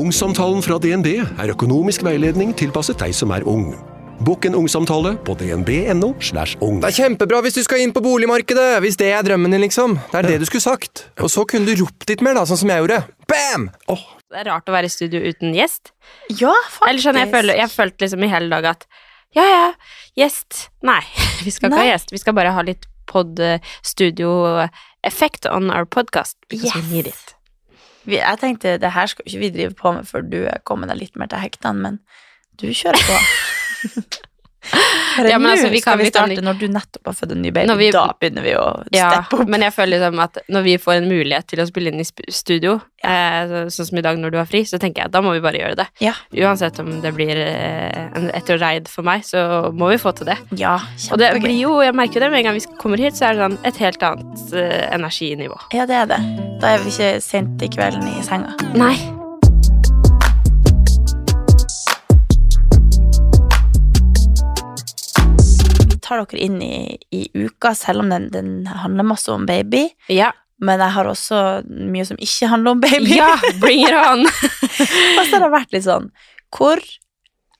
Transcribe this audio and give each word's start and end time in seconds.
Ungsamtalen 0.00 0.62
fra 0.64 0.78
DNB 0.80 1.08
er 1.20 1.50
økonomisk 1.52 2.00
veiledning 2.06 2.54
tilpasset 2.56 2.96
deg 3.02 3.12
som 3.12 3.28
er 3.36 3.44
ung. 3.48 3.74
Bokk 4.24 4.46
en 4.48 4.54
ungsamtale 4.56 5.12
på 5.26 5.34
dnb.no. 5.36 6.14
slash 6.24 6.56
ung. 6.64 6.78
Det 6.80 6.88
er 6.88 6.94
kjempebra 7.02 7.42
hvis 7.44 7.58
du 7.58 7.62
skal 7.66 7.80
inn 7.84 7.92
på 7.92 8.00
boligmarkedet, 8.04 8.80
hvis 8.84 8.96
det 9.00 9.08
er 9.12 9.22
drømmen 9.26 9.52
din, 9.52 9.60
liksom. 9.66 9.90
Det 10.12 10.18
er 10.22 10.26
det 10.30 10.38
du 10.40 10.46
skulle 10.48 10.64
sagt. 10.64 10.94
Og 11.20 11.28
så 11.32 11.40
kunne 11.48 11.66
du 11.68 11.72
ropt 11.82 12.02
litt 12.08 12.22
mer, 12.24 12.34
da, 12.38 12.42
sånn 12.48 12.60
som 12.62 12.70
jeg 12.72 12.78
gjorde. 12.80 12.98
Bam! 13.28 13.62
Oh. 13.92 14.04
Det 14.30 14.36
er 14.40 14.46
rart 14.48 14.68
å 14.70 14.76
være 14.76 14.86
i 14.88 14.94
studio 14.94 15.18
uten 15.20 15.50
gjest. 15.58 15.84
Ja, 16.30 16.54
faktisk. 16.54 16.88
Eller 16.88 17.02
sånn, 17.04 17.18
jeg, 17.20 17.28
føler, 17.34 17.54
jeg 17.60 17.70
følte 17.74 17.98
liksom 18.06 18.22
i 18.24 18.32
hele 18.32 18.48
dag 18.54 18.64
at 18.72 18.82
ja, 19.36 19.44
ja, 19.44 19.68
gjest 20.18 20.50
Nei, 20.86 21.02
vi 21.44 21.50
skal 21.52 21.66
ikke 21.68 21.76
Nei. 21.76 21.84
ha 21.84 21.92
gjest. 21.92 22.08
Vi 22.14 22.20
skal 22.22 22.34
bare 22.40 22.56
ha 22.56 22.62
litt 22.64 22.84
pod-studio-effekt 23.10 25.42
on 25.50 25.64
our 25.74 25.84
podcast. 25.84 26.36
Yes. 26.54 26.70
Jeg 28.08 28.40
tenkte 28.40 28.78
det 28.80 28.92
her 28.94 29.10
skal 29.10 29.26
ikke 29.26 29.42
vi 29.42 29.52
drive 29.54 29.76
på 29.76 29.92
med 29.92 30.08
før 30.08 30.24
du 30.24 30.40
er 30.48 30.62
kommet 30.64 30.88
deg 30.92 31.02
litt 31.02 31.20
mer 31.20 31.28
til 31.30 31.42
hektene, 31.42 31.84
men 31.84 32.00
du 32.60 32.70
kjører 32.72 33.04
på. 33.04 33.20
Ja, 35.20 35.38
men 35.38 35.42
nå 35.42 35.50
altså, 35.54 35.70
vi 35.70 35.80
skal 35.80 35.92
kan- 35.96 35.98
vi 36.04 36.10
starte 36.10 36.28
litt- 36.34 36.44
når 36.44 36.58
du 36.60 36.68
nettopp 36.68 37.06
har 37.06 37.14
født 37.14 37.32
en 37.32 37.42
ny 37.42 37.50
baby. 37.50 37.74
Vi- 37.80 37.90
da 37.90 38.12
begynner 38.20 38.42
vi 38.42 38.50
å 38.54 38.84
Ja, 38.92 39.10
steppe 39.22 39.40
opp. 39.40 39.48
men 39.48 39.60
jeg 39.62 39.72
føler 39.74 39.98
liksom 39.98 40.18
at 40.22 40.38
når 40.48 40.62
vi 40.62 40.76
får 40.78 40.94
en 40.96 41.08
mulighet 41.10 41.46
til 41.46 41.58
å 41.58 41.66
spille 41.66 41.88
inn 41.92 42.00
i 42.00 42.04
studio, 42.04 42.30
studio, 42.30 42.80
eh, 43.02 43.66
sånn 43.72 43.86
som 43.88 43.98
i 43.98 44.02
dag 44.02 44.18
når 44.18 44.30
du 44.32 44.38
har 44.38 44.46
fri, 44.46 44.62
så 44.64 44.78
tenker 44.78 45.02
jeg 45.02 45.04
at 45.06 45.12
da 45.12 45.20
må 45.20 45.32
vi 45.32 45.40
bare 45.40 45.58
gjøre 45.58 45.76
det. 45.76 45.86
Ja, 46.00 46.12
Uansett 46.34 46.78
om 46.78 47.00
det 47.00 47.14
blir 47.14 47.36
eh, 47.36 48.30
et 48.34 48.48
raid 48.60 48.88
for 48.88 49.02
meg, 49.02 49.22
så 49.22 49.72
må 49.74 49.88
vi 49.90 49.96
få 49.96 50.14
til 50.14 50.26
det. 50.26 50.38
ja 50.58 50.78
Og 51.10 51.18
det 51.18 51.40
blir 51.42 51.58
jo, 51.60 51.80
jeg 51.80 51.94
merker 51.94 52.20
det, 52.20 52.30
med 52.30 52.38
en 52.44 52.44
gang 52.44 52.54
vi 52.54 52.66
kommer 52.78 52.98
hit, 52.98 53.14
så 53.14 53.30
er 53.30 53.34
det 53.34 53.40
sånn 53.50 53.58
et 53.64 53.76
helt 53.76 53.98
annet 54.02 54.52
eh, 54.54 54.88
energinivå. 54.94 55.58
Ja, 55.72 55.86
det 55.86 55.96
er 55.96 56.06
det. 56.06 56.60
Da 56.60 56.74
er 56.74 56.78
vi 56.78 56.90
ikke 56.90 57.22
sent 57.22 57.60
i 57.62 57.68
kvelden 57.68 58.04
i 58.06 58.22
senga. 58.22 58.54
Nei. 58.74 58.96
Tar 66.10 66.24
dere 66.24 66.42
inn 66.42 66.60
i, 66.64 66.98
i 67.14 67.24
uka, 67.38 67.74
selv 67.78 68.02
om 68.02 68.10
den, 68.10 68.28
den 68.34 68.54
handler 68.66 69.06
masse 69.06 69.30
om 69.32 69.46
baby. 69.48 69.86
Ja. 70.10 70.32
Men 70.60 70.82
jeg 70.82 70.92
har 70.92 71.08
også 71.08 71.38
mye 71.70 72.04
som 72.08 72.18
ikke 72.20 72.50
handler 72.50 72.76
om 72.76 72.82
baby. 72.82 73.14
ja, 73.16 73.32
bring 73.62 73.86
it 73.86 73.96
on! 73.96 74.26
Og 75.16 75.22
så 75.22 75.38
har 75.38 75.46
det 75.46 75.54
vært 75.54 75.72
litt 75.72 75.86
sånn 75.86 76.10
Hvor 76.52 76.82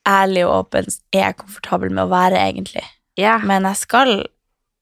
ærlig 0.09 0.43
og 0.48 0.67
åpen 0.67 0.91
er 1.15 1.31
jeg 1.31 1.39
komfortabel 1.41 1.95
med 1.95 2.09
å 2.09 2.12
være, 2.12 2.41
egentlig? 2.51 2.84
Ja. 3.21 3.39
Men 3.47 3.69
jeg 3.69 3.78
skal, 3.83 4.12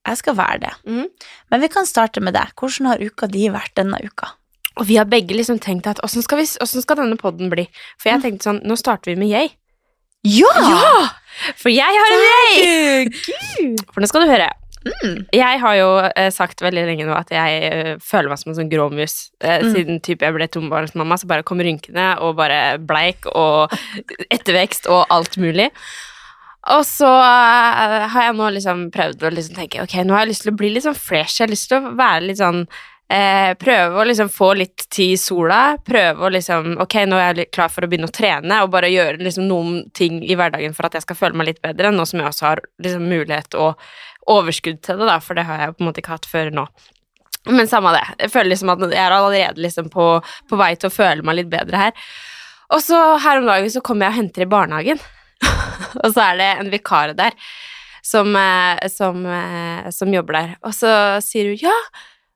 jeg 0.08 0.20
skal 0.20 0.36
være 0.38 0.58
det. 0.64 0.74
Mm. 0.88 1.06
Men 1.52 1.62
vi 1.62 1.70
kan 1.72 1.88
starte 1.88 2.22
med 2.24 2.36
deg. 2.38 2.54
Hvordan 2.58 2.92
har 2.92 3.02
uka 3.02 3.28
di 3.30 3.48
vært 3.52 3.74
denne 3.78 3.98
uka? 4.02 4.32
Og 4.78 4.86
vi 4.86 4.98
har 4.98 5.08
begge 5.10 5.34
liksom 5.34 5.58
tenkt 5.62 5.88
at 5.90 6.00
åssen 6.06 6.22
skal, 6.22 6.44
skal 6.46 7.00
denne 7.00 7.18
podden 7.18 7.50
bli? 7.50 7.66
For 7.98 8.12
jeg 8.12 8.22
tenkte 8.22 8.46
sånn, 8.46 8.62
nå 8.66 8.78
starter 8.78 9.12
vi 9.12 9.18
med 9.20 9.32
jeg. 9.32 9.52
Ja! 10.26 11.08
For 11.58 11.70
jeg 11.70 11.86
har 11.86 12.14
en 12.14 12.24
vei! 12.24 13.76
For 13.92 14.02
nå 14.02 14.08
skal 14.10 14.24
du 14.26 14.32
høre. 14.32 14.48
Mm. 14.88 15.16
Jeg 15.34 15.60
har 15.60 15.74
jo 15.76 15.88
eh, 16.06 16.28
sagt 16.32 16.62
veldig 16.64 16.84
lenge 16.88 17.04
nå 17.06 17.12
at 17.16 17.30
jeg 17.34 17.62
eh, 17.68 17.90
føler 18.02 18.30
meg 18.30 18.40
som 18.40 18.52
en 18.52 18.58
sånn 18.60 18.70
grå 18.72 18.88
mus. 18.94 19.30
Eh, 19.42 19.58
Mm. 19.62 19.72
Siden 19.74 19.98
typ 20.06 20.22
jeg 20.24 20.34
ble 20.36 20.46
tombarnsmamma, 20.48 21.18
så 21.18 21.28
bare 21.30 21.44
kom 21.46 21.60
rynkene 21.62 22.12
og 22.24 22.36
bare 22.38 22.78
bleik 22.78 23.26
og 23.34 23.74
ettervekst 24.30 24.86
og 24.90 25.04
alt 25.14 25.36
mulig. 25.42 25.68
Og 26.74 26.82
så 26.86 27.08
eh, 27.08 28.06
har 28.12 28.28
jeg 28.28 28.36
nå 28.38 28.48
liksom 28.54 28.86
prøvd 28.94 29.24
å 29.28 29.32
liksom 29.34 29.58
tenke 29.58 29.82
ok, 29.84 29.98
nå 30.04 30.14
har 30.16 30.24
jeg 30.26 30.32
lyst 30.34 30.46
til 30.46 30.54
å 30.54 30.58
bli 30.58 30.70
litt 30.74 30.86
sånn 30.86 30.98
fresh. 30.98 31.38
Jeg 31.38 31.46
har 31.46 31.52
lyst 31.54 31.68
til 31.70 31.78
å 31.82 31.94
være 31.98 32.26
litt 32.30 32.40
sånn 32.42 32.64
eh, 33.12 33.54
Prøve 33.60 34.00
å 34.00 34.06
liksom 34.08 34.30
få 34.32 34.52
litt 34.58 34.86
tid 34.92 35.14
i 35.14 35.20
sola. 35.20 35.78
Prøve 35.84 36.26
å 36.26 36.32
liksom 36.32 36.76
Ok, 36.84 37.00
nå 37.08 37.18
er 37.20 37.42
jeg 37.42 37.52
klar 37.54 37.72
for 37.72 37.84
å 37.84 37.90
begynne 37.90 38.10
å 38.10 38.14
trene 38.14 38.60
og 38.64 38.72
bare 38.74 38.90
gjøre 38.92 39.22
liksom 39.22 39.48
noen 39.48 39.80
ting 39.96 40.20
i 40.24 40.36
hverdagen 40.38 40.76
for 40.76 40.88
at 40.88 40.98
jeg 40.98 41.06
skal 41.06 41.20
føle 41.22 41.40
meg 41.40 41.52
litt 41.52 41.62
bedre, 41.64 41.92
nå 41.94 42.06
som 42.08 42.22
jeg 42.22 42.30
også 42.30 42.48
har 42.50 42.62
liksom 42.84 43.08
mulighet 43.08 43.58
og 43.58 43.82
overskudd 44.28 44.82
til 44.84 45.00
det, 45.00 45.08
da, 45.08 45.18
for 45.24 45.38
det 45.38 45.46
har 45.48 45.62
jeg 45.62 45.76
på 45.76 45.82
en 45.82 45.88
måte 45.88 46.02
ikke 46.02 46.16
hatt 46.16 46.28
før 46.28 46.50
nå. 46.52 46.66
Men 47.48 47.70
samme 47.70 47.94
det. 47.94 48.04
Jeg 48.24 48.32
føler 48.34 48.52
liksom 48.52 48.72
at 48.74 48.82
jeg 48.90 49.00
er 49.00 49.14
allerede 49.14 49.62
liksom 49.64 49.88
på, 49.92 50.08
på 50.50 50.58
vei 50.60 50.74
til 50.76 50.90
å 50.90 50.92
føle 50.92 51.24
meg 51.24 51.38
litt 51.38 51.52
bedre 51.52 51.86
her. 51.86 52.10
Og 52.74 52.82
så 52.84 52.98
her 53.24 53.40
om 53.40 53.48
dagen 53.48 53.72
så 53.72 53.80
kommer 53.84 54.06
jeg 54.06 54.12
og 54.12 54.18
henter 54.18 54.44
i 54.44 54.50
barnehagen, 54.52 55.00
og 56.02 56.10
så 56.12 56.26
er 56.26 56.40
det 56.40 56.48
en 56.58 56.72
vikar 56.72 57.14
der 57.16 57.36
som, 58.04 58.36
eh, 58.36 58.88
som, 58.92 59.24
eh, 59.26 59.88
som 59.94 60.12
jobber 60.12 60.36
der. 60.36 60.54
Og 60.62 60.74
så 60.76 60.90
sier 61.24 61.48
hun 61.48 61.56
'ja, 61.62 61.76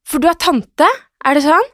for 0.07 0.23
du 0.23 0.29
er 0.31 0.39
tante', 0.39 0.89
er 1.25 1.35
det 1.39 1.45
sånn? 1.47 1.69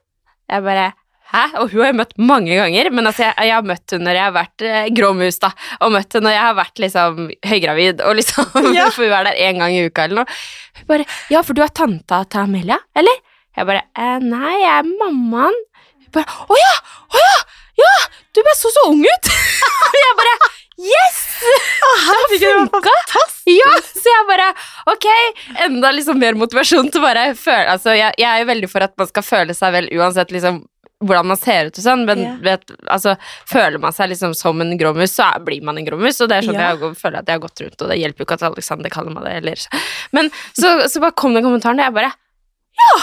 Jeg 0.49 0.65
bare 0.65 0.93
Hæ? 1.29 1.43
Og 1.61 1.69
hun 1.75 1.83
har 1.83 1.91
jeg 1.91 1.97
møtt 1.99 2.15
mange 2.25 2.55
ganger, 2.57 2.89
men 2.89 3.05
altså 3.05 3.27
jeg, 3.27 3.35
jeg 3.45 3.53
har 3.53 3.67
møtt 3.69 3.93
henne 3.93 4.07
når 4.07 4.17
jeg 4.17 4.25
har 4.25 4.33
vært 4.33 4.63
eh, 4.65 4.87
grå 4.97 5.11
mus, 5.13 5.37
da. 5.43 5.51
Og 5.85 5.91
møtt 5.93 6.15
henne 6.17 6.25
når 6.25 6.33
jeg 6.33 6.45
har 6.47 6.55
vært 6.57 6.81
liksom 6.81 7.19
høygravid, 7.51 8.01
og 8.01 8.17
liksom 8.17 8.47
Ja. 8.79 8.87
For 8.95 9.05
hun 9.05 9.13
er 9.13 9.29
der 9.29 9.41
én 9.45 9.61
gang 9.61 9.75
i 9.77 9.83
uka 9.85 10.07
eller 10.09 10.23
noe. 10.23 10.39
Hun 10.79 10.87
bare 10.89 11.05
'Ja, 11.29 11.43
for 11.45 11.53
du 11.53 11.61
er 11.61 11.69
tanta 11.69 12.23
til 12.25 12.47
Amelia, 12.47 12.79
eller?' 12.97 13.21
Jeg 13.59 13.69
bare 13.69 13.85
eh, 13.93 14.19
'Nei, 14.25 14.55
jeg 14.63 14.73
er 14.73 14.89
mammaen'. 14.89 15.61
Hun 16.07 16.11
bare 16.17 16.25
'Å 16.49 16.57
ja! 16.63 16.75
Å 17.13 17.21
ja! 17.27 17.37
Ja! 17.83 17.93
Du 18.33 18.41
bare 18.41 18.57
så 18.57 18.73
så 18.73 18.89
ung 18.89 19.05
ut!' 19.05 19.29
Jeg 20.01 20.17
bare 20.23 20.35
'Yes! 20.79 21.19
Det 21.43 21.59
har 22.07 22.69
funka!' 22.71 22.97
Ja, 23.49 23.71
så 23.83 24.09
jeg 24.11 24.27
bare 24.29 24.49
Ok, 24.93 25.07
enda 25.67 25.91
liksom 25.93 26.19
mer 26.21 26.37
motivasjon 26.39 26.91
til 26.93 27.03
bare 27.03 27.35
føle 27.39 27.67
Altså, 27.75 27.95
jeg, 27.97 28.15
jeg 28.19 28.29
er 28.29 28.43
jo 28.43 28.49
veldig 28.53 28.71
for 28.71 28.85
at 28.87 28.95
man 28.99 29.09
skal 29.11 29.25
føle 29.27 29.55
seg 29.57 29.73
vel 29.75 29.89
uansett 29.99 30.31
liksom 30.35 30.65
hvordan 30.99 31.29
man 31.31 31.39
ser 31.39 31.69
ut 31.69 31.77
og 31.79 31.85
sånn, 31.85 32.01
men 32.09 32.19
Ja. 32.25 32.31
vet, 32.43 32.73
altså, 32.91 33.13
føler 33.47 33.79
man 33.79 33.93
seg 33.95 34.09
liksom 34.11 34.33
som 34.35 34.59
en 34.61 34.73
grommus, 34.81 35.13
så 35.15 35.29
blir 35.47 35.63
man 35.63 35.79
en 35.79 35.85
grommus, 35.87 36.19
og 36.21 36.27
det 36.29 36.41
er 36.41 36.49
sånn 36.49 36.59
Ja. 36.59 36.73
jeg 36.75 36.97
føler 36.99 37.21
at 37.21 37.29
jeg 37.31 37.39
har 37.39 37.45
gått 37.45 37.61
rundt, 37.63 37.83
og 37.83 37.89
det 37.93 37.99
hjelper 38.01 38.19
jo 38.19 38.27
ikke 38.27 38.35
at 38.35 38.43
Alexander 38.49 38.91
kaller 38.91 39.15
meg 39.15 39.23
det, 39.29 39.37
eller 39.37 39.85
Men 40.13 40.31
så, 40.59 40.89
så 40.91 40.99
bare 41.01 41.15
kom 41.15 41.35
den 41.35 41.45
kommentaren, 41.47 41.79
og 41.79 41.87
jeg 41.87 41.95
bare 41.95 42.11
Ja! 42.83 42.97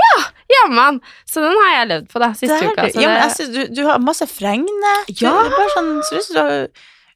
Ja! 0.00 0.24
Jammen! 0.56 1.02
Så 1.28 1.44
den 1.44 1.52
har 1.60 1.84
jeg 1.84 1.88
levd 1.92 2.08
på, 2.08 2.18
da, 2.24 2.32
siste 2.32 2.64
uka. 2.64 2.88
du. 2.88 3.00
Ja, 3.00 3.08
men 3.12 3.20
jeg 3.28 3.36
synes 3.36 3.52
du, 3.52 3.74
du 3.76 3.86
har 3.88 3.98
masse 4.00 4.26
fregne. 4.26 4.94
Ja. 5.12 5.36
Det 5.36 5.52
er 5.52 5.56
bare 5.58 5.74
sånn, 5.76 5.92
så 6.08 6.32
du 6.32 6.40
har 6.40 6.68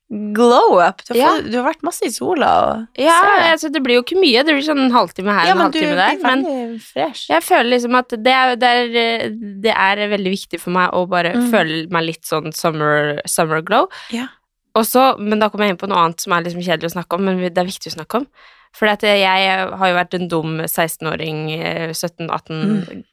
glow 0.09 0.79
up. 0.81 1.03
Du 1.05 1.13
har, 1.13 1.19
Ja. 1.19 1.31
fått, 1.37 1.51
du 1.53 1.57
har 1.59 1.67
vært 1.69 1.83
masse 1.85 2.07
i 2.07 2.11
sola. 2.11 2.51
Og 2.65 2.87
ja, 3.05 3.17
altså, 3.53 3.69
det 3.73 3.83
blir 3.85 3.99
jo 3.99 4.03
ikke 4.07 4.17
mye, 4.21 4.41
det 4.47 4.55
blir 4.57 4.65
sånn 4.65 4.81
en 4.87 4.95
halvtime 4.95 5.35
her 5.37 5.47
ja, 5.51 5.53
en 5.53 5.61
halvtime 5.67 5.97
der, 5.99 6.17
men 6.25 6.79
fresh. 6.81 7.27
Jeg 7.29 7.43
føler 7.45 7.69
liksom 7.75 7.95
at 7.99 8.09
det 8.17 8.33
er, 8.33 8.55
det 8.57 8.71
er, 8.73 9.29
det 9.63 9.75
er 9.75 10.05
veldig 10.15 10.33
viktig 10.33 10.61
for 10.63 10.71
meg 10.73 10.91
å 10.97 11.05
bare 11.09 11.35
Mm. 11.37 11.51
føle 11.53 11.91
meg 11.93 12.05
litt 12.09 12.25
sånn 12.25 12.53
summer, 12.57 13.21
summer 13.29 13.61
glow. 13.61 13.89
Ja. 14.11 14.29
Også, 14.75 15.19
men 15.19 15.41
da 15.41 15.49
kommer 15.51 15.67
jeg 15.67 15.75
inn 15.77 15.83
på 15.85 15.89
noe 15.91 15.99
annet 16.07 16.21
som 16.21 16.33
er 16.33 16.43
liksom 16.47 16.63
kjedelig 16.65 16.89
å 16.93 16.97
snakke 16.97 17.15
om, 17.19 17.25
men 17.25 17.39
det 17.45 17.59
er 17.59 17.69
viktig 17.69 17.93
å 17.93 17.97
snakke 17.99 18.23
om. 18.23 18.27
For 18.73 18.87
jeg 18.87 19.27
har 19.27 19.89
jo 19.89 19.97
vært 19.97 20.15
en 20.15 20.29
dum 20.29 20.59
16-åring, 20.61 21.51
eh, 21.59 21.89
17-18, 21.93 23.05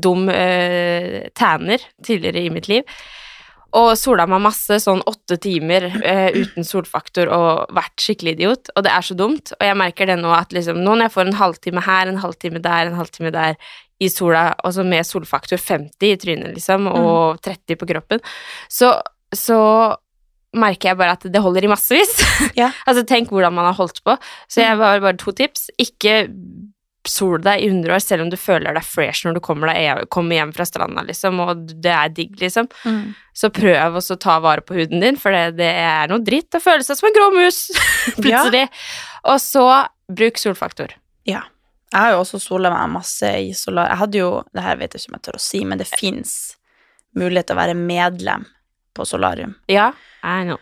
dum 0.00 0.28
uh, 0.28 1.28
tæner 1.36 1.78
tidligere 2.04 2.44
i 2.44 2.50
mitt 2.50 2.68
liv. 2.68 2.82
Og 3.74 3.94
sola 3.98 4.26
meg 4.30 4.42
masse, 4.44 4.78
sånn 4.82 5.02
åtte 5.10 5.38
timer 5.42 5.88
eh, 6.00 6.36
uten 6.36 6.66
solfaktor 6.66 7.30
og 7.34 7.72
vært 7.74 8.04
skikkelig 8.04 8.36
idiot. 8.36 8.70
Og 8.76 8.86
det 8.86 8.92
er 8.94 9.06
så 9.06 9.16
dumt. 9.18 9.54
Og 9.56 9.66
jeg 9.66 9.78
merker 9.80 10.10
det 10.10 10.18
nå 10.20 10.30
at 10.34 10.54
liksom, 10.54 10.78
nå 10.84 10.94
når 10.94 11.08
jeg 11.08 11.14
får 11.16 11.26
en 11.26 11.40
halvtime 11.40 11.82
her, 11.88 12.12
en 12.12 12.22
halvtime 12.22 12.62
der, 12.62 12.90
en 12.90 13.00
halvtime 13.00 13.34
der 13.34 13.58
i 14.02 14.10
sola, 14.10 14.48
og 14.66 14.74
så 14.76 14.84
med 14.86 15.06
solfaktor 15.06 15.60
50 15.60 16.06
i 16.08 16.14
trynet, 16.20 16.54
liksom, 16.56 16.88
og 16.90 17.42
30 17.44 17.78
på 17.78 17.86
kroppen, 17.92 18.22
så, 18.72 18.90
så 19.30 19.58
merker 20.54 20.90
jeg 20.90 20.98
bare 20.98 21.16
at 21.16 21.26
det 21.30 21.42
holder 21.42 21.66
i 21.66 21.70
massevis. 21.70 22.14
Ja. 22.58 22.70
altså 22.88 23.04
tenk 23.08 23.32
hvordan 23.34 23.54
man 23.56 23.68
har 23.70 23.78
holdt 23.78 24.02
på. 24.06 24.16
Så 24.48 24.62
jeg 24.62 24.78
har 24.78 25.02
bare 25.02 25.18
to 25.20 25.34
tips. 25.34 25.68
Ikke 25.82 26.24
sol 27.08 27.42
deg 27.44 27.60
i 27.60 27.68
100 27.68 27.92
år, 27.92 28.00
selv 28.02 28.24
om 28.24 28.30
du 28.32 28.36
føler 28.40 28.76
deg 28.76 28.86
fresh 28.86 29.26
når 29.26 29.36
du 29.36 29.40
kommer, 29.44 29.70
deg, 29.72 30.06
kommer 30.12 30.38
hjem 30.38 30.52
fra 30.56 30.66
stranda, 30.68 31.04
liksom, 31.04 31.40
og 31.44 31.72
det 31.84 31.92
er 31.92 32.12
digg, 32.16 32.36
liksom. 32.40 32.68
Mm. 32.84 33.14
Så 33.36 33.50
prøv 33.54 33.98
også 34.00 34.16
å 34.16 34.22
ta 34.24 34.38
vare 34.44 34.64
på 34.64 34.76
huden 34.78 35.04
din, 35.04 35.18
for 35.20 35.34
det, 35.34 35.58
det 35.60 35.70
er 35.84 36.08
noe 36.10 36.24
dritt 36.24 36.56
å 36.56 36.62
føle 36.64 36.86
seg 36.86 36.98
som 36.98 37.10
en 37.10 37.16
grå 37.16 37.30
mus 37.36 37.60
plutselig. 38.22 38.66
Og 39.30 39.40
så 39.42 39.66
bruk 40.08 40.40
solfaktor. 40.40 40.96
Ja. 41.28 41.44
Jeg 41.94 42.00
har 42.00 42.14
jo 42.16 42.22
også 42.24 42.40
sola 42.42 42.72
meg 42.74 42.90
masse 42.96 43.28
i 43.38 43.52
solar... 43.54 43.92
Jeg 43.92 44.00
hadde 44.00 44.18
jo 44.18 44.30
Det 44.50 44.62
her 44.64 44.78
vet 44.80 44.96
jeg 44.96 45.04
ikke 45.04 45.12
om 45.12 45.18
jeg 45.18 45.26
tør 45.28 45.38
å 45.38 45.42
si, 45.44 45.60
men 45.68 45.80
det 45.80 45.86
fins 45.86 46.32
mulighet 47.14 47.46
til 47.50 47.54
å 47.54 47.60
være 47.60 47.76
medlem 47.78 48.46
på 48.94 49.06
solarium. 49.06 49.54
Ja, 49.70 49.92
I 50.26 50.46
know. 50.48 50.58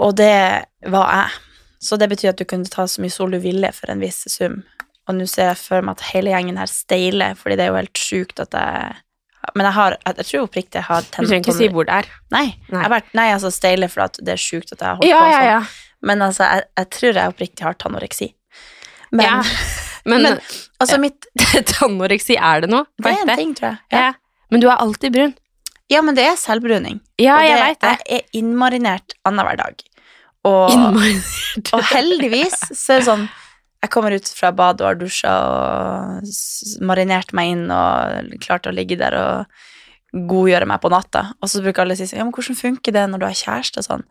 Og 0.00 0.14
det 0.16 0.64
var 0.88 1.10
jeg. 1.12 1.40
Så 1.82 1.98
det 2.00 2.08
betyr 2.08 2.30
at 2.30 2.40
du 2.40 2.46
kunne 2.48 2.70
ta 2.70 2.86
så 2.88 3.02
mye 3.02 3.12
sol 3.12 3.34
du 3.34 3.40
ville 3.42 3.68
for 3.76 3.92
en 3.92 4.00
viss 4.00 4.22
sum. 4.32 4.62
Og 5.10 5.16
nå 5.18 5.24
ser 5.26 5.48
jeg 5.50 5.58
for 5.58 5.82
meg 5.82 5.96
at 5.98 6.04
hele 6.12 6.30
gjengen 6.30 6.58
her 6.60 6.70
steiler, 6.70 7.34
fordi 7.38 7.56
det 7.58 7.64
er 7.64 7.72
jo 7.72 7.78
helt 7.80 7.98
sjukt 7.98 8.42
at 8.44 8.52
jeg 8.54 9.00
Men 9.56 9.66
jeg 9.66 9.74
har 9.74 9.96
Jeg, 10.06 10.26
tror 10.28 10.44
oppriktig 10.46 10.78
jeg 10.78 10.86
har 10.86 11.00
Du 11.02 11.08
trenger 11.10 11.40
ikke 11.40 11.54
si 11.56 11.68
hvor 11.74 11.84
det 11.88 11.96
er. 12.02 12.10
Nei, 12.30 12.44
Nei. 12.70 12.84
Vært, 12.92 13.08
nei 13.18 13.28
altså 13.34 13.50
steiler 13.50 13.90
for 13.90 14.06
det 14.20 14.36
er 14.36 14.42
sjukt 14.44 14.70
at 14.72 14.78
jeg 14.80 14.86
har 14.88 15.00
holdt 15.00 15.08
Ja, 15.10 15.18
på 15.18 15.30
ja, 15.32 15.38
sånn. 15.38 15.48
ja. 15.50 15.62
Men 16.02 16.22
altså, 16.22 16.46
jeg, 16.46 16.64
jeg 16.78 16.90
tror 16.98 17.12
jeg 17.18 17.32
oppriktig 17.34 17.66
har 17.66 17.74
tanoreksi. 17.78 18.30
Men, 19.12 19.26
ja. 19.26 19.42
Men, 20.04 20.22
men 20.24 20.38
altså, 20.82 20.96
mitt 20.98 21.26
tanoreksi, 21.76 22.34
er 22.34 22.64
det 22.64 22.70
noe? 22.72 22.88
Det 22.98 23.06
er 23.12 23.20
en 23.22 23.36
ting, 23.38 23.52
tror 23.54 23.68
jeg. 23.68 23.78
Ja. 23.94 24.00
Ja. 24.08 24.12
Men 24.50 24.60
du 24.64 24.66
er 24.66 24.80
alltid 24.82 25.12
brun. 25.14 25.34
ja, 25.92 26.00
men 26.02 26.16
det 26.18 26.24
er 26.26 26.34
selvbruning. 26.40 26.96
Ja, 27.22 27.36
og 27.38 27.44
jeg 27.46 27.60
vet 27.60 27.78
det. 27.84 27.92
Jeg 28.08 28.18
er 28.18 28.38
innmarinert 28.40 29.14
annenhver 29.28 29.60
dag. 29.60 29.84
Og, 30.42 30.74
og 31.76 31.84
heldigvis 31.92 32.56
så 32.74 32.96
er 32.96 33.02
det 33.04 33.06
sånn 33.06 33.22
Jeg 33.82 33.90
kommer 33.90 34.14
ut 34.14 34.28
fra 34.30 34.52
badet 34.54 34.84
og 34.84 34.88
har 34.92 34.98
dusja 35.00 35.32
og 35.42 36.82
marinert 36.86 37.32
meg 37.34 37.54
inn 37.56 37.64
og 37.74 38.36
klart 38.44 38.68
å 38.70 38.74
ligge 38.74 38.98
der 39.00 39.16
og 39.18 39.62
godgjøre 40.12 40.68
meg 40.68 40.82
på 40.82 40.90
natta. 40.92 41.24
Og 41.42 41.50
så 41.50 41.62
bruker 41.64 41.82
alle 41.82 41.96
å 41.96 41.98
si 41.98 42.06
sånn 42.06 42.20
Ja, 42.20 42.26
men 42.28 42.34
hvordan 42.36 42.58
funker 42.58 42.94
det 42.94 43.04
når 43.10 43.22
du 43.22 43.26
har 43.26 43.38
kjæreste 43.38 43.82
og 43.82 43.88
sånn? 43.88 44.04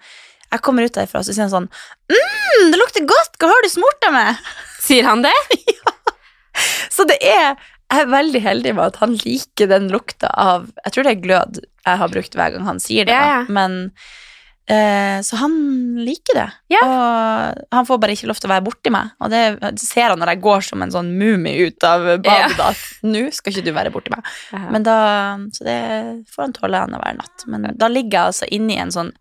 Jeg 0.51 0.63
kommer 0.65 0.83
ut 0.83 0.95
derfra 0.97 1.21
og 1.21 1.27
så 1.27 1.31
sier 1.35 1.45
han 1.45 1.53
sånn 1.53 1.69
mm, 2.12 2.71
det 2.73 2.79
lukter 2.81 3.06
godt, 3.07 3.38
hva 3.39 3.51
har 3.53 3.63
du 3.63 3.69
smurt 3.71 4.01
deg 4.03 4.15
med? 4.15 4.41
Sier 4.88 5.07
han 5.07 5.23
det? 5.23 5.35
Så 6.91 7.06
det 7.07 7.15
er 7.24 7.53
Jeg 7.56 8.03
er 8.03 8.09
veldig 8.12 8.41
heldig 8.44 8.74
med 8.75 8.89
at 8.89 8.97
han 9.00 9.13
liker 9.21 9.69
den 9.71 9.88
lukta 9.94 10.33
av 10.35 10.67
Jeg 10.81 10.95
tror 10.95 11.07
det 11.07 11.13
er 11.13 11.24
glød 11.24 11.62
jeg 11.81 11.97
har 11.97 12.12
brukt 12.12 12.35
hver 12.38 12.51
gang 12.53 12.67
han 12.67 12.81
sier 12.83 13.07
det, 13.07 13.15
Ja, 13.15 13.39
ja. 13.39 13.45
men 13.50 13.94
Så 14.69 15.35
han 15.35 15.55
liker 16.05 16.37
det. 16.37 16.45
Ja. 16.71 16.79
Og 16.85 17.75
han 17.75 17.85
får 17.85 17.97
bare 17.99 18.13
ikke 18.15 18.27
lov 18.29 18.37
til 18.39 18.47
å 18.49 18.53
være 18.53 18.63
borti 18.63 18.91
meg. 18.93 19.09
Og 19.19 19.29
det 19.33 19.41
ser 19.81 20.09
han 20.13 20.19
når 20.21 20.31
jeg 20.35 20.41
går 20.45 20.61
som 20.63 20.81
en 20.85 20.93
sånn 20.93 21.09
mumie 21.19 21.67
ut 21.67 21.83
av 21.83 22.05
badet, 22.23 22.55
Ja. 22.57 22.69
at 22.69 22.77
nå 23.03 23.25
skal 23.33 23.51
ikke 23.53 23.65
du 23.65 23.71
være 23.75 23.91
borti 23.91 24.13
meg. 24.13 24.23
Men 24.71 24.83
da, 24.87 24.95
så 25.51 25.63
det 25.67 25.77
får 26.31 26.41
han 26.45 26.53
tåle 26.53 26.79
annenhver 26.85 27.17
natt. 27.19 27.45
Men 27.47 27.67
da 27.75 27.87
ligger 27.91 28.11
jeg 28.11 28.27
altså 28.31 28.47
inni 28.51 28.77
en 28.79 28.91
sånn 28.95 29.11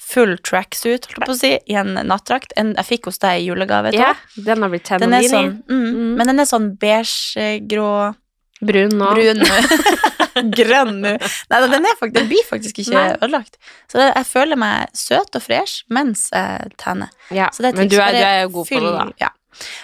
full 0.00 0.38
tracksuit, 0.38 1.04
holdt 1.10 1.26
på 1.26 1.34
å 1.34 1.38
si, 1.38 1.50
i 1.68 1.74
en 1.76 1.92
nattdrakt. 2.08 2.54
Jeg 2.56 2.86
fikk 2.88 3.10
hos 3.10 3.18
deg 3.20 3.42
i 3.42 3.48
julegave. 3.50 3.92
Ja, 3.92 4.14
den 4.36 4.62
har 4.62 4.70
blitt 4.72 4.88
er 4.90 5.28
sånn, 5.28 5.62
mm, 5.68 5.90
Mm. 5.90 6.14
Men 6.16 6.26
den 6.26 6.40
er 6.40 6.44
sånn 6.48 6.70
beige-grå 6.78 8.14
Brun 8.62 8.90
nå. 8.92 9.14
Brun 9.16 9.40
Grønn 10.42 11.00
nå. 11.04 11.12
Nei, 11.50 11.60
den 11.66 11.88
faktisk, 11.98 12.14
den 12.16 12.30
blir 12.30 12.46
faktisk 12.48 12.78
ikke 12.84 12.94
Nei. 12.96 13.08
ødelagt. 13.16 13.58
Så 13.90 14.00
jeg 14.06 14.26
føler 14.28 14.60
meg 14.60 14.88
søt 14.96 15.36
og 15.36 15.42
fresh 15.44 15.84
mens 15.92 16.28
jeg 16.32 16.72
tenner. 16.80 17.12
Ja. 17.34 17.50
Så 17.54 17.62
det 17.66 17.74
Men 17.76 17.88
du 17.90 17.98
er, 18.00 18.12
du 18.16 18.24
er 18.24 18.48
god 18.48 18.66
på 18.70 18.80
det, 18.80 18.94
da. 18.96 19.06
Ja. 19.20 19.30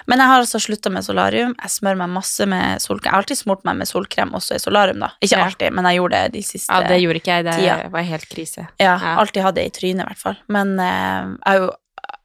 Men 0.06 0.20
jeg 0.22 0.30
har 0.30 0.40
altså 0.44 0.60
slutta 0.62 0.90
med 0.94 1.04
solarium. 1.04 1.54
Jeg 1.60 1.70
smører 1.74 1.98
meg 2.00 2.12
masse 2.14 2.46
med 2.48 2.80
solkrem. 2.80 3.08
Jeg 3.10 3.16
har 3.16 3.24
alltid 3.24 3.40
smurt 3.40 3.64
meg 3.66 3.80
med 3.80 3.88
solkrem 3.90 4.30
også 4.38 4.56
i 4.56 4.62
solarium, 4.62 5.00
da. 5.02 5.10
Ikke 5.20 5.40
alltid, 5.42 5.74
men 5.74 5.88
jeg 5.90 5.98
gjorde 6.00 6.20
det 6.22 6.36
de 6.36 6.42
siste 6.46 6.68
tida. 6.70 6.82
Ja, 6.82 6.92
det 6.92 7.00
gjorde 7.02 7.20
ikke 7.20 7.34
jeg. 7.34 7.44
Det 7.48 7.56
tida. 7.58 7.88
var 7.96 8.06
helt 8.12 8.28
krise. 8.30 8.68
Ja, 8.80 8.94
Ja. 8.94 9.16
alltid 9.20 9.42
hatt 9.42 9.58
det 9.58 9.66
i 9.66 9.74
trynet, 9.74 10.04
i 10.04 10.08
hvert 10.12 10.22
fall. 10.22 10.38
Men 10.48 10.78
uh, 10.78 11.34
jeg 11.34 11.50
har 11.50 11.58
jo 11.64 11.68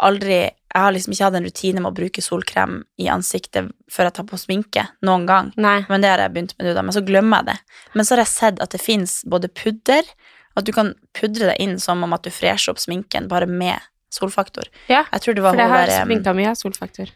aldri 0.01 0.38
Jeg 0.71 0.81
har 0.86 0.94
liksom 0.95 1.12
ikke 1.12 1.25
hatt 1.27 1.36
en 1.36 1.45
rutine 1.45 1.81
med 1.83 1.92
å 1.92 1.95
bruke 1.98 2.21
solkrem 2.24 2.77
i 2.98 3.09
ansiktet 3.12 3.71
før 3.92 4.07
jeg 4.07 4.15
tar 4.15 4.27
på 4.30 4.38
sminke, 4.39 4.86
noen 5.03 5.25
gang. 5.27 5.50
Nei. 5.59 5.81
Men 5.89 6.01
det 6.03 6.07
har 6.13 6.21
jeg 6.24 6.31
begynt 6.31 6.53
med 6.57 6.68
nå, 6.69 6.74
da. 6.77 6.83
Men 6.88 6.95
så 6.95 7.01
glemmer 7.03 7.42
jeg 7.42 7.50
det. 7.50 7.57
Men 7.94 8.07
så 8.07 8.15
har 8.15 8.21
jeg 8.24 8.31
sett 8.31 8.62
at 8.63 8.71
det 8.71 8.80
fins 8.81 9.18
både 9.27 9.50
pudder 9.51 10.07
At 10.56 10.65
du 10.68 10.71
kan 10.75 10.94
pudre 11.15 11.48
deg 11.51 11.59
inn 11.63 11.77
som 11.80 12.03
om 12.03 12.13
at 12.13 12.24
du 12.24 12.31
fresher 12.31 12.71
opp 12.71 12.80
sminken 12.80 13.27
bare 13.31 13.48
med 13.48 13.80
solfaktor. 14.12 14.68
Ja, 14.88 15.06
Jeg 15.12 15.21
tror 15.21 15.33
det 15.36 15.44
var 15.44 15.56
For 15.56 15.62
det 15.62 15.69
har 15.71 15.88
der, 15.88 16.06
sminka 16.06 16.33
mye 16.36 16.50
av 16.51 16.56
solfaktor. 16.59 17.12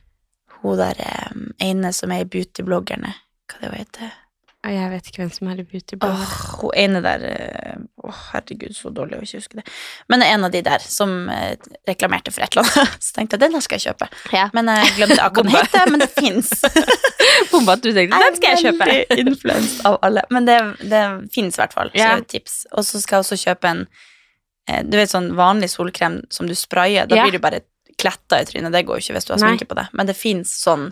hun 0.61 0.77
der 0.77 1.01
um, 1.35 1.49
ene 1.59 1.91
som 1.93 2.11
er 2.11 2.23
i 2.23 2.29
beautybloggerne. 2.31 3.11
Hva 3.51 3.59
det 3.61 3.71
heter 3.77 4.07
Og 4.07 4.24
jeg 4.71 4.89
vet 4.91 5.07
ikke 5.09 5.21
hvem 5.21 5.31
som 5.35 5.47
er 5.51 5.59
i 5.59 5.63
beautyblogger. 5.67 6.21
Åh, 6.25 6.59
Hun 6.61 6.71
ene 6.81 7.01
der 7.03 7.23
eh, 7.29 7.75
Å, 8.05 8.11
herregud, 8.31 8.73
så 8.77 8.89
dårlig 8.93 9.17
å 9.17 9.23
ikke 9.25 9.39
huske 9.41 9.57
det. 9.59 9.63
Men 10.09 10.21
er 10.23 10.33
en 10.35 10.45
av 10.47 10.51
de 10.53 10.61
der 10.65 10.79
som 10.79 11.29
eh, 11.29 11.55
reklamerte 11.89 12.31
for 12.31 12.41
et 12.45 12.55
eller 12.55 12.69
annet. 12.69 12.97
Så 13.05 13.13
tenkte 13.17 13.37
jeg 13.39 13.51
den 13.51 13.61
skal 13.65 13.79
jeg 13.79 13.87
kjøpe. 13.91 14.07
Ja. 14.33 14.47
Men 14.53 14.69
jeg 14.71 14.93
glemte 14.99 15.19
akkurat 15.25 15.45
den 15.45 15.53
Bombe. 15.53 15.63
heter, 15.65 15.91
men 15.91 16.03
det 16.03 16.09
fins. 16.13 16.51
Bomba 17.51 17.75
at 17.77 17.83
du 17.85 17.91
tenkte 17.95 18.19
den 18.25 18.37
skal 18.39 18.55
jeg 18.55 18.65
kjøpe. 18.67 19.19
Influenset 19.25 19.85
av 19.89 19.97
alle. 20.05 20.23
Men 20.33 20.45
det, 20.49 20.57
det 20.89 21.03
fins 21.35 21.57
i 21.57 21.63
hvert 21.63 21.73
fall. 21.77 21.89
Så 21.93 22.01
Ja. 22.01 22.11
er 22.17 22.25
tips. 22.35 22.59
Og 22.73 22.85
så 22.85 23.01
skal 23.01 23.17
jeg 23.21 23.25
også 23.27 23.39
kjøpe 23.49 23.71
en 23.73 23.85
eh, 24.69 24.81
Du 24.85 24.97
vet 24.97 25.11
sånn 25.11 25.31
vanlig 25.37 25.69
solkrem 25.73 26.21
som 26.33 26.47
du 26.49 26.55
sprayer. 26.57 27.05
Da 27.09 27.15
Ja. 27.19 27.25
blir 27.27 27.37
du 27.39 27.43
bare 27.43 27.61
kletta 27.97 28.41
i 28.41 28.45
trynet. 28.49 28.71
Det 28.75 28.85
går 28.85 28.99
jo 28.99 29.05
ikke 29.07 29.17
hvis 29.19 29.25
du 29.29 29.33
har 29.33 29.39
sminke 29.41 29.65
på 29.69 29.75
det. 29.77 29.87
Men 29.93 30.05
det 30.09 30.17
fins 30.19 30.51
sånn 30.61 30.89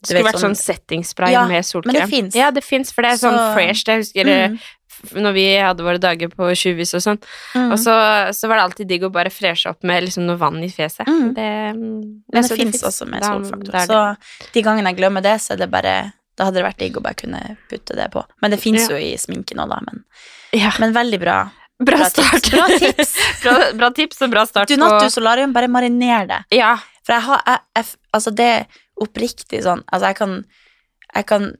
Det 0.00 0.12
skulle 0.12 0.24
vært 0.28 0.38
sånn 0.42 0.54
settingspray 0.56 1.32
Ja, 1.32 1.46
med 1.50 1.64
solkrem. 1.66 1.92
men 1.92 2.02
det 2.02 2.08
finnes. 2.10 2.34
Ja, 2.38 2.50
det 2.54 2.62
fins, 2.64 2.92
for 2.94 3.02
det 3.02 3.12
er 3.12 3.16
sånn 3.18 3.34
Så- 3.38 3.54
fresh. 3.54 3.84
Jeg 3.86 3.98
husker 4.04 4.24
Mm. 4.24 4.58
når 5.14 5.32
vi 5.34 5.44
hadde 5.56 5.82
våre 5.86 5.98
dager 6.00 6.28
på 6.28 6.50
Tjuvis 6.54 6.94
og 6.94 7.00
sånn. 7.02 7.18
mm. 7.54 7.72
Og 7.72 7.78
så, 7.78 7.94
så 8.34 8.48
var 8.48 8.56
det 8.56 8.64
alltid 8.64 8.88
digg 8.88 9.02
å 9.02 9.10
bare 9.12 9.30
freshe 9.30 9.66
opp 9.70 9.82
med 9.84 10.02
liksom 10.04 10.26
noe 10.26 10.36
vann 10.36 10.62
i 10.62 10.68
fjeset. 10.68 11.06
Mm. 11.06 11.34
Det, 11.34 11.74
Men 11.74 12.42
det, 12.42 12.48
det 12.48 12.56
fins 12.58 12.82
også 12.82 13.06
med 13.08 13.22
solfaktor. 13.22 13.72
da 13.72 13.86
Så 13.86 14.52
de 14.52 14.62
gangene 14.62 14.86
jeg 14.90 14.96
glemmer 14.98 15.22
det, 15.22 15.36
så 15.40 15.56
det 15.56 15.70
bare 15.70 16.12
Da 16.36 16.44
hadde 16.44 16.54
det 16.54 16.64
vært 16.64 16.78
digg 16.78 16.94
å 16.96 17.02
bare 17.02 17.14
kunne 17.14 17.56
putte 17.68 17.96
det 17.96 18.10
på. 18.12 18.24
Men 18.40 18.52
det 18.52 18.60
fins 18.60 18.88
Ja. 18.88 18.94
jo 18.94 18.96
i 19.02 19.16
sminken 19.18 19.58
òg, 19.58 19.68
da. 19.70 19.80
Men, 19.84 20.04
ja. 20.52 20.70
men 20.78 20.92
veldig 20.94 21.18
bra. 21.18 21.50
Bra 21.82 21.96
bra 21.98 22.08
start. 22.08 22.42
tips. 22.42 22.50
Bra 22.50 22.66
tips. 22.78 23.14
bra, 23.42 23.72
bra 23.74 23.90
tips 23.90 24.22
og 24.22 24.30
bra 24.30 24.44
start 24.46 24.68
Du, 24.68 24.76
natt, 24.76 25.00
du 25.02 25.10
solarium, 25.10 25.52
bare 25.52 25.66
mariner 25.68 26.26
det. 26.28 26.44
Ja. 26.52 26.76
For 27.04 27.12
jeg 27.14 27.22
har 27.22 27.42
jeg, 27.46 27.58
jeg, 27.76 27.84
Altså, 28.14 28.30
det 28.34 28.66
oppriktig 29.04 29.62
sånn 29.64 29.84
Altså, 29.88 30.10
jeg 30.10 30.18
kan 30.20 30.38
Jeg 31.14 31.26
kan 31.30 31.50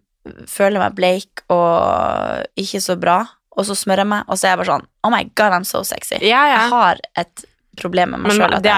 føle 0.51 0.81
meg 0.83 0.97
bleik 0.97 1.41
og 1.49 2.45
ikke 2.61 2.81
så 2.85 2.99
bra, 3.01 3.23
og 3.57 3.65
så 3.65 3.77
smører 3.79 4.05
jeg 4.05 4.11
meg, 4.11 4.27
og 4.29 4.37
så 4.37 4.49
er 4.49 4.51
jeg 4.53 4.61
bare 4.61 4.73
sånn 4.75 4.89
Oh 5.07 5.13
my 5.15 5.23
god, 5.39 5.55
I'm 5.57 5.65
so 5.65 5.81
sexy. 5.87 6.19
Ja, 6.21 6.43
ja. 6.51 6.59
Jeg 6.59 6.75
har 6.75 7.01
et 7.23 7.45
problem 7.79 8.13
med 8.13 8.27
meg 8.27 8.35
sjøl. 8.35 8.57
det 8.59 8.75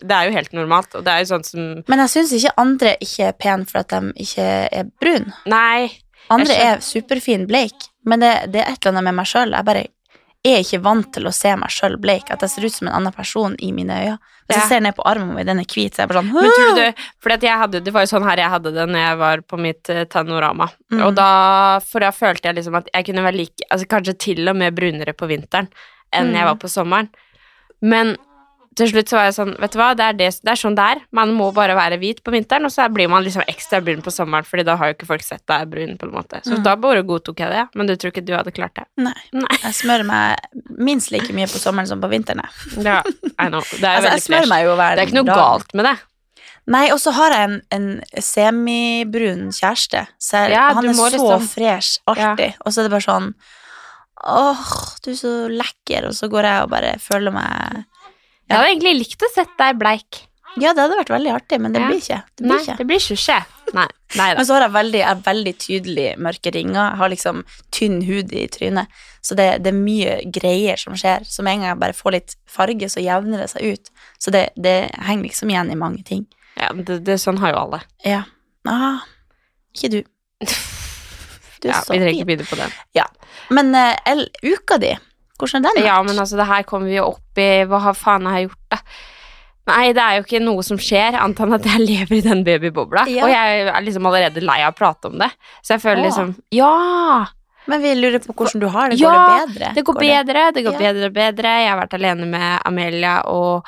det 0.00 0.16
er 0.16 0.26
jo 0.26 0.34
helt 0.34 0.56
normalt, 0.56 0.94
og 0.96 1.04
det 1.06 1.12
er 1.12 1.22
jo 1.22 1.30
sånn 1.34 1.46
som 1.46 1.68
Men 1.86 2.02
jeg 2.04 2.14
syns 2.16 2.34
ikke 2.38 2.54
andre 2.64 2.96
ikke 3.04 3.28
er 3.28 3.38
pen 3.46 3.66
for 3.68 3.84
at 3.84 3.94
de 3.94 4.26
ikke 4.26 4.48
er 4.80 4.90
brune. 5.00 5.36
Andre 6.32 6.56
er 6.60 6.82
superfin 6.84 7.46
bleik, 7.48 7.88
men 8.04 8.20
det, 8.24 8.32
det 8.52 8.60
er 8.60 8.72
et 8.72 8.82
eller 8.82 8.96
annet 8.98 9.08
med 9.08 9.18
meg 9.20 9.30
sjøl. 9.30 9.54
Jeg 9.56 9.64
bare 9.68 9.86
er 10.46 10.60
ikke 10.62 10.80
vant 10.82 11.12
til 11.12 11.26
å 11.26 11.32
se 11.34 11.50
meg 11.56 11.68
sjøl 11.74 11.96
bleik, 12.00 12.30
at 12.30 12.40
jeg 12.40 12.50
ser 12.50 12.64
ut 12.64 12.72
som 12.72 12.88
en 12.88 12.94
annen 12.94 13.12
person 13.12 13.56
i 13.58 13.72
mine 13.72 13.90
øyne. 13.90 14.18
Hvis 14.48 14.56
Ja. 14.56 14.60
jeg 14.62 14.68
ser 14.68 14.80
ned 14.80 14.94
på 14.96 15.02
armen 15.04 15.34
min, 15.34 15.44
den 15.46 15.58
er 15.60 15.64
hvit, 15.64 15.92
så 15.94 16.00
er 16.00 16.06
jeg 16.06 16.08
bare 16.08 16.22
sånn 16.22 16.32
Men 16.32 16.50
tror 16.56 16.68
du 16.74 16.80
det 16.80 16.94
For 17.20 17.30
jeg 17.36 17.58
hadde, 17.58 17.80
det 17.84 17.92
var 17.92 18.00
jo 18.06 18.06
sånn 18.16 18.24
her 18.24 18.36
jeg 18.36 18.48
hadde 18.50 18.72
det 18.72 18.86
når 18.88 18.98
jeg 19.02 19.18
var 19.18 19.38
på 19.42 19.58
mitt 19.60 19.90
eh, 19.90 20.04
Tanorama. 20.04 20.70
Mm. 20.92 21.02
Og 21.06 21.14
da 21.14 21.78
For 21.80 22.00
da 22.00 22.10
følte 22.10 22.44
jeg 22.48 22.54
liksom 22.56 22.76
at 22.76 22.88
jeg 22.94 23.04
kunne 23.10 23.24
være 23.26 23.36
like 23.36 23.60
Altså 23.70 23.86
kanskje 23.86 24.16
til 24.18 24.48
og 24.48 24.56
med 24.56 24.74
brunere 24.74 25.12
på 25.12 25.28
vinteren 25.28 25.68
enn 26.14 26.30
Mm. 26.30 26.34
jeg 26.38 26.44
var 26.46 26.54
på 26.56 26.68
sommeren. 26.72 27.08
Men 27.82 28.16
til 28.78 28.88
slutt 28.92 29.10
så 29.10 29.16
var 29.18 29.24
jeg 29.28 29.34
sånn 29.36 29.50
Vet 29.60 29.74
du 29.74 29.78
hva, 29.80 29.88
det 29.98 30.04
er, 30.06 30.16
det, 30.18 30.28
det 30.46 30.52
er 30.54 30.58
sånn 30.60 30.76
det 30.78 30.84
er. 30.94 31.00
Man 31.18 31.32
må 31.36 31.50
bare 31.56 31.74
være 31.76 31.98
hvit 32.00 32.22
på 32.24 32.32
vinteren, 32.34 32.64
og 32.68 32.72
så 32.74 32.86
blir 32.94 33.10
man 33.10 33.24
liksom 33.26 33.42
ekstra 33.50 33.80
brun 33.84 34.00
på 34.06 34.12
sommeren, 34.14 34.46
Fordi 34.48 34.64
da 34.68 34.76
har 34.80 34.92
jo 34.92 34.96
ikke 34.96 35.08
folk 35.10 35.24
sett 35.26 35.42
deg 35.50 35.68
brun, 35.72 35.96
på 35.98 36.06
en 36.08 36.14
måte. 36.14 36.40
Så 36.46 36.56
Mm. 36.56 36.62
da 36.64 36.76
bare 36.76 37.02
godtok 37.02 37.40
jeg 37.44 37.50
det. 37.50 37.64
Men 37.74 37.86
du 37.90 37.94
tror 37.96 38.12
ikke 38.14 38.24
du 38.24 38.32
hadde 38.36 38.52
klart 38.54 38.74
det? 38.78 38.86
Nei. 38.96 39.14
Nei. 39.32 39.56
Jeg 39.64 39.74
smører 39.82 40.06
meg 40.06 40.36
minst 40.78 41.10
like 41.10 41.32
mye 41.34 41.46
på 41.50 41.58
sommeren 41.60 41.86
som 41.90 42.00
på 42.00 42.08
vinteren. 42.10 42.42
jeg. 42.46 42.84
Ja, 42.88 43.02
I 43.38 43.48
know. 43.50 43.60
Det 43.60 43.82
er 43.84 44.00
jo 44.00 44.08
Altså, 44.14 44.32
veldig 44.32 44.48
fresh. 44.48 44.78
Det 44.78 45.02
er 45.02 45.06
ikke 45.06 45.18
noe 45.20 45.24
dag. 45.32 45.36
galt 45.44 45.74
med 45.74 45.84
det. 45.90 45.96
Nei, 46.68 46.86
og 46.92 46.98
så 47.00 47.12
har 47.16 47.32
jeg 47.32 47.44
en, 47.48 47.60
en 47.72 47.86
semibrun 48.20 49.46
kjæreste. 49.56 50.02
Så 50.20 50.36
jeg, 50.44 50.52
Ja, 50.52 50.72
han 50.74 50.84
er 50.84 50.92
så 50.92 51.10
liksom- 51.10 51.48
fresh 51.48 51.98
alltid. 52.06 52.54
Og 52.64 52.72
så 52.72 52.80
er 52.80 52.88
det 52.88 52.90
bare 52.96 53.08
sånn 53.08 53.34
Åh, 54.18 54.96
du 55.04 55.10
er 55.12 55.14
så 55.14 55.32
lekker. 55.48 56.08
Og 56.08 56.12
så 56.12 56.28
går 56.28 56.42
jeg 56.42 56.62
og 56.64 56.70
bare 56.70 56.96
føler 56.98 57.30
meg 57.32 57.84
Jeg 58.48 58.56
hadde 58.56 58.70
egentlig 58.72 58.94
likt 59.02 59.22
å 59.22 59.28
sett 59.34 59.54
deg 59.58 59.78
bleik. 59.80 60.24
Ja, 60.58 60.72
det 60.74 60.80
hadde 60.82 60.96
vært 60.98 61.10
veldig 61.12 61.32
artig, 61.36 61.58
men 61.60 61.72
det 61.74 61.80
Ja. 61.82 61.86
blir 61.90 61.98
ikke. 62.00 62.22
Det 62.36 62.42
blir 62.44 62.48
Nei, 62.54 62.62
ikke. 62.64 62.76
det 62.78 62.86
blir 62.88 62.96
ikke. 63.12 63.44
Nei, 63.74 63.86
nei. 64.16 64.28
Men 64.34 64.46
så 64.48 64.54
har 64.56 64.62
jeg 64.64 64.72
veldig, 64.72 64.98
jeg 65.04 65.22
veldig 65.26 65.52
tydelig 65.58 66.06
mørke 66.18 66.52
ringer. 66.54 66.80
Jeg 66.90 66.96
har 66.98 67.08
liksom 67.12 67.42
tynn 67.70 67.98
hud 68.08 68.32
i 68.32 68.46
trynet. 68.48 68.88
Så 69.22 69.36
det, 69.36 69.62
det 69.62 69.74
er 69.74 69.76
mye 69.76 70.14
greier 70.32 70.76
som 70.80 70.94
skjer. 70.94 71.20
Så 71.28 71.42
med 71.44 71.52
en 71.54 71.60
gang 71.60 71.68
jeg 71.74 71.80
bare 71.82 71.92
får 71.98 72.12
litt 72.16 72.34
farge, 72.48 72.88
så 72.88 73.02
jevner 73.04 73.38
det 73.44 73.50
seg 73.52 73.62
ut. 73.76 73.90
Så 74.18 74.32
det, 74.32 74.48
det 74.56 74.90
henger 74.96 75.28
liksom 75.28 75.50
igjen 75.52 75.70
i 75.70 75.78
mange 75.78 76.02
ting. 76.08 76.24
Ja, 76.56 76.72
det, 76.72 77.04
det, 77.04 77.18
sånn 77.20 77.38
har 77.38 77.52
jo 77.52 77.60
alle. 77.66 77.82
Ja. 78.04 78.22
Ah, 78.66 79.04
ikke 79.76 79.90
du. 79.98 80.02
Du 81.60 81.66
er 81.68 81.72
Ja, 81.74 81.80
så 81.82 81.92
vi 81.92 81.98
trenger 81.98 82.10
fin. 82.12 82.18
ikke 82.20 82.26
begynne 82.28 82.46
på 82.46 82.56
det. 82.56 82.66
Ja. 82.94 83.04
Men 83.50 83.74
uh, 83.74 83.96
El, 84.06 84.28
uka 84.46 84.76
di, 84.78 84.92
hvordan 85.38 85.64
er 85.68 85.78
den? 85.78 85.86
Ja, 85.86 86.02
men 86.02 86.18
altså, 86.18 86.36
det 86.40 86.46
her 86.50 86.62
kommer 86.68 86.86
vi 86.90 86.96
jo 86.98 87.06
opp 87.14 87.38
i 87.40 87.48
Hva 87.70 87.94
faen 87.94 88.26
har 88.26 88.38
jeg 88.40 88.48
gjort, 88.50 88.66
da? 88.74 88.78
Nei, 89.68 89.92
det 89.92 90.00
er 90.00 90.14
jo 90.16 90.22
ikke 90.24 90.40
noe 90.40 90.62
som 90.64 90.78
skjer, 90.80 91.18
annet 91.20 91.40
enn 91.44 91.52
at 91.58 91.66
jeg 91.68 91.82
lever 91.90 92.14
i 92.16 92.22
den 92.24 92.44
babybobla. 92.46 93.02
Ja. 93.12 93.26
Og 93.26 93.32
jeg 93.34 93.66
er 93.68 93.82
liksom 93.84 94.06
allerede 94.08 94.40
lei 94.44 94.62
av 94.64 94.72
å 94.72 94.78
prate 94.78 95.10
om 95.10 95.18
det. 95.20 95.28
Så 95.60 95.74
jeg 95.76 95.82
føler 95.84 96.00
Åh. 96.02 96.06
liksom 96.08 96.34
Ja! 96.56 97.26
Men 97.68 97.82
vi 97.84 97.90
lurer 97.98 98.22
på 98.24 98.32
hvordan 98.32 98.62
du 98.62 98.68
har 98.72 98.88
det. 98.88 98.96
Går 98.96 99.12
Ja, 99.12 99.26
det 99.28 99.52
bedre? 99.52 99.74
Det 99.76 99.82
går 99.84 99.98
bedre, 100.00 100.44
det 100.56 100.62
går 100.64 100.72
Ja. 100.72 100.78
bedre 100.86 101.06
og 101.10 101.12
bedre. 101.18 101.50
Jeg 101.60 101.68
har 101.68 101.78
vært 101.82 101.96
alene 101.98 102.24
med 102.26 102.62
Amelia 102.64 103.18
og 103.28 103.66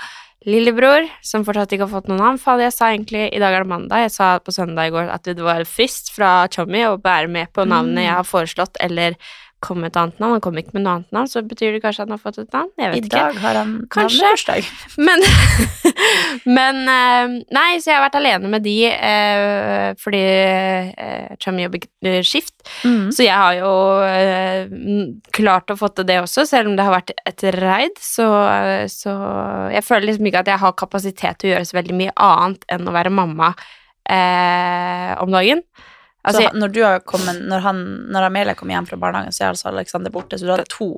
lillebror, 0.48 1.04
som 1.20 1.44
fortsatt 1.44 1.74
ikke 1.76 1.84
har 1.84 1.92
fått 2.00 2.08
noen 2.08 2.22
navn. 2.22 2.38
Faen, 2.40 2.62
jeg 2.64 2.72
sa 2.72 2.88
egentlig 2.94 3.26
I 3.36 3.38
dag 3.42 3.52
er 3.58 3.64
det 3.66 3.68
mandag. 3.68 4.06
Jeg 4.06 4.14
sa 4.14 4.38
på 4.40 4.54
søndag 4.56 4.88
i 4.88 4.94
går 4.94 5.10
at 5.12 5.28
det 5.28 5.36
var 5.44 5.60
frist 5.68 6.08
fra 6.16 6.46
Chummy 6.48 6.80
å 6.88 6.96
bære 6.96 7.28
med 7.28 7.52
på 7.52 7.66
navnet 7.68 8.06
jeg 8.06 8.14
har 8.16 8.24
foreslått, 8.24 8.80
eller 8.80 9.18
komme 9.64 9.85
med 9.85 9.93
et 9.93 9.99
annet 10.00 10.21
navn. 10.23 10.37
Han 10.37 10.43
kom 10.45 10.59
ikke 10.61 10.75
med 10.76 10.85
noe 10.85 10.95
annet 10.99 11.14
navn, 11.14 11.29
så 11.31 11.43
betyr 11.47 11.76
det 11.76 11.83
kanskje 11.85 12.05
at 12.05 12.09
han 12.09 12.17
har 12.17 12.23
fått 12.23 12.40
et 12.43 12.55
navn? 12.57 12.71
Jeg 12.81 12.93
vet 12.93 13.07
ikke. 13.07 13.11
I 13.11 13.14
dag 13.17 13.40
har 13.43 13.59
han 13.61 13.75
Kanskje. 13.93 14.21
navnebursdag. 14.25 14.71
Men, 15.09 15.25
men 16.59 16.81
eh, 16.88 17.35
Nei, 17.55 17.69
så 17.81 17.90
jeg 17.90 17.97
har 17.99 18.05
vært 18.07 18.19
alene 18.21 18.50
med 18.52 18.64
de 18.64 18.76
eh, 18.88 19.90
fordi 20.00 20.23
uh, 20.97 21.37
Chummy 21.43 21.64
jobber 21.67 21.87
eh, 22.09 22.21
skift. 22.26 22.55
Mm. 22.85 23.11
Så 23.14 23.25
jeg 23.26 23.37
har 23.37 23.59
jo 23.59 23.73
eh, 24.07 24.73
klart 25.37 25.73
å 25.73 25.79
få 25.81 25.90
til 25.95 26.09
det 26.09 26.21
også, 26.23 26.47
selv 26.49 26.71
om 26.71 26.79
det 26.79 26.87
har 26.87 26.97
vært 26.97 27.14
et 27.29 27.47
raid. 27.59 28.00
Så, 28.00 28.26
eh, 28.26 28.87
så 28.93 29.14
jeg 29.75 29.87
føler 29.87 30.11
liksom 30.11 30.31
ikke 30.31 30.45
at 30.45 30.52
jeg 30.52 30.62
har 30.64 30.79
kapasitet 30.79 31.40
til 31.40 31.50
å 31.50 31.55
gjøre 31.55 31.69
så 31.69 31.81
veldig 31.81 32.00
mye 32.00 32.17
annet 32.31 32.67
enn 32.73 32.88
å 32.88 32.97
være 32.97 33.14
mamma 33.14 33.52
eh, 34.09 35.12
om 35.21 35.33
dagen. 35.35 35.64
Altså, 36.24 36.42
så 36.42 36.58
når, 36.58 36.72
du 36.74 36.82
har 36.84 36.98
kommet, 37.08 37.40
når, 37.48 37.62
han, 37.64 37.78
når 38.12 38.26
Amelia 38.28 38.54
kommer 38.58 38.76
hjem 38.76 38.90
fra 38.90 38.98
barnehagen, 39.00 39.32
så 39.32 39.46
er 39.46 39.54
altså 39.54 39.70
Alexander 39.70 40.12
borte, 40.12 40.38
så 40.38 40.46
du 40.48 40.52
hadde 40.52 40.68
to 40.68 40.90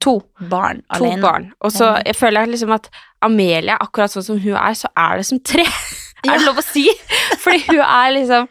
to. 0.00 0.20
barn 0.50 0.82
To 0.96 1.04
alene. 1.04 1.22
barn. 1.22 1.52
Og 1.60 1.72
så 1.72 2.02
jeg 2.06 2.16
føler 2.16 2.40
jeg 2.40 2.54
liksom 2.54 2.72
at 2.72 2.88
Amelia, 3.22 3.76
akkurat 3.80 4.12
sånn 4.12 4.24
som 4.24 4.38
hun 4.40 4.56
er, 4.56 4.76
så 4.78 4.88
er 4.96 5.20
det 5.20 5.26
som 5.28 5.40
tre. 5.44 5.66
Er 6.20 6.36
det 6.36 6.44
lov 6.44 6.58
å 6.60 6.62
si? 6.64 6.82
Fordi 7.42 7.62
hun 7.70 7.80
er 7.80 8.10
liksom 8.12 8.48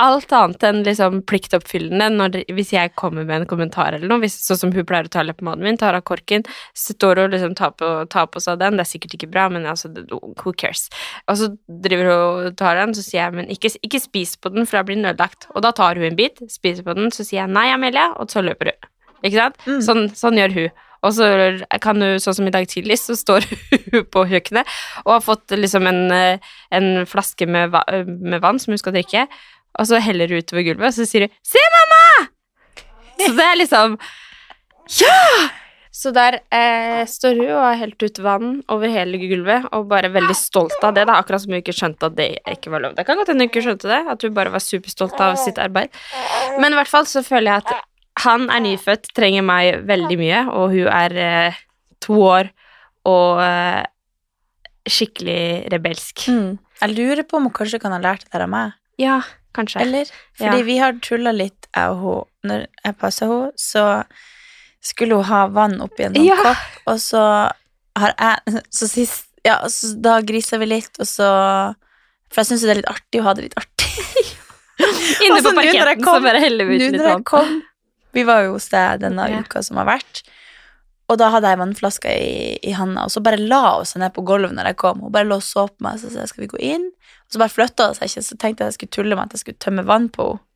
alt 0.00 0.32
annet 0.34 0.64
enn 0.66 0.80
liksom 0.86 1.20
pliktoppfyllende 1.28 2.08
når, 2.14 2.38
hvis 2.56 2.72
jeg 2.74 2.94
kommer 2.98 3.26
med 3.28 3.42
en 3.42 3.48
kommentar 3.50 3.94
eller 3.94 4.08
noe. 4.10 4.22
Hvis, 4.24 4.38
sånn 4.46 4.58
som 4.58 4.72
hun 4.74 4.86
pleier 4.88 5.08
å 5.08 5.12
ta 5.12 5.24
leppepomaden 5.24 5.66
min, 5.66 5.78
tar 5.80 5.96
av 5.98 6.04
korken, 6.08 6.46
står 6.78 7.24
og 7.24 7.34
liksom 7.34 7.56
tar 7.58 7.74
på, 7.78 7.90
tar 8.12 8.30
på 8.32 8.42
seg 8.42 8.60
den. 8.62 8.78
Det 8.78 8.86
er 8.86 8.92
sikkert 8.92 9.16
ikke 9.18 9.30
bra, 9.32 9.48
men 9.52 9.68
altså, 9.68 9.92
who 10.42 10.54
cares? 10.56 10.88
Og 11.30 11.38
så 11.40 11.50
driver 11.84 12.10
hun 12.10 12.46
og 12.48 12.56
tar 12.60 12.80
den, 12.80 12.96
så 12.96 13.04
sier 13.04 13.20
jeg 13.24 13.36
men 13.38 13.52
ikke, 13.52 13.74
ikke 13.84 14.02
spis 14.02 14.36
på 14.40 14.52
den, 14.54 14.66
for 14.66 14.80
da 14.80 14.86
blir 14.88 14.98
den 14.98 15.10
ødelagt. 15.12 15.50
Og 15.54 15.66
da 15.66 15.74
tar 15.76 16.00
hun 16.00 16.08
en 16.08 16.18
bit, 16.18 16.40
spiser 16.52 16.86
på 16.86 16.96
den, 16.98 17.12
så 17.14 17.26
sier 17.26 17.44
jeg 17.44 17.54
nei, 17.54 17.68
Amelia, 17.74 18.10
og 18.16 18.32
så 18.32 18.44
løper 18.44 18.72
hun. 18.72 18.90
Ikke 19.22 19.38
sant? 19.38 19.60
Mm. 19.68 19.84
Sånn, 19.86 20.08
sånn 20.18 20.40
gjør 20.40 20.58
hun. 20.58 20.82
Og 21.02 21.14
så 21.16 21.28
kan 21.82 21.98
hun, 21.98 22.20
sånn 22.22 22.36
som 22.38 22.46
i 22.46 22.52
dag 22.54 22.68
tidlig, 22.70 23.00
så 23.02 23.16
står 23.18 23.46
hun 23.92 24.04
på 24.06 24.26
kjøkkenet 24.30 24.76
og 25.04 25.16
har 25.16 25.24
fått 25.24 25.54
liksom 25.56 25.88
en, 25.90 26.04
eh, 26.14 26.52
en 26.74 26.92
flaske 27.10 27.48
med, 27.50 27.74
med 28.06 28.42
vann 28.42 28.62
som 28.62 28.74
hun 28.74 28.80
skal 28.80 28.94
drikke, 28.94 29.26
og 29.78 29.88
så 29.88 30.00
heller 30.02 30.28
hun 30.28 30.42
utover 30.42 30.66
gulvet, 30.66 30.90
og 30.90 30.94
så 30.96 31.08
sier 31.08 31.26
hun 31.26 31.34
'Se, 31.42 31.64
mamma!' 31.76 32.28
Så 33.22 33.32
det 33.36 33.48
er 33.48 33.58
liksom 33.60 33.98
Ja! 35.00 35.50
Så 35.92 36.10
der 36.10 36.38
eh, 36.48 37.04
står 37.04 37.36
hun 37.36 37.50
og 37.52 37.66
har 37.66 37.76
helt 37.82 38.00
ut 38.00 38.18
vann 38.24 38.62
over 38.72 38.88
hele 38.88 39.18
gulvet, 39.20 39.66
og 39.76 39.90
bare 39.90 40.08
veldig 40.08 40.34
stolt 40.34 40.78
av 40.80 40.94
det. 40.96 41.04
da, 41.04 41.18
Akkurat 41.20 41.42
som 41.42 41.52
hun 41.52 41.60
ikke 41.60 41.74
skjønte 41.76 42.08
at 42.08 42.16
det 42.16 42.28
ikke 42.48 42.72
var 42.72 42.80
lov. 42.80 42.94
Det 42.96 43.04
kan 43.04 43.20
godt 43.20 43.28
hende 43.28 43.44
hun 43.44 43.50
ikke 43.50 43.64
skjønte 43.66 43.90
det, 43.90 44.00
at 44.08 44.24
hun 44.24 44.32
bare 44.32 44.54
var 44.54 44.64
superstolt 44.64 45.20
av 45.20 45.36
sitt 45.36 45.60
arbeid. 45.60 45.92
Men 46.56 46.72
i 46.72 46.78
hvert 46.80 46.88
fall 46.88 47.04
så 47.10 47.20
føler 47.20 47.52
jeg 47.52 47.64
at 47.66 47.84
han 48.24 48.48
er 48.48 48.64
nyfødt, 48.64 49.12
trenger 49.12 49.44
meg 49.44 49.84
veldig 49.88 50.18
mye, 50.20 50.40
og 50.56 50.72
hun 50.72 50.88
er 50.88 51.18
eh, 51.20 51.60
to 52.00 52.16
år 52.24 52.48
og 53.12 53.44
eh, 53.44 53.84
skikkelig 54.88 55.68
rebelsk. 55.76 56.24
Mm. 56.32 56.56
Jeg 56.80 56.96
lurer 56.96 57.26
på 57.28 57.36
om 57.36 57.50
hun 57.50 57.54
kanskje 57.60 57.80
kan 57.84 57.92
ha 57.92 58.00
lært 58.00 58.24
det 58.24 58.32
der 58.32 58.46
av 58.48 58.52
meg. 58.52 58.78
Ja, 59.02 59.18
kanskje. 59.56 59.82
Eller? 59.84 60.10
Fordi 60.38 60.58
Ja. 60.62 60.66
vi 60.70 60.76
har 60.78 60.92
tulla 61.04 61.32
litt, 61.34 61.66
jeg 61.74 61.90
og 61.90 61.98
hun. 62.04 62.24
Når 62.50 62.66
jeg 62.84 62.96
passa 62.98 63.26
henne, 63.30 63.52
så 63.58 64.04
skulle 64.82 65.14
hun 65.20 65.24
ha 65.28 65.46
vann 65.48 65.76
oppi 65.84 66.04
en 66.08 66.14
Ja. 66.18 66.36
kopp, 66.42 66.64
og 66.86 66.96
så 67.02 67.20
har 67.96 68.14
jeg 68.18 68.62
Så 68.70 68.88
sist 68.88 69.26
Ja, 69.44 69.56
så 69.66 69.92
da 70.00 70.20
grisa 70.22 70.58
vi 70.58 70.66
litt, 70.70 70.94
og 71.02 71.06
så 71.06 71.74
For 72.30 72.40
jeg 72.42 72.46
syns 72.46 72.62
jo 72.62 72.68
det 72.68 72.76
er 72.76 72.80
litt 72.82 72.92
artig 72.94 73.20
å 73.20 73.24
ha 73.26 73.32
det 73.34 73.42
litt 73.48 73.56
artig. 73.58 73.88
Inne 75.26 75.42
på 75.44 75.52
parketten 75.54 76.02
kom- 76.02 76.16
så 76.16 76.24
bare 76.24 76.40
heller 76.40 76.64
vi 76.70 76.78
ut 76.80 76.92
litt 76.94 77.02
vann. 77.02 77.24
kom 77.24 77.62
Vi 78.14 78.24
var 78.24 78.42
jo 78.44 78.52
hos 78.54 78.68
deg 78.68 79.00
denne 79.00 79.26
Ja. 79.30 79.40
uka 79.40 79.62
som 79.64 79.76
har 79.78 79.86
vært, 79.86 80.22
og 81.08 81.18
da 81.18 81.30
hadde 81.30 81.48
jeg 81.48 81.58
vannflaska 81.58 82.08
i, 82.12 82.58
i 82.62 82.72
handa, 82.72 83.04
og 83.04 83.10
så 83.10 83.22
bare 83.22 83.36
la 83.38 83.76
hun 83.78 83.84
seg 83.88 84.00
ned 84.00 84.12
på 84.14 84.24
gulvet 84.24 84.52
når 84.52 84.66
jeg 84.72 84.76
kom. 84.76 85.00
Hun 85.00 85.12
bare 85.12 85.24
lå 85.28 85.36
og 85.36 85.42
så 85.42 85.66
på 85.68 85.80
meg, 85.80 85.98
så 86.00 86.10
sa 86.10 86.20
jeg 86.20 86.28
skal 86.28 86.42
vi 86.44 86.48
gå 86.48 86.60
inn? 86.60 86.90
Og 87.32 87.38
så 87.38 87.40
bare 87.40 87.52
flytta 87.54 87.84
hun 87.88 87.96
seg 87.96 88.10
ikke, 88.10 88.22
så 88.26 88.36
tenkte 88.36 88.64
jeg 88.64 88.72
jeg 88.74 88.76
skulle 88.76 88.92
tulle 88.92 89.16
med 89.16 89.30
at 89.30 89.36
jeg 89.38 89.40
skulle 89.46 89.62
tømme 89.64 89.86
vann 89.88 90.10
på 90.12 90.34
henne. 90.34 90.46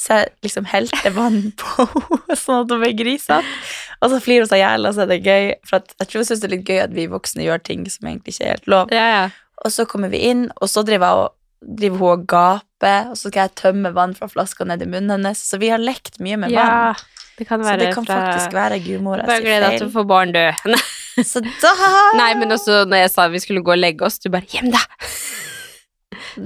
Så 0.00 0.16
jeg 0.16 0.30
liksom 0.46 0.64
helte 0.66 1.10
vann 1.12 1.52
på 1.60 1.84
henne, 1.84 2.36
sånn 2.40 2.62
at 2.62 2.72
hun 2.72 2.80
ble 2.80 2.94
grisete. 2.96 3.52
Og 4.00 4.14
så 4.14 4.20
flirer 4.24 4.46
hun 4.46 4.48
seg 4.48 4.62
i 4.62 4.64
hjel, 4.64 4.88
og 4.88 4.96
så 4.96 5.04
er 5.04 5.10
det 5.10 5.18
gøy. 5.20 5.50
For 5.68 5.84
jeg 6.00 6.08
tror 6.08 6.22
hun 6.22 6.28
syns 6.30 6.40
det 6.40 6.48
er 6.48 6.54
litt 6.54 6.64
gøy 6.72 6.80
at 6.86 6.94
vi 6.96 7.04
voksne 7.12 7.44
gjør 7.44 7.60
ting 7.68 7.84
som 7.92 8.08
egentlig 8.08 8.32
ikke 8.34 8.46
er 8.46 8.54
helt 8.56 8.72
lov. 8.72 8.94
Ja, 8.96 9.04
ja. 9.12 9.22
Og 9.62 9.74
så 9.76 9.84
kommer 9.86 10.10
vi 10.10 10.22
inn, 10.32 10.46
og 10.56 10.72
så 10.72 10.82
driver, 10.88 11.20
og, 11.20 11.36
driver 11.60 12.00
hun 12.00 12.14
og 12.16 12.24
gaper, 12.32 13.12
og 13.12 13.20
så 13.20 13.28
skal 13.28 13.44
jeg 13.44 13.54
tømme 13.60 13.92
vann 13.94 14.16
fra 14.16 14.30
flaska 14.32 14.66
ned 14.72 14.82
i 14.82 14.88
munnen 14.88 15.12
hennes. 15.18 15.44
Så 15.44 15.60
vi 15.60 15.70
har 15.70 15.82
lekt 15.82 16.16
mye 16.24 16.40
med 16.40 16.56
ja, 16.56 16.64
vann. 16.64 17.04
det 17.36 17.46
kan 17.50 17.62
Så 17.62 17.76
det 17.78 17.92
kan 17.92 18.08
fra 18.08 18.22
faktisk 18.24 18.56
være 18.56 18.80
gudmora 18.82 19.28
Bare 19.28 19.44
gled 19.44 19.68
deg 19.68 19.78
til 19.78 19.92
å 19.92 19.94
få 20.00 20.08
barn 20.08 20.32
dø. 20.34 20.48
Så 21.28 21.42
da 21.44 21.72
Nei, 22.16 22.32
men 22.40 22.56
også 22.56 22.86
når 22.88 23.04
jeg 23.04 23.12
sa 23.12 23.28
vi 23.28 23.42
skulle 23.44 23.60
gå 23.60 23.74
og 23.74 23.82
legge 23.84 24.06
oss, 24.08 24.16
du 24.18 24.30
bare 24.32 24.48
'hjem, 24.48 24.72
da'. 24.72 24.86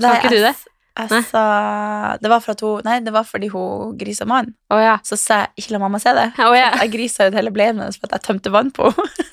Nei, 0.02 0.16
ikke 0.20 0.34
du 0.34 0.42
det? 0.44 0.56
Jeg 0.96 1.12
Nei. 1.12 1.22
sa 1.28 2.16
Det 2.22 2.30
var 2.32 2.40
hun 2.40 2.84
Nei, 2.84 3.00
det 3.04 3.12
var 3.12 3.24
fordi 3.28 3.50
hun 3.52 3.96
grisa 3.98 4.24
mann. 4.24 4.54
Oh, 4.70 4.80
ja. 4.80 4.98
Så 5.04 5.16
sa 5.16 5.44
jeg 5.44 5.48
'ikke 5.58 5.72
la 5.72 5.78
mamma 5.78 5.98
se 5.98 6.08
det'. 6.08 6.32
Oh, 6.40 6.56
ja. 6.56 6.70
Jeg 6.80 6.92
grisa 6.92 7.28
ut 7.28 7.34
hele 7.34 7.50
bleien 7.50 7.78
hennes 7.78 7.98
for 7.98 8.08
at 8.08 8.20
jeg 8.20 8.22
tømte 8.28 8.52
vann 8.52 8.70
på 8.70 8.88
henne. 8.90 9.26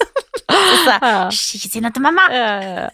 så 0.49 0.75
sa 0.85 0.97
jeg. 0.99 1.31
Ikke 1.55 1.69
si 1.71 1.79
noe 1.79 1.91
til 1.91 2.03
mamma'. 2.03 2.27
Ja, 2.33 2.89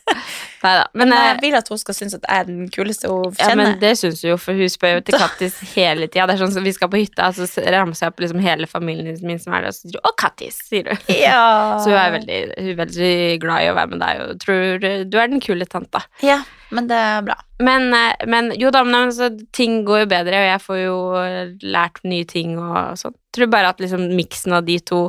Neida, 0.63 0.85
Men, 0.93 1.09
Men 1.09 1.13
eh, 1.17 1.25
jeg 1.25 1.37
vil 1.41 1.55
at 1.55 1.67
hun 1.69 1.77
skal 1.77 1.95
synes 1.95 2.13
at 2.13 2.25
jeg 2.29 2.39
er 2.39 2.43
den 2.43 2.69
kuleste 2.69 3.07
hun 3.07 3.33
ja, 3.39 3.55
men 3.55 3.65
kjenner. 3.65 3.79
det 3.79 3.97
syns 3.97 4.21
hun 4.21 4.29
jo, 4.29 4.37
for 4.37 4.53
hun 4.53 4.69
spør 4.69 4.93
jo 4.93 5.01
til 5.01 5.17
Kattis 5.23 5.55
hele 5.73 6.07
tida. 6.07 6.27
Det 6.27 6.35
er 6.35 6.43
sånn 6.45 6.53
som 6.53 6.63
vi 6.63 6.71
skal 6.75 6.89
på 6.89 7.01
hytta, 7.01 7.31
så 7.33 7.47
ramser 7.73 8.05
jeg 8.05 8.13
opp 8.13 8.19
liksom 8.19 8.39
hele 8.39 8.67
familien 8.67 9.17
min 9.23 9.39
som 9.39 9.53
er 9.53 9.65
der, 9.65 9.73
og 9.73 9.73
så 9.73 9.81
sier 9.87 9.97
du 9.97 9.99
'Å, 10.03 10.13
Kattis', 10.19 10.61
sier 10.69 10.83
du. 10.83 10.93
Ja. 11.15 11.79
Så 11.81 11.89
hun 11.89 11.97
er 11.97 12.11
veldig, 12.19 12.39
hun 12.59 12.69
er 12.69 12.79
veldig 12.85 13.41
glad 13.41 13.63
i 13.63 13.69
å 13.71 13.75
være 13.75 13.89
med 13.95 13.99
deg 13.99 14.21
og 14.21 14.39
tror 14.39 14.79
du 15.09 15.17
er 15.17 15.27
den 15.27 15.41
kule 15.41 15.65
tanta. 15.65 16.03
Ja, 16.21 16.43
men 16.71 16.87
det 16.89 16.97
er 16.97 17.23
bra. 17.25 17.35
Men, 17.59 17.87
eh, 17.93 18.25
men 18.29 18.51
jo 18.59 18.69
da, 18.71 18.83
men 18.87 19.09
altså, 19.09 19.29
ting 19.55 19.81
går 19.87 20.03
jo 20.05 20.09
bedre, 20.13 20.37
og 20.43 20.47
jeg 20.51 20.61
får 20.65 20.77
jo 20.83 20.97
eh, 21.23 21.55
lært 21.65 21.99
nye 22.07 22.27
ting 22.29 22.57
og 22.59 22.95
sånn. 23.01 23.15
Tror 23.35 23.49
bare 23.51 23.73
at 23.73 23.81
liksom 23.83 24.07
miksen 24.17 24.55
av 24.57 24.63
de 24.65 24.77
to 24.79 25.01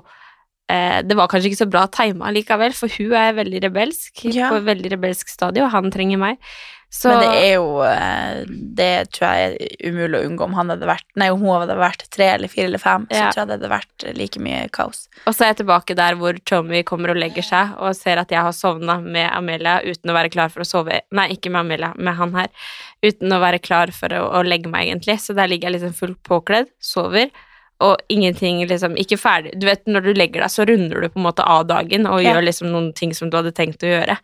eh, 0.70 1.00
Det 1.02 1.16
var 1.18 1.28
kanskje 1.30 1.50
ikke 1.52 1.62
så 1.64 1.70
bra 1.70 1.86
tima 1.92 2.32
likevel, 2.34 2.74
for 2.76 2.88
hun 2.98 3.14
er 3.18 3.32
veldig 3.38 3.62
rebelsk, 3.68 4.24
Ja. 4.34 4.50
på 4.50 4.60
et 4.60 4.68
veldig 4.68 4.92
rebelsk 4.96 5.28
stadie, 5.28 5.62
og 5.64 5.72
han 5.74 5.90
trenger 5.90 6.18
meg. 6.18 6.38
Så 6.92 7.08
Men 7.08 7.20
det 7.22 7.34
er 7.46 7.52
jo 7.54 7.66
eh, 7.86 8.40
Det 8.50 9.12
tror 9.14 9.28
jeg 9.30 9.50
er 9.54 9.90
umulig 9.92 10.18
å 10.18 10.24
unngå 10.26 10.42
om 10.48 10.56
han 10.58 10.72
hadde 10.72 10.88
vært 10.90 11.04
Nei, 11.22 11.28
om 11.30 11.38
hun 11.44 11.52
hadde 11.60 11.76
vært 11.78 12.02
tre 12.10 12.26
eller 12.32 12.50
fire 12.50 12.66
eller 12.66 12.82
fem, 12.82 13.04
Ja. 13.12 13.28
så 13.28 13.36
tror 13.36 13.40
jeg 13.44 13.46
det 13.52 13.56
hadde 13.60 13.70
vært 13.70 14.06
like 14.18 14.40
mye 14.42 14.64
kaos. 14.74 15.04
Og 15.22 15.36
så 15.36 15.44
er 15.44 15.52
jeg 15.52 15.60
tilbake 15.62 15.94
der 15.94 16.18
hvor 16.18 16.34
Tommy 16.50 16.82
kommer 16.82 17.12
og 17.14 17.20
legger 17.22 17.46
seg 17.46 17.76
og 17.78 17.94
ser 17.94 18.18
at 18.18 18.34
jeg 18.34 18.42
har 18.42 18.56
sovna 18.56 18.98
med 19.00 19.30
Amelia 19.30 19.76
uten 19.86 20.10
å 20.10 20.16
være 20.18 20.32
klar 20.34 20.50
for 20.50 20.64
å 20.64 20.66
sove 20.66 20.98
Nei, 21.14 21.28
ikke 21.36 21.52
med 21.54 21.60
Amelia, 21.62 21.92
med 21.96 22.18
han 22.18 22.34
her. 22.34 22.50
Uten 23.06 23.32
å 23.32 23.38
være 23.40 23.62
klar 23.62 23.94
for 23.94 24.10
å, 24.10 24.24
å 24.40 24.42
legge 24.42 24.68
meg, 24.68 24.88
egentlig. 24.90 25.20
Så 25.22 25.32
der 25.38 25.46
ligger 25.48 25.70
jeg 25.70 25.78
liksom 25.78 25.94
fullt 25.96 26.18
påkledd, 26.26 26.68
sover. 26.82 27.30
Og 27.80 27.96
ingenting 28.12 28.58
liksom 28.68 28.92
Ikke 29.00 29.16
ferdig 29.16 29.54
Du 29.56 29.64
vet, 29.64 29.86
når 29.88 30.02
du 30.04 30.12
legger 30.12 30.42
deg, 30.42 30.50
så 30.52 30.66
runder 30.68 31.00
du 31.00 31.08
på 31.08 31.16
en 31.22 31.24
måte 31.30 31.46
av 31.46 31.62
dagen 31.70 32.04
og 32.10 32.18
Ja. 32.20 32.34
gjør 32.34 32.44
liksom 32.50 32.68
noen 32.74 32.90
ting 32.92 33.14
som 33.16 33.30
du 33.30 33.38
hadde 33.38 33.54
tenkt 33.56 33.80
å 33.86 33.88
gjøre. 33.94 34.18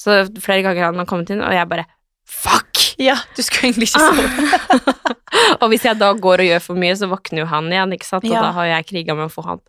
Så 0.00 0.22
flere 0.40 0.64
ganger 0.64 0.86
har 0.88 0.96
man 0.96 1.08
kommet 1.08 1.32
inn, 1.34 1.42
og 1.44 1.52
jeg 1.54 1.68
bare 1.70 1.86
Fuck! 2.30 2.78
Ja, 3.00 3.16
du 3.34 3.40
skulle 3.42 3.72
egentlig 3.72 3.88
ikke 3.88 4.00
sove. 4.04 4.22
og 5.60 5.70
hvis 5.72 5.82
jeg 5.88 5.98
da 5.98 6.12
går 6.14 6.42
og 6.44 6.46
gjør 6.46 6.60
for 6.62 6.78
mye, 6.78 6.94
så 6.94 7.08
våkner 7.10 7.42
jo 7.42 7.46
han 7.50 7.66
igjen, 7.72 7.94
ikke 7.96 8.06
sant? 8.06 8.26
Og 8.28 8.30
Ja. 8.30 8.42
da 8.44 8.52
har 8.54 8.68
jeg 8.70 8.86
kriga 8.92 9.16
med 9.18 9.26
å 9.26 9.32
få 9.32 9.42
han. 9.48 9.62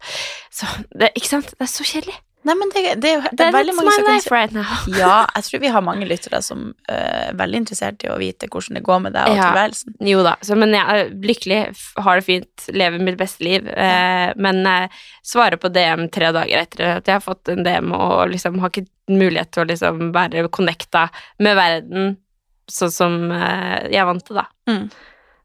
Så 0.54 0.70
det, 0.94 1.10
ikke 1.18 1.32
sant? 1.32 1.50
Det 1.56 1.66
er 1.66 1.72
så 1.72 1.88
kjedelig. 1.88 2.20
Nei, 2.42 2.56
men 2.58 2.72
det, 2.74 2.82
det 3.04 3.10
er 3.14 3.26
det 3.38 3.46
er 3.46 3.54
veldig 3.54 3.74
mange 3.78 3.92
som 3.94 4.08
kan 4.08 4.24
right. 4.34 4.56
Ja, 5.02 5.18
jeg 5.36 5.46
tror 5.46 5.62
vi 5.62 5.70
har 5.76 5.84
mange 5.86 6.08
lyttere 6.10 6.40
som 6.42 6.64
uh, 6.90 6.96
er 6.96 7.36
veldig 7.38 7.60
interessert 7.62 8.02
i 8.06 8.10
å 8.10 8.18
vite 8.22 8.50
hvordan 8.50 8.80
det 8.80 8.84
går 8.88 9.04
med 9.04 9.14
deg 9.14 9.30
og 9.30 9.38
Ja. 9.38 9.50
tilværelsen. 9.52 9.94
Jo 10.10 10.24
da, 10.26 10.34
så, 10.42 10.58
men 10.58 10.74
jeg 10.74 10.96
er 10.96 11.12
lykkelig, 11.30 11.60
har 12.02 12.18
det 12.18 12.26
fint, 12.26 12.66
lever 12.74 13.06
mitt 13.06 13.20
beste 13.20 13.46
liv. 13.46 13.70
Uh, 13.70 14.34
men 14.42 14.64
uh, 14.66 15.06
svarer 15.28 15.62
på 15.62 15.70
DM 15.70 16.08
tre 16.14 16.34
dager 16.34 16.66
etter 16.66 16.96
at 16.96 17.12
jeg 17.12 17.20
har 17.20 17.26
fått 17.26 17.54
en 17.54 17.62
DM 17.68 17.94
og 17.94 18.34
liksom 18.34 18.58
har 18.64 18.74
ikke 18.74 18.90
mulighet 19.12 19.54
til 19.54 19.66
å 19.66 19.70
liksom 19.70 20.10
være 20.16 20.48
connecta 20.50 21.08
med 21.44 21.60
verden 21.60 22.16
sånn 22.72 22.94
som 22.96 23.22
uh, 23.30 23.86
jeg 23.86 24.02
er 24.02 24.10
vant 24.10 24.26
til, 24.26 24.42
da. 24.42 24.48
Mm. 24.72 24.86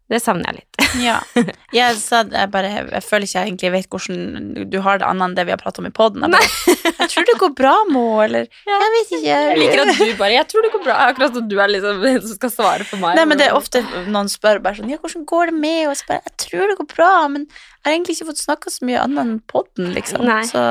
Det 0.06 0.20
savner 0.22 0.52
jeg 0.52 0.62
litt. 0.62 0.75
Ja. 1.02 1.20
Jeg, 1.76 1.96
sa, 2.00 2.22
jeg, 2.30 2.48
bare, 2.54 2.68
jeg 2.88 3.02
føler 3.04 3.26
ikke 3.26 3.36
jeg 3.36 3.50
egentlig 3.50 3.70
vet 3.74 3.88
hvordan 3.92 4.68
du 4.72 4.76
har 4.80 5.00
det 5.00 5.04
annet 5.04 5.26
enn 5.26 5.34
det 5.36 5.44
vi 5.44 5.52
har 5.52 5.58
pratet 5.60 5.82
om 5.82 5.88
i 5.88 5.92
poden. 5.92 6.22
Jeg, 6.24 6.32
bare, 6.32 6.76
jeg 7.02 7.10
tror 7.12 7.26
det 7.28 7.34
går 7.42 7.50
bra, 7.58 7.72
Mo, 7.90 8.04
eller 8.24 8.46
Jeg 8.46 8.92
vet 8.94 9.10
ikke. 9.18 9.20
Jeg 9.26 9.58
liker 9.60 9.82
at 9.82 9.98
du 9.98 10.04
bare 10.16 10.38
Jeg 10.38 10.48
tror 10.52 10.64
det 10.64 10.70
går 10.72 10.84
bra. 10.86 10.96
Akkurat 11.10 11.36
som 11.36 11.50
du 11.50 11.56
er 11.60 11.72
liksom 11.74 12.00
den 12.04 12.20
som 12.22 12.38
skal 12.38 12.54
svare 12.54 12.86
for 12.88 13.02
meg. 13.02 13.18
Nei, 13.18 13.26
men 13.28 13.42
det 13.42 13.50
er 13.50 13.58
ofte 13.58 13.82
noen 14.06 14.30
spør 14.32 14.62
bare 14.64 14.78
sånn 14.80 14.94
Ja, 14.94 15.00
hvordan 15.02 15.26
går 15.28 15.52
det 15.52 15.56
med? 15.66 15.82
Og 15.90 15.98
så 16.00 16.08
bare 16.08 16.22
Jeg 16.30 16.36
tror 16.46 16.72
det 16.72 16.78
går 16.80 16.90
bra, 16.94 17.12
men 17.34 17.48
jeg 17.50 17.90
har 17.90 17.96
egentlig 17.98 18.16
ikke 18.16 18.30
fått 18.32 18.44
snakka 18.46 18.72
så 18.72 18.88
mye 18.88 19.02
annet 19.02 19.22
enn 19.22 19.36
podden, 19.52 19.92
liksom. 19.94 20.24
Nei. 20.26 20.42
Så 20.48 20.62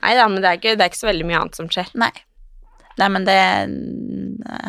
Nei 0.00 0.14
da, 0.16 0.30
men 0.30 0.40
det 0.40 0.48
er, 0.48 0.62
ikke, 0.62 0.78
det 0.78 0.86
er 0.86 0.94
ikke 0.94 1.02
så 1.02 1.10
veldig 1.10 1.28
mye 1.28 1.42
annet 1.42 1.60
som 1.60 1.68
skjer. 1.70 1.92
Nei. 2.00 2.14
Nei, 2.98 3.08
men 3.10 3.26
det 3.26 3.38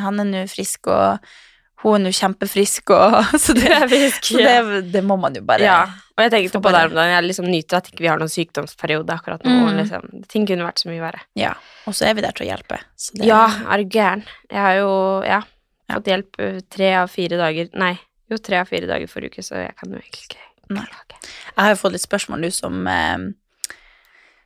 Han 0.01 0.21
er 0.21 0.29
nå 0.29 0.45
frisk, 0.51 0.89
og 0.91 1.35
hun 1.83 1.97
er 1.99 2.03
nå 2.07 2.11
kjempefrisk, 2.15 2.93
og 2.95 3.19
Så 3.43 3.53
det, 3.57 3.75
så 4.21 4.37
det, 4.39 4.81
det 4.93 5.03
må 5.05 5.17
man 5.21 5.35
jo 5.37 5.43
bare 5.45 5.65
Ja, 5.65 5.79
og 6.15 6.23
jeg 6.23 6.31
tenkte 6.31 6.61
på 6.63 6.71
det 6.71 6.83
jeg 6.95 7.25
liksom 7.27 7.47
nyter 7.51 7.81
at 7.81 7.89
ikke 7.91 8.05
vi 8.05 8.07
har 8.09 8.21
noen 8.21 8.31
sykdomsperiode 8.31 9.11
akkurat 9.17 9.43
nå. 9.43 9.51
Mm. 9.51 9.79
Liksom. 9.81 10.05
Ting 10.31 10.45
kunne 10.47 10.63
vært 10.63 10.79
så 10.79 10.87
mye 10.87 11.03
verre. 11.03 11.19
Ja. 11.35 11.51
Og 11.89 11.97
så 11.97 12.07
er 12.07 12.15
vi 12.15 12.23
der 12.23 12.35
til 12.37 12.45
å 12.45 12.49
hjelpe. 12.53 12.79
Så 12.95 13.17
det, 13.19 13.27
Ja, 13.27 13.41
er 13.67 13.83
du 13.83 13.91
gæren? 13.91 14.23
Jeg 14.47 14.61
har 14.63 14.77
jo, 14.79 14.91
ja, 15.27 15.41
Ja. 15.89 15.99
fått 15.99 16.07
hjelp 16.09 16.39
uh, 16.39 16.59
tre 16.71 16.93
av 16.97 17.11
fire 17.13 17.37
dager 17.37 17.67
Nei, 17.77 17.91
jo, 18.31 18.39
tre 18.41 18.57
av 18.63 18.71
fire 18.71 18.87
dager 18.89 19.11
forrige 19.11 19.35
uke, 19.35 19.43
så 19.45 19.59
jeg 19.59 19.75
kan 19.77 19.91
jo 19.91 19.99
egentlig 19.99 20.23
ikke 20.29 20.45
klage. 20.71 21.19
Jeg 21.51 21.61
har 21.61 21.73
jo 21.75 21.81
fått 21.83 21.93
litt 21.93 22.05
spørsmål 22.07 22.41
nå 22.41 22.49
som 22.55 22.87
eh, 22.89 23.25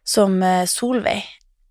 Som 0.03 0.41
eh, 0.43 0.65
Solveig 0.67 1.21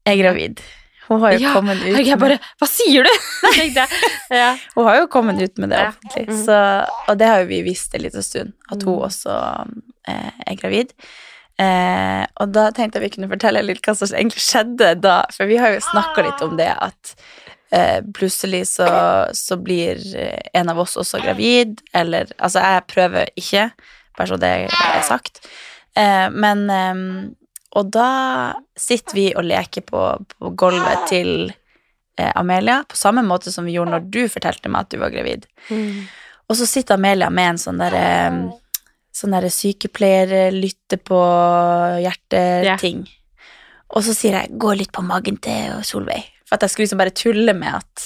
er 0.09 0.17
gravid. 0.23 0.63
Hun 1.09 1.21
har 1.23 1.33
jo 1.33 1.39
Ja, 1.41 1.53
kommet 1.57 1.81
ut 1.83 1.99
jeg 2.07 2.19
bare 2.21 2.39
Hva 2.61 2.69
sier 2.69 3.05
du?! 3.09 3.13
Ja. 4.31 4.51
Hun 4.75 4.85
har 4.89 4.99
jo 5.01 5.07
kommet 5.13 5.41
ut 5.41 5.59
med 5.59 5.71
det 5.73 5.79
Ja. 5.81 5.89
offentlig, 5.93 6.27
Mhm. 6.29 6.45
så, 6.45 6.59
og 7.09 7.19
det 7.19 7.27
har 7.31 7.41
jo 7.41 7.47
vi 7.49 7.63
visst 7.63 7.95
en 7.95 8.03
liten 8.03 8.23
stund, 8.23 8.53
at 8.71 8.83
hun 8.83 8.95
Mm. 8.99 9.07
også 9.09 9.39
eh, 10.09 10.31
er 10.47 10.55
gravid. 10.57 10.93
Eh, 11.59 12.25
og 12.41 12.53
da 12.55 12.69
tenkte 12.71 13.01
jeg 13.01 13.11
vi 13.11 13.15
kunne 13.17 13.29
fortelle 13.33 13.65
litt 13.67 13.83
hva 13.83 13.95
som 13.97 14.09
egentlig 14.15 14.45
skjedde 14.45 14.93
da, 15.03 15.25
for 15.35 15.47
vi 15.51 15.57
har 15.59 15.73
jo 15.75 15.81
snakka 15.83 16.23
litt 16.23 16.43
om 16.47 16.57
det 16.57 16.69
at 16.71 17.15
eh, 17.73 18.01
plutselig 18.15 18.63
så, 18.71 18.87
så 19.35 19.57
blir 19.61 19.99
eh, 20.17 20.39
en 20.55 20.69
av 20.71 20.79
oss 20.79 20.95
også 20.97 21.21
gravid, 21.25 21.81
eller 21.93 22.31
Altså, 22.39 22.63
jeg 22.63 22.87
prøver 22.95 23.29
ikke, 23.37 23.71
bare 24.17 24.29
så 24.31 24.39
det 24.41 24.53
er 24.71 25.03
sagt, 25.03 25.43
eh, 25.97 26.29
men 26.31 26.71
eh, 26.71 26.95
Og 27.77 27.91
da 27.93 28.11
sitter 28.79 29.17
vi 29.17 29.27
og 29.37 29.45
leker 29.45 29.85
på, 29.85 30.05
på 30.33 30.53
gulvet 30.59 31.05
til 31.11 31.33
eh, 31.49 32.33
Amelia, 32.33 32.81
på 32.89 32.97
samme 32.97 33.25
måte 33.27 33.53
som 33.53 33.69
vi 33.69 33.77
gjorde 33.77 33.97
når 33.97 34.09
du 34.09 34.23
fortalte 34.33 34.73
meg 34.73 34.87
at 34.87 34.95
du 34.95 35.03
var 35.03 35.13
gravid. 35.13 35.45
Mm. 35.69 36.09
Og 36.49 36.57
så 36.57 36.69
sitter 36.69 36.97
Amelia 36.97 37.29
med 37.31 37.55
en 37.55 37.63
sånn 37.67 37.85
derre 37.85 38.09
Sånn 39.19 39.33
der 39.35 39.49
sykepleier, 39.51 40.53
lytte 40.55 40.95
på 41.03 41.17
hjerteting. 41.99 43.01
Og 43.91 44.05
så 44.07 44.15
sier 44.15 44.37
jeg 44.37 44.53
'gå 44.55 44.75
litt 44.79 44.93
på 44.95 45.03
magen 45.03 45.41
til 45.43 45.81
Solveig', 45.83 46.29
for 46.47 46.55
at 46.55 46.63
jeg 46.63 46.71
skulle 46.71 46.85
liksom 46.85 47.01
bare 47.01 47.17
tulle 47.17 47.55
med 47.57 47.81
at, 47.81 48.05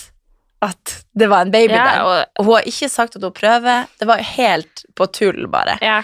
at 0.62 0.94
det 1.12 1.28
var 1.28 1.44
en 1.44 1.52
baby 1.52 1.74
yeah. 1.74 1.90
der. 1.90 2.04
og, 2.06 2.46
hun 2.46 2.54
har 2.54 2.70
ikke 2.70 2.88
sagt 2.88 3.18
at 3.18 3.26
hun 3.26 3.34
prøver, 3.34 3.90
det 4.00 4.08
var 4.08 4.24
helt 4.24 4.86
på 4.96 5.10
tull, 5.12 5.44
bare. 5.52 5.76
ja. 5.82 6.00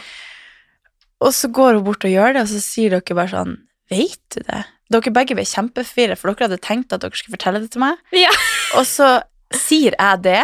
Og 1.25 1.33
så 1.35 1.49
går 1.51 1.79
hun 1.79 1.85
bort 1.87 2.05
og 2.07 2.13
gjør 2.13 2.37
det, 2.37 2.43
og 2.45 2.51
så 2.53 2.61
sier 2.63 2.95
dere 2.95 3.17
bare 3.19 3.33
sånn 3.33 3.57
Vet 3.91 4.21
du 4.35 4.43
det? 4.45 4.65
Dere 4.93 5.13
begge 5.13 5.35
ble 5.37 5.45
kjempeforvirra, 5.49 6.17
for 6.17 6.31
dere 6.33 6.47
hadde 6.49 6.61
tenkt 6.65 6.93
at 6.95 7.03
dere 7.03 7.17
skulle 7.17 7.35
fortelle 7.37 7.61
det 7.65 7.71
til 7.75 7.83
meg. 7.83 7.99
Ja. 8.17 8.31
Og 8.79 8.85
så 8.89 9.09
sier 9.57 9.97
jeg 9.97 10.23
det, 10.25 10.43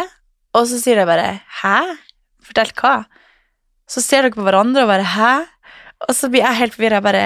og 0.57 0.65
så 0.69 0.79
sier 0.81 1.01
jeg 1.01 1.09
bare 1.09 1.29
Hæ? 1.61 1.77
Fortell 2.45 2.71
hva? 2.77 2.95
Så 3.89 4.01
ser 4.01 4.25
dere 4.25 4.33
på 4.35 4.45
hverandre 4.45 4.83
og 4.85 4.89
bare 4.91 5.05
Hæ? 5.15 5.33
Og 6.09 6.13
så 6.17 6.29
blir 6.29 6.43
jeg 6.45 6.59
helt 6.59 6.75
forvirra. 6.77 7.01
Bare 7.05 7.25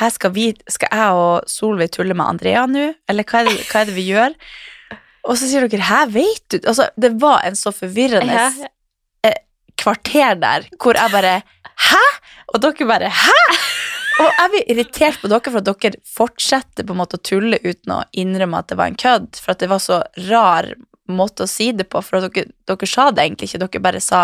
Hæ, 0.00 0.08
skal, 0.14 0.32
vi, 0.36 0.48
skal 0.70 0.92
jeg 0.94 1.16
og 1.18 1.48
Solveig 1.50 1.90
tulle 1.94 2.14
med 2.14 2.26
Andrea 2.26 2.66
nå? 2.70 2.90
Eller 3.10 3.26
hva 3.26 3.40
er, 3.42 3.48
det, 3.50 3.64
hva 3.70 3.80
er 3.82 3.88
det 3.90 3.96
vi 3.96 4.04
gjør? 4.12 4.36
Og 5.28 5.36
så 5.36 5.48
sier 5.50 5.66
dere 5.68 5.88
Hæ, 5.88 6.02
vet 6.14 6.44
du? 6.54 6.58
Altså, 6.64 6.88
det 7.00 7.14
var 7.22 7.44
en 7.48 7.58
så 7.58 7.72
forvirrende 7.74 8.36
Ja. 8.36 9.32
kvarter 9.80 10.34
der 10.40 10.66
hvor 10.80 10.96
jeg 10.98 11.12
bare 11.12 11.36
Hæ? 11.90 12.04
Og 12.54 12.62
dere 12.64 12.86
bare 12.88 13.10
Hæ? 13.14 13.38
Og 14.20 14.26
jeg 14.28 14.50
blir 14.52 14.70
irritert 14.74 15.16
på 15.22 15.30
dere 15.32 15.48
for 15.48 15.62
at 15.62 15.68
dere 15.70 16.00
fortsetter 16.04 16.84
på 16.84 16.92
en 16.92 16.98
måte 17.00 17.16
å 17.16 17.22
tulle 17.24 17.56
uten 17.64 17.94
å 17.94 18.02
innrømme 18.20 18.58
at 18.60 18.68
det 18.68 18.76
var 18.76 18.90
en 18.90 18.98
kødd, 19.00 19.38
for 19.40 19.54
at 19.54 19.62
det 19.62 19.70
var 19.70 19.80
så 19.80 20.02
rar 20.28 20.68
måte 21.10 21.46
å 21.46 21.50
si 21.50 21.70
det 21.72 21.86
på, 21.90 22.02
for 22.04 22.20
at 22.20 22.28
dere, 22.34 22.50
dere 22.68 22.88
sa 22.90 23.08
det 23.14 23.24
egentlig 23.24 23.48
ikke, 23.48 23.62
dere 23.64 23.84
bare 23.88 24.02
sa 24.04 24.22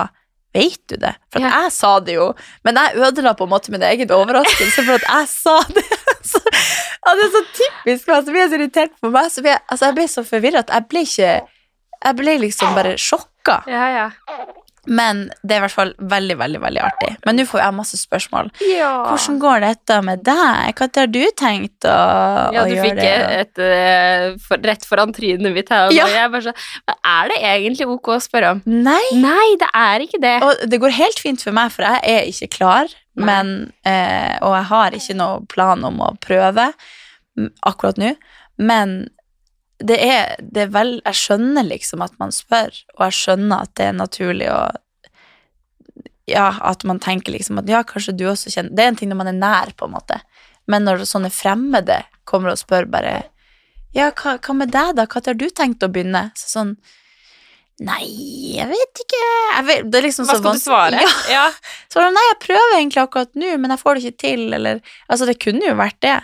Vet 0.56 0.80
du 0.88 0.94
det? 0.96 1.10
For 1.32 1.42
Ja. 1.44 1.50
jeg 1.62 1.72
sa 1.74 1.98
det 2.00 2.14
jo, 2.16 2.30
men 2.64 2.78
jeg 2.80 2.96
ødela 3.04 3.34
på 3.36 3.44
en 3.44 3.50
måte 3.50 3.72
min 3.74 3.82
egen 3.84 4.08
overraskelse 4.14 4.84
for 4.86 4.94
at 4.96 5.04
jeg 5.04 5.28
sa 5.28 5.56
det. 5.68 5.84
Så, 6.30 6.40
det 6.40 7.22
er 7.26 7.28
så 7.34 7.42
typisk 7.54 8.08
meg, 8.08 8.24
så 8.24 8.32
blir 8.32 8.40
jeg 8.40 8.48
så 8.50 8.56
irritert 8.56 8.94
på 9.00 9.10
meg. 9.14 9.28
Så 9.30 9.44
jeg, 9.44 9.60
altså, 9.68 9.90
jeg 9.90 9.96
ble 9.98 10.06
så 10.10 10.24
forvirra 10.26 10.62
at 10.64 10.72
jeg 10.74 10.86
ble 10.90 11.02
ikke 11.06 11.28
Jeg 12.06 12.16
ble 12.18 12.34
liksom 12.42 12.74
bare 12.74 12.94
sjokka. 12.98 13.60
Ja, 13.70 13.84
ja. 13.94 14.06
Men 14.86 15.24
det 15.42 15.56
er 15.56 15.60
i 15.60 15.64
hvert 15.64 15.74
fall 15.74 15.92
veldig, 15.98 16.36
veldig 16.38 16.60
veldig 16.62 16.82
artig. 16.86 17.08
Men 17.26 17.36
nå 17.40 17.44
får 17.48 17.60
jeg 17.62 17.74
masse 17.76 17.98
spørsmål. 18.00 18.50
ja. 18.70 18.90
Hvordan 19.10 19.38
går 19.42 19.60
dette 19.66 19.96
med 20.06 20.22
deg? 20.26 20.78
Hva 20.78 20.88
har 20.96 21.06
du 21.10 21.22
tenkt 21.36 21.88
å, 21.90 21.96
Ja, 22.54 22.62
å 22.62 22.66
du 22.68 22.74
gjøre 22.76 22.84
fikk 22.86 23.00
det? 23.00 23.14
et 23.40 23.62
eh, 23.66 24.26
for, 24.46 24.62
rett 24.62 24.86
foran 24.86 25.12
trynet 25.16 25.52
mitt 25.56 25.68
her. 25.74 25.90
Ja. 25.94 26.06
jeg 26.12 26.30
bare 26.30 26.42
så, 26.48 26.54
er 26.94 27.32
det 27.32 27.40
egentlig 27.42 27.88
ok 27.96 28.12
å 28.16 28.20
spørre 28.22 28.52
om? 28.56 28.62
Nei, 28.66 29.02
Nei, 29.18 29.48
det 29.58 29.68
er 29.74 30.06
ikke 30.06 30.22
det. 30.22 30.36
og 30.42 30.62
det 30.70 30.80
går 30.82 30.94
helt 31.00 31.18
fint 31.18 31.42
for 31.42 31.56
meg, 31.56 31.72
for 31.74 31.82
jeg 31.88 32.00
er 32.16 32.30
ikke 32.30 32.50
klar. 32.58 32.86
Men, 33.16 33.72
eh, 33.88 34.36
og 34.44 34.52
jeg 34.58 34.66
har 34.70 34.90
ikke 34.98 35.14
noen 35.16 35.46
plan 35.48 35.84
om 35.88 36.02
å 36.04 36.12
prøve 36.20 36.70
akkurat 37.66 37.96
nå. 38.00 38.14
Men 38.58 39.08
det 39.78 39.96
er, 40.00 40.36
det 40.40 40.62
er 40.62 40.70
vel 40.72 40.94
Jeg 41.04 41.18
skjønner 41.20 41.66
liksom 41.66 42.00
at 42.04 42.14
man 42.20 42.30
spør, 42.32 42.72
og 42.96 43.02
jeg 43.08 43.16
skjønner 43.18 43.66
at 43.66 43.74
det 43.76 43.86
er 43.90 43.96
naturlig 43.98 44.48
å 44.52 44.60
Ja, 46.26 46.48
at 46.64 46.84
man 46.88 46.98
tenker 47.02 47.34
liksom 47.36 47.60
at 47.60 47.68
ja, 47.70 47.82
kanskje 47.86 48.16
du 48.16 48.24
også 48.30 48.50
kjenner 48.54 48.74
Det 48.76 48.84
er 48.84 48.92
en 48.92 48.96
ting 48.98 49.10
når 49.12 49.20
man 49.20 49.30
er 49.30 49.36
nær, 49.38 49.72
på 49.76 49.86
en 49.86 49.94
måte. 49.94 50.20
Men 50.66 50.86
når 50.88 51.04
sånne 51.06 51.30
fremmede 51.30 52.00
kommer 52.24 52.54
og 52.54 52.60
spør 52.62 52.88
bare 52.90 53.16
Ja, 53.94 54.10
hva, 54.10 54.38
hva 54.40 54.56
med 54.56 54.72
deg, 54.74 54.94
da? 54.98 55.06
Hva 55.06 55.22
har 55.26 55.36
du 55.38 55.46
tenkt 55.50 55.84
å 55.84 55.90
begynne? 55.92 56.30
Så 56.38 56.50
sånn 56.58 56.76
Nei, 57.84 58.06
jeg 58.56 58.64
vet 58.70 59.00
ikke. 59.02 59.18
Jeg 59.52 59.64
vet, 59.68 59.88
det 59.92 59.98
er 59.98 60.04
liksom 60.06 60.24
Hva 60.24 60.38
så 60.38 60.40
skal 60.40 60.56
du 60.56 60.62
svare? 60.62 61.02
Ja, 61.04 61.10
Ja. 61.34 61.44
så 61.92 62.06
nei, 62.08 62.24
jeg 62.30 62.38
prøver 62.46 62.78
egentlig 62.78 63.02
akkurat 63.02 63.36
nå, 63.36 63.50
men 63.60 63.74
jeg 63.74 63.82
får 63.82 63.98
det 63.98 64.04
ikke 64.08 64.22
til, 64.24 64.44
eller 64.56 64.80
Altså, 65.10 65.28
det 65.28 65.36
kunne 65.44 65.68
jo 65.68 65.76
vært 65.76 66.00
det. 66.00 66.16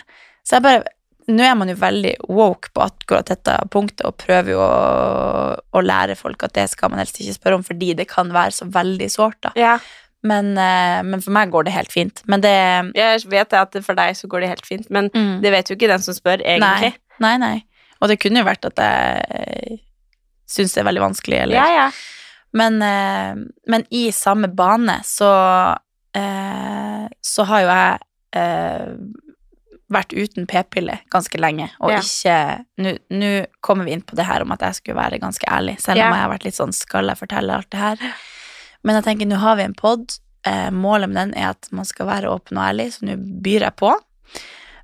Så 0.48 0.56
jeg 0.56 0.64
bare 0.64 0.86
Nå 1.30 1.42
er 1.46 1.54
man 1.54 1.70
jo 1.70 1.76
veldig 1.78 2.16
woke 2.34 2.72
på 2.74 2.82
akkurat 2.82 3.28
dette 3.30 3.54
punktet, 3.70 4.04
og 4.08 4.16
prøver 4.18 4.56
jo 4.56 4.62
å, 4.62 5.56
å 5.62 5.82
lære 5.84 6.16
folk 6.18 6.42
at 6.42 6.54
det 6.56 6.66
skal 6.72 6.90
man 6.90 7.02
helst 7.02 7.20
ikke 7.22 7.36
spørre 7.36 7.60
om, 7.60 7.66
fordi 7.66 7.92
det 7.98 8.08
kan 8.10 8.32
være 8.34 8.56
så 8.56 8.66
veldig 8.72 9.08
sårt. 9.12 9.52
Ja. 9.58 9.76
Men, 10.26 10.52
eh, 10.58 11.00
men 11.06 11.22
for 11.22 11.34
meg 11.34 11.50
går 11.54 11.66
det 11.66 11.74
helt 11.74 11.94
fint. 11.94 12.22
Men 12.30 12.42
det 12.42 12.54
Jeg 12.98 13.22
vet 13.30 13.54
at 13.58 13.78
for 13.82 13.98
deg 13.98 14.14
så 14.18 14.30
går 14.30 14.44
det 14.44 14.50
helt 14.52 14.66
fint, 14.66 14.90
men 14.90 15.10
mm, 15.14 15.40
det 15.42 15.54
vet 15.54 15.70
jo 15.70 15.78
ikke 15.78 15.90
den 15.90 16.02
som 16.02 16.14
spør, 16.14 16.42
egentlig. 16.42 16.94
Nei, 17.22 17.36
nei, 17.36 17.36
nei. 17.42 17.56
Og 18.02 18.10
det 18.10 18.18
kunne 18.22 18.42
jo 18.42 18.48
vært 18.48 18.66
at 18.66 18.82
jeg 18.82 19.80
syns 20.50 20.74
det 20.74 20.82
er 20.82 20.90
veldig 20.90 21.06
vanskelig, 21.06 21.40
eller 21.44 21.58
Ja, 21.58 21.68
ja. 21.70 21.88
Men, 22.52 22.82
eh, 22.82 23.34
men 23.70 23.86
i 23.94 24.08
samme 24.12 24.50
bane 24.52 24.98
så 25.08 25.30
eh, 26.12 27.06
Så 27.24 27.46
har 27.48 27.62
jo 27.62 27.70
jeg 27.72 28.08
vært 29.92 30.14
uten 30.16 30.46
p-pille 30.50 30.98
ganske 31.12 31.38
lenge, 31.40 31.70
og 31.80 31.92
Ja. 31.92 32.00
ikke 32.00 32.64
Nå 33.12 33.30
kommer 33.60 33.84
vi 33.84 33.92
inn 33.92 34.02
på 34.02 34.16
det 34.18 34.26
her 34.26 34.42
om 34.42 34.52
at 34.52 34.60
jeg 34.60 34.74
skulle 34.80 34.98
være 34.98 35.20
ganske 35.20 35.46
ærlig, 35.48 35.78
selv 35.80 35.98
om 36.00 36.04
Ja. 36.06 36.10
jeg 36.12 36.22
har 36.22 36.30
vært 36.32 36.44
litt 36.44 36.58
sånn 36.58 36.72
Skal 36.74 37.06
jeg 37.08 37.18
fortelle 37.18 37.54
alt 37.54 37.70
det 37.70 37.80
her? 37.80 37.96
Men 38.84 38.96
jeg 38.98 39.04
tenker, 39.04 39.26
nå 39.30 39.38
har 39.38 39.56
vi 39.56 39.62
en 39.62 39.74
pod. 39.74 40.18
Eh, 40.44 40.70
målet 40.70 41.08
med 41.08 41.16
den 41.16 41.34
er 41.38 41.50
at 41.50 41.68
man 41.70 41.84
skal 41.84 42.06
være 42.06 42.26
åpen 42.32 42.58
og 42.58 42.64
ærlig, 42.64 42.88
så 42.92 43.06
nå 43.06 43.14
byr 43.42 43.60
jeg 43.68 43.76
på. 43.76 43.92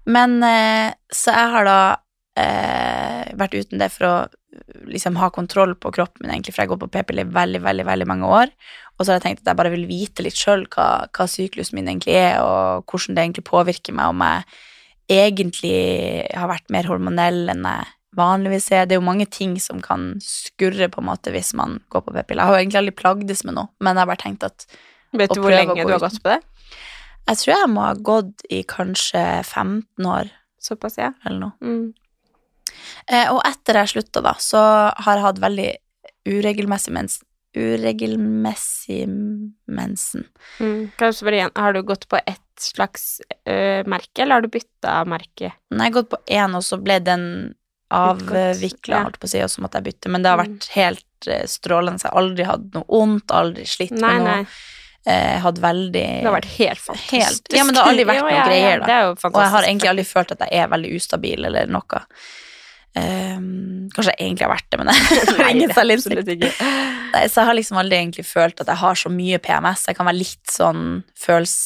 Men 0.06 0.42
eh, 0.46 0.92
så 1.12 1.32
jeg 1.34 1.50
har 1.50 1.64
da 1.64 1.80
eh, 2.38 3.32
vært 3.34 3.56
uten 3.58 3.78
det 3.82 3.90
for 3.90 4.06
å 4.06 4.14
liksom 4.88 5.18
ha 5.20 5.28
kontroll 5.34 5.74
på 5.78 5.90
kroppen 5.94 6.22
min, 6.24 6.30
egentlig, 6.32 6.54
for 6.54 6.62
jeg 6.64 6.70
går 6.72 6.80
på 6.84 6.90
p-piller 6.94 7.26
i 7.26 7.34
veldig, 7.34 7.60
veldig, 7.62 7.86
veldig 7.86 8.06
mange 8.10 8.30
år. 8.30 8.52
Og 8.98 9.04
så 9.04 9.12
har 9.12 9.18
jeg 9.18 9.26
tenkt 9.26 9.42
at 9.44 9.52
jeg 9.52 9.60
bare 9.60 9.74
vil 9.74 9.86
vite 9.90 10.24
litt 10.26 10.38
sjøl 10.38 10.64
hva, 10.72 11.06
hva 11.14 11.26
syklusen 11.30 11.78
min 11.78 11.90
egentlig 11.90 12.16
er, 12.18 12.40
og 12.42 12.86
hvordan 12.90 13.14
det 13.18 13.24
egentlig 13.26 13.46
påvirker 13.50 13.94
meg, 13.98 14.14
om 14.14 14.24
jeg 14.24 14.44
egentlig 15.08 16.26
har 16.36 16.50
vært 16.50 16.68
mer 16.72 16.88
hormonell 16.90 17.46
enn 17.52 17.64
jeg 17.66 17.94
vanligvis 18.18 18.70
er. 18.72 18.86
Det 18.88 18.96
er 18.96 19.00
jo 19.00 19.06
mange 19.06 19.28
ting 19.30 19.56
som 19.62 19.80
kan 19.84 20.14
skurre 20.24 20.88
på 20.90 21.02
en 21.02 21.08
måte 21.10 21.32
hvis 21.34 21.52
man 21.58 21.78
går 21.92 22.04
på 22.06 22.14
p-piller. 22.16 22.42
Jeg 22.42 22.48
har 22.48 22.56
jo 22.56 22.62
egentlig 22.62 22.80
aldri 22.82 22.96
plagdes 22.98 23.44
med 23.46 23.58
noe, 23.58 23.72
men 23.80 23.94
jeg 23.94 24.02
har 24.02 24.10
bare 24.12 24.24
tenkt 24.24 24.46
at 24.48 24.68
Vet 25.16 25.32
du 25.32 25.40
hvor 25.40 25.54
lenge 25.54 25.76
du 25.78 25.88
har 25.88 26.02
gått 26.02 26.20
på 26.20 26.34
det? 26.34 26.42
jeg 27.28 27.40
tror 27.42 27.54
jeg 27.54 27.70
må 27.72 27.84
ha 27.84 27.94
gått 28.08 28.44
i 28.52 28.62
kanskje 28.68 29.22
15 29.44 30.08
år 30.08 30.32
Såpass, 30.58 30.96
ja. 30.98 31.12
eller 31.22 31.38
noe. 31.38 31.52
Mm. 31.62 31.92
Eh, 33.06 33.28
og 33.30 33.38
etter 33.46 33.78
jeg 33.78 33.92
slutta, 33.92 34.20
da, 34.24 34.32
så 34.42 34.58
har 34.90 35.14
jeg 35.14 35.22
hatt 35.22 35.38
veldig 35.44 35.68
uregelmessig, 36.28 36.92
mens, 36.96 37.20
uregelmessig 37.58 39.08
mensen. 39.68 40.24
Mm. 40.60 40.90
Kanskje 41.00 41.26
bare 41.28 41.40
igjen, 41.40 41.54
har 41.58 41.72
du 41.76 41.82
gått 41.82 42.08
på 42.08 42.16
ett 42.24 42.44
slags 42.60 43.20
ø, 43.48 43.82
merke, 43.86 44.22
eller 44.22 44.38
har 44.38 44.42
du 44.46 44.48
bytta 44.54 45.00
merke? 45.08 45.52
Nei, 45.70 45.88
jeg 45.88 45.92
har 45.92 45.96
gått 46.00 46.10
på 46.14 46.20
én, 46.38 46.56
og 46.58 46.64
så 46.66 46.78
ble 46.82 46.98
den 47.06 47.26
avvikla, 47.94 49.02
holdt 49.06 49.20
på 49.22 49.28
å 49.28 49.30
si, 49.32 49.42
og 49.44 49.50
så 49.52 49.62
måtte 49.64 49.80
jeg 49.80 49.86
bytte. 49.92 50.10
Men 50.12 50.24
det 50.24 50.32
har 50.32 50.40
vært 50.42 50.66
helt 50.74 51.28
eh, 51.30 51.44
strålende. 51.48 52.02
Jeg 52.04 52.10
har 52.12 52.18
aldri 52.22 52.48
hatt 52.48 52.66
noe 52.74 52.84
vondt, 52.90 53.32
aldri 53.32 53.64
slitt 53.68 53.94
Nei, 53.96 54.10
med 54.18 54.26
noe. 54.26 54.34
nei. 54.42 54.58
Eh, 55.08 55.30
Jeg 55.36 55.40
hadde 55.46 55.62
veldig 55.62 56.02
Det 56.02 56.26
har 56.28 56.34
vært 56.36 56.50
helt 56.58 56.82
fantastisk. 56.82 57.14
Helt, 57.14 57.54
ja, 57.56 57.64
men 57.64 57.74
det 57.76 57.80
har 57.84 57.92
aldri 57.94 58.08
vært 58.10 58.20
noen 58.24 58.28
noe 58.28 58.34
ja, 58.34 58.42
ja, 58.42 58.50
greier, 58.50 58.84
da. 58.84 58.98
Og 59.30 59.40
jeg 59.40 59.54
har 59.54 59.68
egentlig 59.70 59.92
aldri 59.94 60.04
følt 60.10 60.34
at 60.36 60.44
jeg 60.44 60.60
er 60.66 60.68
veldig 60.74 60.92
ustabil 60.98 61.48
eller 61.48 61.70
noe. 61.72 62.02
Ehm, 62.98 63.88
kanskje 63.94 64.12
jeg 64.14 64.26
egentlig 64.26 64.46
har 64.46 64.52
vært 64.52 64.68
det, 64.70 64.78
men 64.80 64.90
jeg 64.94 65.36
har 65.38 65.50
ingen 65.52 65.72
det 65.72 65.96
absolutt 65.98 66.30
ikke. 66.34 66.52
Nei, 67.08 67.24
Så 67.24 67.40
jeg 67.40 67.48
har 67.48 67.56
liksom 67.56 67.80
aldri 67.80 67.98
egentlig 68.02 68.24
følt 68.28 68.60
at 68.62 68.70
jeg 68.70 68.82
har 68.82 69.00
så 69.00 69.12
mye 69.12 69.40
PMS. 69.42 69.86
Jeg 69.88 69.98
kan 69.98 70.08
være 70.08 70.20
litt 70.20 70.52
sånn 70.52 70.82
føls, 71.18 71.56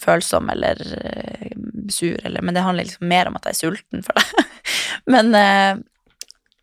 følsom 0.00 0.50
eller 0.52 0.82
uh, 0.92 1.48
sur, 1.92 2.18
eller, 2.22 2.44
men 2.44 2.56
det 2.56 2.66
handler 2.66 2.88
liksom 2.88 3.08
mer 3.10 3.30
om 3.30 3.38
at 3.38 3.48
jeg 3.48 3.56
er 3.56 3.60
sulten 3.64 4.06
for 4.06 4.18
det. 4.18 4.46
men 5.14 5.34
uh, 5.34 5.82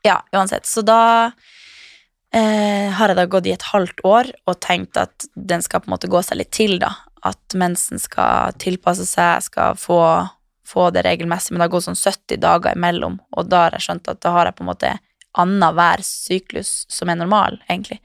ja, 0.08 0.22
uansett. 0.36 0.70
Så 0.70 0.86
da 0.88 1.02
uh, 1.30 2.88
har 2.96 3.12
jeg 3.12 3.20
da 3.20 3.28
gått 3.28 3.50
i 3.50 3.56
et 3.56 3.70
halvt 3.74 4.04
år 4.08 4.32
og 4.48 4.60
tenkt 4.64 5.00
at 5.00 5.30
den 5.36 5.64
skal 5.66 5.84
på 5.84 5.92
en 5.92 5.98
måte 5.98 6.12
gå 6.12 6.24
seg 6.26 6.40
litt 6.42 6.54
til, 6.56 6.78
da. 6.82 6.94
At 7.28 7.58
mensen 7.60 8.00
skal 8.00 8.56
tilpasse 8.62 9.04
seg, 9.10 9.44
skal 9.50 9.76
få, 9.80 10.00
få 10.70 10.90
det 10.94 11.04
regelmessig, 11.08 11.54
men 11.54 11.62
det 11.62 11.68
har 11.68 11.76
gått 11.76 11.88
sånn 11.88 12.00
70 12.00 12.42
dager 12.44 12.78
imellom, 12.78 13.20
og 13.38 13.50
da 13.50 13.66
har 13.66 13.78
jeg 13.78 13.88
skjønt 13.88 14.12
at 14.12 14.22
da 14.26 14.34
har 14.36 14.50
jeg 14.50 14.58
på 14.60 14.66
en 14.66 14.72
måte 14.72 14.92
annenhver 15.40 16.04
syklus 16.06 16.84
som 16.92 17.10
er 17.10 17.20
normal, 17.20 17.60
egentlig. 17.70 18.00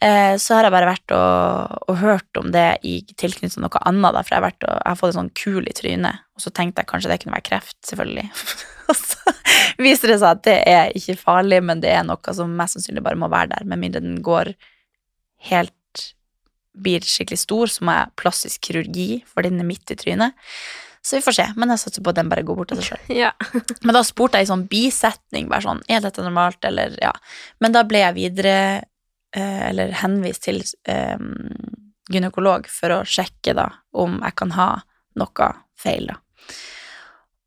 Eh, 0.00 0.34
så 0.40 0.56
har 0.56 0.64
jeg 0.64 0.72
bare 0.72 0.88
vært 0.88 1.12
og, 1.12 1.74
og 1.92 1.98
hørt 2.00 2.38
om 2.40 2.48
det 2.54 2.68
i 2.88 3.00
tilknytning 3.10 3.52
til 3.52 3.64
noe 3.66 3.82
annet, 3.84 4.14
da, 4.16 4.22
for 4.24 4.36
jeg 4.36 4.44
har, 4.46 4.56
og, 4.56 4.76
jeg 4.78 4.88
har 4.88 5.00
fått 5.00 5.12
en 5.12 5.18
sånn 5.18 5.34
kul 5.36 5.68
i 5.68 5.76
trynet, 5.76 6.24
og 6.36 6.44
så 6.44 6.52
tenkte 6.56 6.82
jeg 6.82 6.90
kanskje 6.92 7.12
det 7.12 7.20
kunne 7.22 7.36
være 7.36 7.48
kreft, 7.50 7.76
selvfølgelig. 7.90 8.26
og 8.88 8.96
så 8.96 9.34
viser 9.84 10.14
det 10.14 10.20
seg 10.22 10.30
at 10.30 10.46
det 10.48 10.58
er 10.70 10.96
ikke 10.96 11.18
farlig, 11.20 11.60
men 11.68 11.84
det 11.84 11.92
er 11.92 12.06
noe 12.08 12.36
som 12.36 12.54
mest 12.56 12.78
sannsynlig 12.78 13.04
bare 13.04 13.20
må 13.20 13.28
være 13.32 13.52
der, 13.52 13.68
med 13.68 13.82
mindre 13.82 14.04
den 14.04 14.22
går 14.24 14.54
helt 15.50 15.76
blir 16.80 17.04
skikkelig 17.04 17.42
stor, 17.42 17.70
så 17.70 17.84
må 17.84 17.96
jeg 17.96 18.14
plastisk 18.20 18.68
kirurgi, 18.68 19.08
for 19.28 19.44
den 19.44 19.60
er 19.60 19.68
midt 19.68 19.90
i 19.92 19.98
trynet. 19.98 20.48
Så 21.02 21.16
vi 21.16 21.22
får 21.24 21.32
se, 21.32 21.46
men 21.56 21.72
jeg 21.72 21.80
satser 21.80 22.04
på 22.04 22.12
at 22.12 22.18
den 22.18 22.28
bare 22.28 22.44
går 22.44 22.58
bort 22.58 22.72
av 22.74 22.80
seg 22.80 22.90
sjøl. 22.90 23.04
Ja. 23.22 23.30
Men 23.80 23.96
da 23.96 24.02
spurte 24.04 24.40
jeg 24.40 24.48
i 24.48 24.50
sånn 24.50 24.66
bisetning, 24.70 25.48
bare 25.48 25.64
sånn, 25.64 25.80
er 25.88 26.02
dette 26.04 26.24
normalt, 26.24 26.60
eller 26.68 26.96
ja. 27.00 27.12
Men 27.64 27.72
da 27.76 27.84
ble 27.88 28.02
jeg 28.02 28.18
videre, 28.18 28.56
eh, 29.36 29.62
eller 29.70 29.94
henvist 30.02 30.44
til 30.44 30.60
eh, 30.90 31.16
gynekolog 32.12 32.68
for 32.68 32.98
å 32.98 33.00
sjekke 33.08 33.56
da 33.56 33.70
om 33.96 34.18
jeg 34.20 34.36
kan 34.42 34.52
ha 34.58 34.68
noe 35.20 35.48
feil, 35.80 36.10
da. 36.12 36.20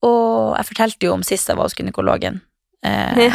Og 0.04 0.58
jeg 0.58 0.68
fortalte 0.72 1.08
jo 1.08 1.14
om 1.16 1.22
sist 1.24 1.48
jeg 1.48 1.56
var 1.60 1.70
hos 1.70 1.78
gynekologen. 1.78 2.42
Eh, 2.84 3.32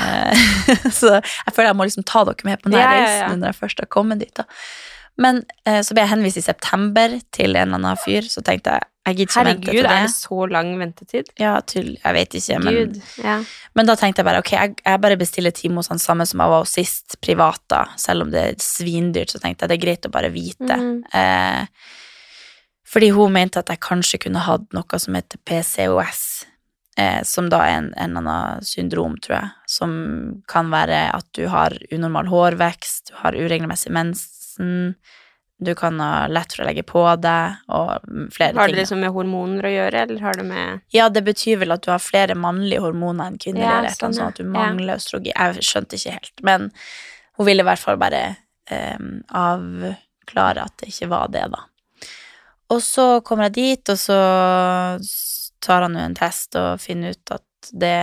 så 0.98 1.14
jeg 1.14 1.54
føler 1.54 1.70
jeg 1.70 1.78
må 1.78 1.86
liksom 1.88 2.04
ta 2.08 2.26
dere 2.28 2.44
med 2.44 2.60
på 2.60 2.68
denne 2.68 2.82
Ja, 2.82 2.90
ja, 2.90 2.98
ja. 2.98 3.06
reisen 3.22 3.40
når 3.40 3.52
jeg 3.54 3.60
først 3.62 3.80
har 3.84 3.88
kommet 3.94 4.20
dit. 4.20 4.34
da. 4.36 4.44
Men 5.18 5.42
eh, 5.66 5.80
så 5.82 5.94
ble 5.96 6.04
jeg 6.04 6.12
henvist 6.12 6.40
i 6.40 6.46
september 6.46 7.18
til 7.34 7.56
en 7.56 7.68
eller 7.68 7.80
annen 7.80 8.00
fyr, 8.00 8.26
så 8.30 8.44
tenkte 8.46 8.76
jeg 8.76 8.86
jeg 9.08 9.16
gidder 9.16 9.30
ikke 9.30 9.40
å 9.40 9.46
vente 9.46 9.70
Herregud, 9.70 9.86
er 9.86 9.88
det. 9.88 10.00
det 10.04 10.12
så 10.12 10.46
lang 10.52 10.70
ventetid? 10.76 11.28
Ja, 11.40 11.52
til, 11.64 11.86
jeg 11.96 12.16
vet 12.18 12.34
ikke, 12.36 12.58
men, 12.60 12.74
Gud. 12.76 12.98
Ja. 13.24 13.36
men 13.78 13.88
da 13.88 13.94
tenkte 13.96 14.20
jeg 14.20 14.28
bare 14.28 14.42
ok, 14.42 14.50
jeg, 14.52 14.74
jeg 14.82 15.02
bare 15.04 15.16
bestiller 15.20 15.54
time 15.56 15.80
hos 15.80 15.88
han 15.92 16.02
samme 16.02 16.26
som 16.28 16.42
jeg 16.44 16.52
var 16.52 16.64
hos 16.64 16.74
sist, 16.76 17.16
privat, 17.24 17.62
da. 17.72 17.86
Selv 18.00 18.26
om 18.26 18.34
det 18.34 18.42
er 18.42 18.58
svindyrt, 18.60 19.32
så 19.32 19.40
tenkte 19.40 19.64
jeg 19.64 19.72
det 19.72 19.78
er 19.78 19.84
greit 19.86 20.10
å 20.10 20.12
bare 20.12 20.32
vite. 20.34 20.76
Mhm. 20.76 21.00
Eh, 21.16 21.96
fordi 22.88 23.10
hun 23.12 23.34
mente 23.34 23.60
at 23.60 23.68
jeg 23.68 23.84
kanskje 23.84 24.20
kunne 24.22 24.44
hatt 24.44 24.68
noe 24.76 25.00
som 25.00 25.16
heter 25.16 25.40
PCOS, 25.44 26.22
eh, 27.00 27.20
som 27.28 27.50
da 27.52 27.60
er 27.64 27.74
en, 27.82 27.90
en 28.00 28.20
annen 28.20 28.64
syndrom, 28.64 29.18
tror 29.24 29.38
jeg, 29.38 29.50
som 29.68 29.92
kan 30.48 30.72
være 30.72 31.02
at 31.16 31.28
du 31.36 31.46
har 31.52 31.76
unormal 31.92 32.28
hårvekst, 32.32 33.10
du 33.10 33.18
har 33.20 33.36
uregelmessig 33.36 33.92
mensen, 34.58 34.94
du 35.60 35.74
kan 35.74 36.00
ha 36.00 36.26
lett 36.30 36.52
for 36.54 36.62
å 36.62 36.68
legge 36.68 36.84
på 36.86 37.00
deg, 37.18 37.56
og 37.74 38.04
flere 38.30 38.52
ting. 38.52 38.60
Har 38.60 38.68
det 38.68 38.74
ting. 38.74 38.78
liksom 38.78 39.00
med 39.02 39.10
hormoner 39.14 39.66
å 39.66 39.72
gjøre, 39.72 40.02
eller 40.04 40.20
har 40.22 40.38
det 40.38 40.44
med 40.46 40.80
Ja, 40.94 41.08
det 41.08 41.24
betyr 41.26 41.58
vel 41.58 41.74
at 41.74 41.82
du 41.82 41.90
har 41.90 42.02
flere 42.02 42.36
mannlige 42.38 42.84
hormoner 42.84 43.32
enn 43.32 43.40
kvinnelige, 43.42 43.88
Ja, 43.88 43.94
sånn, 43.94 44.14
sånn 44.14 44.30
at 44.30 44.38
du 44.38 44.44
ja. 44.46 44.94
østrogen. 44.94 45.32
Jeg 45.34 45.66
skjønte 45.66 45.98
ikke 45.98 46.14
helt, 46.14 46.44
men 46.46 46.70
hun 47.38 47.46
ville 47.46 47.64
i 47.64 47.66
hvert 47.66 47.82
fall 47.82 47.98
bare 47.98 48.22
eh, 48.70 49.02
avklare 49.34 50.62
at 50.62 50.78
det 50.78 50.92
ikke 50.92 51.10
var 51.10 51.28
det, 51.34 51.48
da. 51.50 51.64
Og 52.70 52.82
så 52.84 53.20
kommer 53.26 53.48
jeg 53.48 53.58
dit, 53.58 53.88
og 53.90 53.98
så 53.98 54.18
tar 55.64 55.82
han 55.82 55.96
jo 55.98 56.04
en 56.06 56.14
test 56.14 56.54
og 56.54 56.78
finner 56.82 57.16
ut 57.16 57.34
at 57.34 57.70
det 57.72 57.98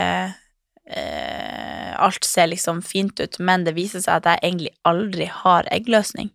eh, 0.91 1.91
Alt 1.95 2.27
ser 2.27 2.49
liksom 2.51 2.81
fint 2.83 3.19
ut, 3.21 3.39
men 3.39 3.63
det 3.63 3.77
viser 3.77 4.03
seg 4.03 4.19
at 4.19 4.25
jeg 4.27 4.43
egentlig 4.43 4.73
aldri 4.83 5.29
har 5.31 5.69
eggløsning. 5.71 6.33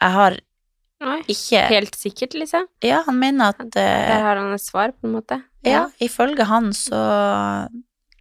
Jeg 0.00 0.16
har 0.16 0.36
Oi. 1.00 1.20
ikke 1.32 1.62
Helt 1.70 1.96
sikkert, 1.96 2.34
liksom? 2.36 2.66
Ja, 2.84 3.02
han 3.06 3.16
mener 3.20 3.54
at 3.54 3.76
eh, 3.80 4.08
Der 4.10 4.24
har 4.26 4.36
han 4.40 4.52
et 4.52 4.64
svar, 4.64 4.92
på 4.92 5.08
en 5.08 5.14
måte. 5.16 5.40
ja, 5.64 5.86
ifølge 6.00 6.44
han 6.48 6.72
så 6.76 7.00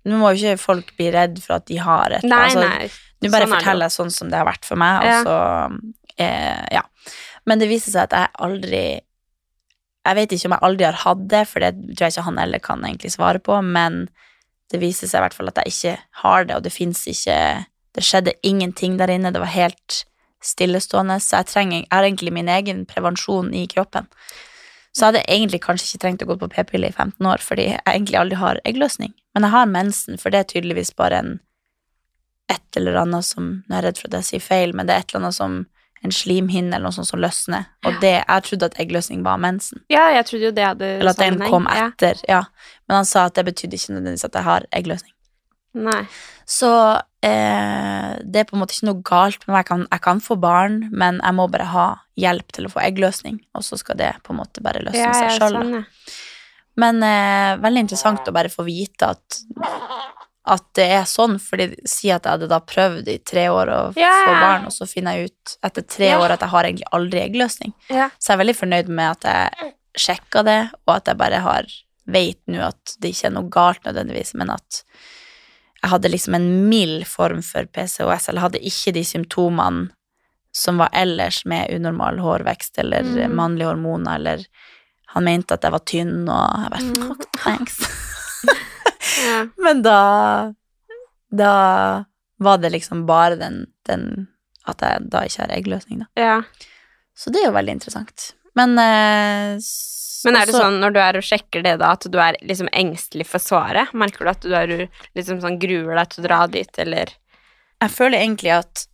Nå 0.07 0.19
må 0.19 0.31
jo 0.31 0.39
ikke 0.39 0.61
folk 0.61 0.93
bli 0.97 1.09
redd 1.11 1.41
for 1.43 1.57
at 1.57 1.67
de 1.67 1.79
har 1.83 2.15
et 2.19 2.23
Nei, 2.27 2.45
altså, 2.47 2.63
nei. 2.63 2.87
Nå 3.19 3.31
bare 3.33 3.47
sånn 3.47 3.51
er 3.51 3.59
forteller 3.59 3.89
jeg 3.89 3.97
sånn 3.97 4.13
som 4.15 4.31
det 4.31 4.39
har 4.39 4.47
vært 4.47 4.67
for 4.67 4.79
meg, 4.79 5.03
og 5.03 5.27
så 5.27 5.37
eh, 6.23 6.63
Ja. 6.77 6.85
Men 7.47 7.59
det 7.59 7.67
viser 7.71 7.91
seg 7.95 8.07
at 8.07 8.15
jeg 8.15 8.31
aldri 8.47 8.83
Jeg 10.07 10.15
vet 10.15 10.33
ikke 10.35 10.49
om 10.49 10.55
jeg 10.55 10.65
aldri 10.69 10.87
har 10.87 10.99
hatt 11.03 11.25
det, 11.31 11.43
for 11.49 11.63
det 11.63 11.73
tror 11.75 12.05
jeg 12.07 12.15
ikke 12.15 12.27
han 12.29 12.39
heller 12.43 12.63
kan 12.63 12.85
egentlig 12.87 13.11
svare 13.15 13.43
på, 13.43 13.59
men 13.65 14.05
det 14.71 14.79
viser 14.79 15.09
seg 15.09 15.19
i 15.19 15.25
hvert 15.25 15.35
fall 15.35 15.49
at 15.51 15.59
jeg 15.63 15.73
ikke 15.73 15.95
har 16.23 16.45
det, 16.47 16.55
og 16.55 16.63
det 16.63 16.71
fins 16.73 17.03
ikke 17.09 17.39
Det 17.97 18.05
skjedde 18.05 18.37
ingenting 18.45 18.95
der 18.99 19.11
inne, 19.11 19.33
det 19.35 19.41
var 19.41 19.51
helt 19.51 20.03
stillestående, 20.43 21.19
så 21.19 21.41
jeg 21.41 21.45
trenger 21.51 21.77
Jeg 21.79 21.91
har 21.91 22.03
egentlig 22.03 22.33
min 22.33 22.49
egen 22.49 22.85
prevensjon 22.85 23.53
i 23.53 23.65
kroppen. 23.67 24.07
Så 24.91 25.05
jeg 25.05 25.13
hadde 25.13 25.25
egentlig 25.27 25.61
kanskje 25.61 25.85
ikke 25.89 26.01
trengt 26.01 26.23
å 26.23 26.29
gå 26.31 26.37
på 26.41 26.49
p-pille 26.49 26.87
i 26.89 26.91
15 26.95 27.25
år, 27.27 27.37
fordi 27.43 27.67
jeg 27.69 27.81
egentlig 27.85 28.17
aldri 28.17 28.35
har 28.41 28.59
eggløsning. 28.65 29.13
Men 29.35 29.43
jeg 29.45 29.51
har 29.51 29.65
mensen, 29.65 30.17
for 30.17 30.29
det 30.33 30.39
er 30.39 30.49
tydeligvis 30.53 30.95
bare 30.95 31.19
en 31.19 31.39
et 32.49 32.77
eller 32.77 32.95
annet 32.97 33.25
som 33.25 33.63
Nå 33.69 33.75
er 33.75 33.83
jeg 33.83 33.85
redd 33.85 33.99
for 34.01 34.07
at 34.09 34.15
jeg 34.17 34.25
sier 34.25 34.41
feil, 34.41 34.71
men 34.73 34.87
det 34.87 34.95
er 34.95 35.03
et 35.03 35.11
eller 35.13 35.27
annet 35.27 35.35
som 35.37 35.59
en 36.01 36.11
slimhinne 36.15 36.71
eller 36.73 36.87
noe 36.87 36.95
sånt 36.95 37.09
som 37.09 37.19
løsner. 37.19 37.65
Og 37.85 37.97
det, 38.01 38.23
jeg 38.23 38.43
trodde 38.47 38.69
at 38.71 38.77
eggløsning 38.79 39.21
var 39.25 39.37
mensen. 39.37 39.81
Ja, 39.91 40.07
jeg 40.15 40.25
trodde 40.29 40.45
jo 40.47 40.51
det 40.55 40.63
hadde 40.65 40.87
Eller 40.95 41.11
at 41.11 41.19
den 41.19 41.37
kom 41.43 41.49
kom 41.49 41.67
Ja. 41.67 41.89
etter. 41.91 42.21
Ja. 42.27 42.43
Men 42.87 42.95
han 43.01 43.05
sa 43.05 43.25
at 43.25 43.35
det 43.35 43.45
betydde 43.45 43.75
ikke 43.75 43.93
nødvendigvis 43.97 44.25
at 44.25 44.33
jeg 44.39 44.43
har 44.43 44.65
eggløsning. 44.71 45.13
Nei. 45.73 46.07
Så 46.47 46.71
eh, 47.25 48.15
det 48.23 48.41
er 48.41 48.47
på 48.49 48.55
en 48.57 48.61
måte 48.63 48.75
ikke 48.77 48.89
noe 48.89 49.01
galt 49.05 49.43
med 49.47 49.53
meg. 49.55 49.59
Jeg 49.63 49.69
kan, 49.71 49.85
jeg 49.91 50.01
kan 50.05 50.21
få 50.23 50.37
barn, 50.39 50.79
men 50.91 51.19
jeg 51.23 51.35
må 51.37 51.47
bare 51.51 51.67
ha 51.73 51.87
hjelp 52.19 52.51
til 52.55 52.67
å 52.67 52.73
få 52.73 52.81
eggløsning, 52.85 53.39
og 53.55 53.63
så 53.65 53.77
skal 53.79 53.97
det 53.99 54.13
på 54.23 54.33
en 54.33 54.41
måte 54.41 54.63
bare 54.65 54.81
løsne 54.85 55.05
Ja, 55.05 55.13
seg 55.15 55.37
sjøl. 55.39 55.57
sånn, 55.59 55.73
ja. 55.79 55.83
Men 56.79 57.01
eh, 57.03 57.57
veldig 57.59 57.81
interessant 57.87 58.27
å 58.29 58.31
bare 58.35 58.51
få 58.53 58.63
vite 58.63 59.09
at, 59.11 59.39
at 60.49 60.63
det 60.79 60.85
er 60.99 61.03
sånn, 61.09 61.35
fordi 61.43 61.69
si 61.89 62.07
at 62.13 62.23
jeg 62.23 62.37
hadde 62.37 62.47
da 62.51 62.59
prøvd 62.63 63.09
i 63.11 63.17
tre 63.27 63.47
år 63.51 63.71
å 63.73 63.79
Ja, 63.99 64.13
få 64.25 64.35
barn, 64.39 64.67
og 64.69 64.71
så 64.75 64.87
finner 64.87 65.17
jeg 65.19 65.31
ut 65.33 65.57
etter 65.67 65.83
tre 65.83 66.13
år 66.15 66.31
at 66.37 66.45
jeg 66.45 66.53
har 66.53 66.69
egentlig 66.69 66.87
aldri 66.95 67.23
eggløsning. 67.25 67.73
Så 67.89 68.31
jeg 68.31 68.35
er 68.37 68.41
veldig 68.45 68.57
fornøyd 68.61 68.87
med 68.95 69.11
at 69.17 69.27
jeg 69.27 69.73
sjekka 70.07 70.43
det, 70.47 70.59
og 70.87 70.95
at 70.95 71.11
jeg 71.11 71.19
bare 71.19 71.41
har 71.43 71.67
vet 72.09 72.39
nå 72.49 72.61
at 72.65 72.95
det 73.03 73.11
ikke 73.13 73.27
er 73.27 73.35
noe 73.35 73.49
galt 73.53 73.83
nødvendigvis, 73.85 74.31
men 74.39 74.49
at 74.55 74.83
jeg 75.81 75.89
hadde 75.91 76.09
liksom 76.11 76.35
en 76.35 76.49
mild 76.69 77.05
form 77.07 77.41
for 77.45 77.65
PCOS, 77.65 78.29
eller 78.29 78.41
hadde 78.41 78.59
ikke 78.65 78.93
de 78.93 79.03
symptomene 79.07 79.89
som 80.51 80.77
var 80.81 80.89
ellers 80.93 81.43
med 81.45 81.69
unormal 81.75 82.17
hårvekst 82.19 82.79
eller 82.81 83.03
Mm. 83.05 83.35
mannlige 83.35 83.67
hormoner, 83.69 84.15
eller 84.15 84.45
han 85.13 85.23
mente 85.23 85.53
at 85.53 85.61
jeg 85.63 85.71
var 85.71 85.79
tynn, 85.85 86.27
og 86.29 86.63
jeg 86.63 86.71
bare 86.71 86.81
Mm. 86.83 87.07
«Fuck, 87.07 87.31
thanks. 87.43 87.77
Ja. 89.25 89.47
Men 89.57 89.81
da 89.81 90.53
Da 91.31 92.05
var 92.39 92.57
det 92.57 92.71
liksom 92.71 93.05
bare 93.05 93.35
den, 93.35 93.65
den 93.85 94.27
At 94.67 94.81
jeg 94.81 95.09
da 95.09 95.21
ikke 95.25 95.41
har 95.45 95.51
eggløsning, 95.55 95.99
da. 95.99 96.05
ja. 96.15 96.41
Så 97.15 97.29
det 97.31 97.41
er 97.41 97.47
jo 97.49 97.55
veldig 97.55 97.73
interessant. 97.75 98.33
Men 98.55 98.77
eh, 98.79 99.57
Men 100.25 100.35
er 100.35 100.45
det 100.45 100.53
også- 100.53 100.61
sånn 100.65 100.79
når 100.81 100.93
du 100.93 100.99
er 100.99 101.17
og 101.17 101.23
sjekker 101.23 101.63
det, 101.63 101.77
da, 101.79 101.91
at 101.91 102.07
du 102.11 102.17
er 102.19 102.35
liksom 102.41 102.69
engstelig 102.73 103.25
for 103.27 103.39
svaret? 103.39 103.93
Merker 103.93 104.25
du 104.25 104.29
at 104.29 104.41
du 104.41 104.53
er 104.53 104.89
liksom 105.15 105.41
sånn 105.41 105.59
gruer 105.59 105.95
deg 105.95 106.09
til 106.09 106.23
å 106.23 106.27
dra 106.27 106.47
dit, 106.47 106.79
eller 106.79 107.07
Jeg 107.81 107.91
føler 107.91 108.19
egentlig 108.19 108.51
at 108.51 108.85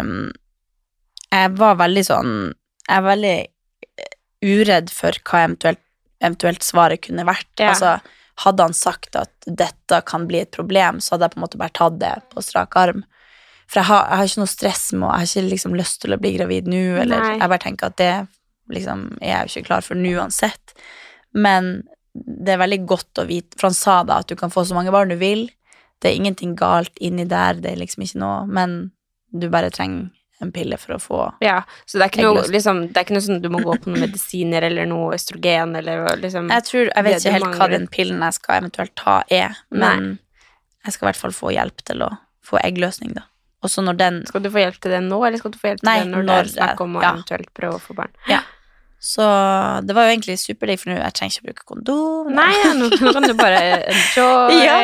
um, 0.00 0.32
jeg 1.30 1.50
var 1.58 1.76
veldig 1.76 2.04
sånn 2.06 2.54
Jeg 2.88 2.96
er 2.96 3.02
veldig 3.02 3.34
eh, 3.98 4.14
uredd 4.42 4.90
for 4.90 5.12
hva 5.12 5.44
eventuelt, 5.44 5.78
eventuelt 6.22 6.62
svaret 6.64 7.02
kunne 7.02 7.26
vært. 7.28 7.46
Ja. 7.58 7.74
Altså, 7.74 8.00
hadde 8.40 8.64
han 8.64 8.72
sagt 8.72 9.14
at 9.16 9.30
dette 9.46 10.00
kan 10.06 10.26
bli 10.26 10.40
et 10.40 10.50
problem, 10.50 10.98
så 10.98 11.12
hadde 11.14 11.28
jeg 11.28 11.34
på 11.34 11.38
en 11.38 11.44
måte 11.44 11.60
bare 11.60 11.76
tatt 11.76 11.98
det 12.00 12.14
på 12.32 12.42
strak 12.42 12.74
arm. 12.80 13.04
For 13.68 13.80
jeg 13.80 13.86
har, 13.90 14.08
jeg 14.08 14.16
har 14.16 14.24
ikke 14.24 14.42
noe 14.42 14.50
stress 14.50 14.92
med 14.92 15.06
Jeg 15.06 15.18
har 15.20 15.28
ikke 15.28 15.50
liksom 15.50 15.74
lyst 15.78 16.00
til 16.02 16.14
å 16.16 16.18
bli 16.20 16.32
gravid 16.38 16.66
nå, 16.66 16.80
eller 17.04 17.20
Nei. 17.20 17.38
jeg 17.38 17.48
bare 17.52 17.64
tenker 17.66 17.86
at 17.92 17.96
det 18.00 18.28
liksom 18.72 19.06
er 19.20 19.32
jeg 19.32 19.40
jo 19.40 19.52
ikke 19.52 19.68
klar 19.70 19.86
for 19.86 19.98
den 19.98 20.10
uansett. 20.14 20.74
Men 21.32 21.82
det 22.14 22.54
er 22.54 22.62
veldig 22.62 22.84
godt 22.90 23.22
å 23.22 23.26
vite, 23.28 23.58
for 23.58 23.70
han 23.70 23.76
sa 23.76 24.00
da 24.06 24.20
at 24.22 24.30
du 24.30 24.36
kan 24.38 24.52
få 24.52 24.64
så 24.66 24.76
mange 24.76 24.92
barn 24.94 25.12
du 25.12 25.18
vil. 25.20 25.48
Det 26.00 26.10
er 26.10 26.16
ingenting 26.18 26.56
galt 26.58 26.96
inni 26.98 27.26
der, 27.28 27.60
det 27.60 27.74
er 27.74 27.82
liksom 27.82 28.06
ikke 28.06 28.22
noe, 28.22 28.40
men 28.50 28.80
du 29.30 29.46
bare 29.52 29.70
trenger 29.70 30.08
en 30.40 30.50
pille 30.52 30.78
for 30.80 30.96
å 30.96 30.98
få 31.02 31.18
Ja, 31.44 31.60
så 31.84 31.98
det 31.98 32.06
er 32.06 32.12
ikke 32.14 32.24
noe, 32.24 32.44
liksom, 32.48 32.80
det 32.88 32.96
er 32.96 33.04
ikke 33.04 33.16
noe 33.18 33.24
sånn 33.26 33.42
du 33.44 33.50
må 33.52 33.60
gå 33.60 33.74
på 33.76 33.90
noen 33.92 34.06
medisiner 34.06 34.64
eller 34.70 34.88
noe 34.88 35.12
østrogen 35.18 35.76
eller 35.76 36.06
liksom 36.22 36.48
Jeg 36.48 36.66
tror, 36.66 36.88
jeg 36.88 37.06
vet 37.06 37.18
ikke 37.18 37.34
helt 37.36 37.58
hva 37.60 37.68
den 37.74 37.84
pillen 37.92 38.24
jeg 38.24 38.38
skal 38.38 38.62
eventuelt 38.62 38.94
ta 38.98 39.18
er, 39.28 39.58
men 39.68 40.14
jeg 40.86 40.96
skal 40.96 41.06
i 41.06 41.10
hvert 41.10 41.20
fall 41.20 41.36
få 41.36 41.52
hjelp 41.52 41.84
til 41.84 42.06
å 42.06 42.08
få 42.46 42.56
eggløsning, 42.62 43.12
da. 43.18 43.26
Og 43.60 43.68
så 43.68 43.84
når 43.84 43.98
den 44.00 44.22
Skal 44.24 44.40
du 44.40 44.48
få 44.48 44.62
hjelp 44.62 44.80
til 44.80 44.94
det 44.94 45.02
nå, 45.04 45.18
eller 45.26 45.40
skal 45.40 45.52
du 45.52 45.58
få 45.60 45.68
hjelp 45.68 45.82
til 45.82 45.90
Nei, 45.90 45.98
det 46.00 46.08
når, 46.08 46.24
når 46.24 46.30
det 46.30 46.40
er 46.40 46.52
snakk 46.54 46.80
om 46.86 46.96
å 46.96 47.04
ja. 47.04 47.12
eventuelt 47.12 47.52
prøve 47.56 47.76
å 47.76 47.82
få 47.84 47.96
barn? 47.98 48.14
Så 49.00 49.24
det 49.88 49.94
var 49.96 50.04
jo 50.06 50.12
egentlig 50.14 50.36
superdigg, 50.42 50.78
for 50.82 50.92
nå 50.92 50.98
jeg 51.00 51.14
trenger 51.16 51.32
ikke 51.38 51.44
å 51.44 51.48
bruke 51.50 51.68
kondom. 51.72 52.32
Nei, 52.36 52.50
ja, 52.60 52.72
nå 52.76 53.12
kan 53.16 53.24
du 53.24 53.32
bare 53.38 53.62
enjoy. 53.94 54.58
Ja, 54.60 54.74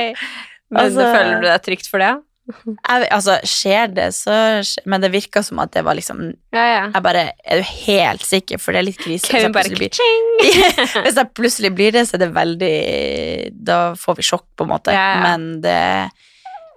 Men 0.73 0.87
altså- 0.87 1.11
føler 1.13 1.43
du 1.43 1.47
deg 1.51 1.63
trygt 1.67 1.91
for 1.93 2.01
det? 2.03 2.15
Jeg, 2.47 3.09
altså, 3.11 3.41
skjer 3.43 3.89
det, 3.91 4.05
så 4.15 4.31
skjer 4.63 4.85
Men 4.87 5.03
det 5.03 5.09
virka 5.11 5.41
som 5.43 5.59
at 5.59 5.73
det 5.75 5.81
var 5.83 5.97
liksom 5.99 6.21
Ja, 6.55 6.63
ja. 6.63 6.83
Jeg 6.95 7.03
bare 7.03 7.25
Er 7.43 7.59
du 7.59 7.65
helt 7.89 8.23
sikker? 8.23 8.61
For 8.63 8.71
det 8.71 8.79
er 8.79 8.87
litt 8.87 9.01
krise. 9.03 9.27
hvis 9.27 9.43
jeg 9.43 9.51
bare 9.57 9.73
blir- 9.75 11.03
Hvis 11.09 11.19
jeg 11.19 11.33
plutselig 11.35 11.73
blir 11.75 11.91
det, 11.97 12.05
så 12.07 12.15
er 12.15 12.23
det 12.23 12.29
veldig 12.37 13.51
Da 13.67 13.81
får 13.99 14.21
vi 14.21 14.27
sjokk, 14.29 14.47
på 14.55 14.63
en 14.63 14.71
måte. 14.77 14.95
Ja. 14.95 15.09
Men 15.27 15.61
det, 15.65 15.75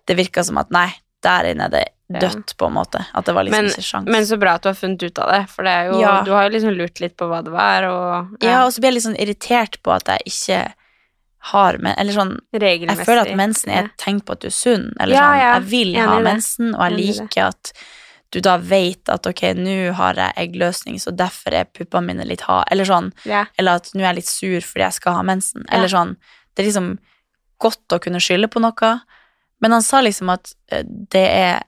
det 0.10 0.18
virka 0.18 0.42
som 0.44 0.58
at 0.58 0.74
nei, 0.74 0.88
der 1.22 1.52
inne 1.52 1.70
er 1.70 1.76
det. 1.78 1.86
Dødt, 2.10 2.56
på 2.58 2.66
en 2.66 2.74
måte. 2.74 3.06
At 3.14 3.26
det 3.26 3.34
var 3.36 3.44
liksom 3.46 3.64
Men, 3.66 3.72
ikke 3.72 3.84
sjans. 3.86 4.08
men 4.10 4.26
så 4.26 4.38
bra 4.42 4.56
at 4.58 4.64
du 4.64 4.70
har 4.70 4.76
funnet 4.80 5.04
ut 5.04 5.20
av 5.20 5.30
det, 5.32 5.44
for 5.50 5.64
det 5.64 5.76
jo, 5.92 6.00
Ja. 6.02 6.22
du 6.26 6.32
har 6.32 6.44
jo 6.50 6.56
liksom 6.58 6.74
lurt 6.78 7.00
litt 7.00 7.16
på 7.18 7.28
hva 7.30 7.44
det 7.44 7.52
var, 7.54 7.84
og 7.84 8.38
ja, 8.42 8.66
og 8.66 8.72
så 8.74 8.80
blir 8.82 8.90
jeg 8.90 8.94
litt 8.98 9.08
sånn 9.10 9.20
irritert 9.22 9.78
på 9.84 9.94
at 9.94 10.06
jeg 10.08 10.20
ikke 10.26 10.74
har 11.52 11.78
men, 11.78 11.96
Eller 11.98 12.12
sånn. 12.12 12.34
Jeg 12.52 12.98
føler 13.06 13.22
at 13.22 13.36
mensen 13.38 13.70
er 13.72 13.86
et 13.86 13.98
tegn 13.98 14.20
på 14.22 14.34
at 14.34 14.42
du 14.42 14.48
er 14.48 14.52
sunn. 14.52 14.90
Eller 15.00 15.16
Ja, 15.16 15.22
sånn, 15.30 15.40
jeg 15.40 15.64
vil 15.70 15.96
ha 16.02 16.20
mensen, 16.20 16.76
og 16.76 16.82
jeg 16.92 16.98
liker 17.00 17.48
at 17.48 17.72
du 18.32 18.42
da 18.42 18.58
vet 18.58 19.08
at 19.10 19.26
ok, 19.26 19.42
nå 19.56 19.94
har 19.94 20.14
jeg 20.16 20.34
eggløsning, 20.36 21.00
så 21.00 21.16
derfor 21.16 21.54
er 21.54 21.64
puppene 21.66 22.06
mine 22.12 22.26
litt 22.28 22.42
harde. 22.42 22.68
Eller 22.72 22.84
sånn, 22.86 23.14
Ja. 23.26 23.46
eller 23.58 23.76
at 23.76 23.86
nå 23.96 24.02
er 24.02 24.14
jeg 24.14 24.16
litt 24.16 24.28
sur 24.28 24.60
fordi 24.62 24.84
jeg 24.84 24.94
skal 24.94 25.14
ha 25.14 25.22
mensen. 25.24 25.64
Ja. 25.70 25.78
Eller 25.78 25.88
sånn. 25.88 26.18
Det 26.56 26.66
er 26.66 26.70
liksom 26.72 27.00
godt 27.60 27.88
å 27.90 28.00
kunne 28.02 28.20
skylde 28.20 28.48
på 28.50 28.60
noe. 28.62 29.02
Men 29.62 29.72
han 29.72 29.82
sa 29.82 30.02
liksom 30.02 30.30
at 30.32 30.54
eh, 30.72 30.84
det 30.84 31.28
er 31.30 31.64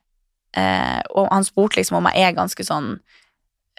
eh, 0.57 0.99
Og 1.15 1.27
han 1.31 1.45
spurte 1.47 1.79
liksom 1.79 1.99
om 1.99 2.09
jeg 2.11 2.27
er 2.27 2.37
ganske 2.37 2.65
sånn 2.65 2.93